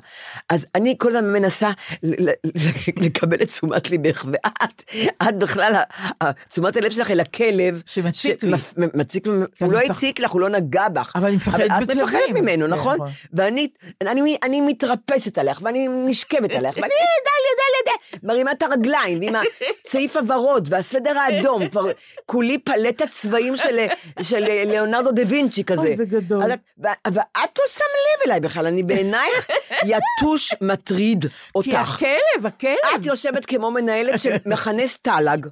אז 0.50 0.66
אני 0.76 0.96
כל 0.98 1.16
הזמן 1.16 1.34
מנסה 1.34 1.70
לקבל 2.98 3.42
את 3.42 3.48
תשומת 3.48 3.90
ליבך, 3.90 4.26
ואת, 4.32 4.84
את 5.24 5.38
בכלל, 5.38 5.76
תשומת 6.50 6.78
הלב 6.78 6.92
שלך 6.92 7.12
אל 7.12 7.20
הכלב. 7.20 7.82
שמציק 7.86 8.44
לי. 8.44 8.52
שמפ- 8.52 8.74
מציק, 8.94 9.28
הוא 9.28 9.36
אני 9.62 9.72
לא 9.72 9.80
הציק 9.80 10.20
לך, 10.20 10.32
הוא 10.32 10.42
לא 10.42 10.50
נגע 10.50 10.90
בך. 10.90 11.12
אבל 11.16 11.28
אני 11.28 11.36
מפחדת 11.36 11.72
אבל 11.72 11.84
את 11.84 11.88
בכלבים. 11.88 12.06
מפחדת 12.06 12.42
ממנו, 12.42 12.66
כן, 12.66 12.72
נכון? 12.74 12.96
נכון. 12.96 13.10
ואני 13.34 13.68
אני, 14.02 14.38
אני 14.44 14.62
מתרפסת 14.62 15.38
עליך, 15.38 15.60
ואני 15.64 15.88
נשכבת 15.88 16.52
עליך, 16.52 16.76
ואני 16.76 16.88
דליה, 16.88 17.08
דליה, 17.28 17.96
דליה, 18.12 18.20
מרימה 18.24 18.52
את 18.52 18.64
הרגליים, 18.64 19.20
ועם 19.22 19.34
הצעיף 19.82 20.18
הוורוד 20.18 20.68
והסוודר 20.72 21.18
האדום, 21.18 21.62
כבר 21.80 21.92
כולי 22.26 22.58
פלטת 22.58 23.10
צבעים 23.10 23.56
של, 23.56 23.80
של 24.22 24.40
ליאונרדו 24.66 25.12
דה 25.12 25.22
וינצ'י 25.28 25.64
כזה. 25.64 25.82
אוי, 25.82 25.98
זה 25.98 26.06
גדול. 26.06 26.44
אז 27.06 27.18
את- 27.18 27.60
לא 27.60 27.64
שם 27.68 27.84
לב 27.84 28.28
אליי 28.28 28.40
בכלל, 28.40 28.66
אני 28.66 28.84
בעינייך 28.84 29.48
יתוש 29.84 30.54
מטריד 30.62 31.22
כי 31.22 31.30
אותך. 31.56 31.70
הכלב, 31.96 32.46
הכלב. 32.46 32.76
את 32.96 33.06
יושבת 33.06 33.46
כמו 33.46 33.72
מנהלת 33.72 34.20
שמכנס 34.20 34.98
תל"ג. 35.00 35.48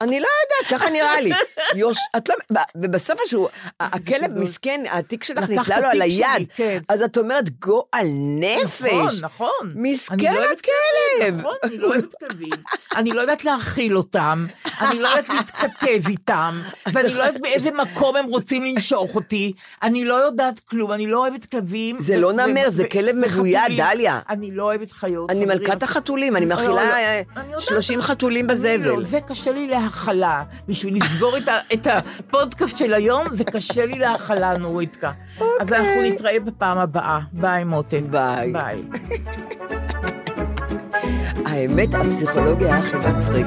אני 0.00 0.20
לא 0.20 0.26
יודעת, 0.42 0.80
ככה 0.80 0.90
נראה 0.90 1.20
לי. 1.20 1.30
יוש, 1.74 1.98
את 2.16 2.28
לא, 2.28 2.34
ובסוף 2.76 3.20
השבוע, 3.26 3.48
הכלב. 3.80 4.38
מסכן, 4.38 4.84
התיק 4.90 5.24
שלך 5.24 5.50
נתלה 5.50 5.80
לו 5.80 5.86
על 5.86 6.02
היד. 6.02 6.48
כן. 6.54 6.78
אז 6.88 7.02
את 7.02 7.18
אומרת, 7.18 7.60
גועל 7.60 8.06
נפש. 8.14 8.82
נכון, 8.82 9.08
נכון. 9.22 9.72
מסכן 9.74 10.34
לא 10.34 10.40
הכלב. 10.40 11.38
נכון, 11.38 11.54
אני 11.64 11.78
לא 11.78 11.88
אוהבת 11.88 12.14
כלבים. 12.14 12.50
אני 12.96 13.10
לא 13.10 13.20
יודעת 13.20 13.44
להאכיל 13.44 13.96
אותם, 13.96 14.46
אני 14.80 14.98
לא 14.98 15.08
יודעת 15.08 15.28
להתכתב 15.28 16.08
איתם, 16.08 16.60
ואני 16.92 17.14
לא 17.14 17.22
יודעת 17.22 17.40
באיזה 17.40 17.70
מקום 17.70 18.16
הם 18.16 18.24
רוצים 18.24 18.64
לנשוך 18.64 19.14
אותי, 19.14 19.52
אני 19.82 20.04
לא 20.04 20.14
יודעת 20.14 20.60
כלום, 20.60 20.92
אני 20.92 21.06
לא 21.06 21.18
אוהבת 21.18 21.44
כלבים. 21.44 21.96
זה 22.00 22.16
לא 22.16 22.32
נמר, 22.32 22.68
זה 22.68 22.88
כלב 22.88 23.16
וחתולים. 23.22 23.56
דליה. 23.76 24.20
אני 24.28 24.50
לא 24.50 24.62
אוהבת 24.62 24.92
חיות. 24.92 25.30
אני. 25.30 25.44
מלכת 25.50 25.82
החתולים, 25.82 26.36
אני 26.36 26.44
לא, 26.44 26.48
מאכילה 26.48 26.68
לא, 26.68 26.80
אה, 26.80 27.22
אני 27.36 27.46
יודעת. 27.46 27.60
30 27.60 28.02
חתולים 28.02 28.50
אני 28.50 28.54
בזבל. 28.54 28.88
לא, 28.88 29.02
זה 29.02 29.20
קשה 29.20 29.52
לי 29.52 29.66
להכלה. 29.90 30.42
בשביל 30.68 30.96
לסגור 30.96 31.36
את, 31.36 31.48
ה, 31.48 31.58
את 31.72 31.86
הפודקאסט 31.86 32.78
של 32.78 32.94
היום, 32.94 33.36
זה 33.36 33.44
קשה 33.44 33.86
לי 33.86 33.98
להכלה, 33.98 34.56
נוריתקה. 34.56 35.12
אז 35.60 35.72
אנחנו 35.72 36.02
נתראה 36.02 36.40
בפעם 36.40 36.78
הבאה. 36.78 37.20
ביי, 37.32 37.64
מותק. 37.64 38.10
ביי. 38.10 38.52
ביי. 38.52 38.76
האמת, 41.46 41.94
הפסיכולוגיה 41.94 42.76
הכי 42.76 42.96
מצחיק. 42.96 43.46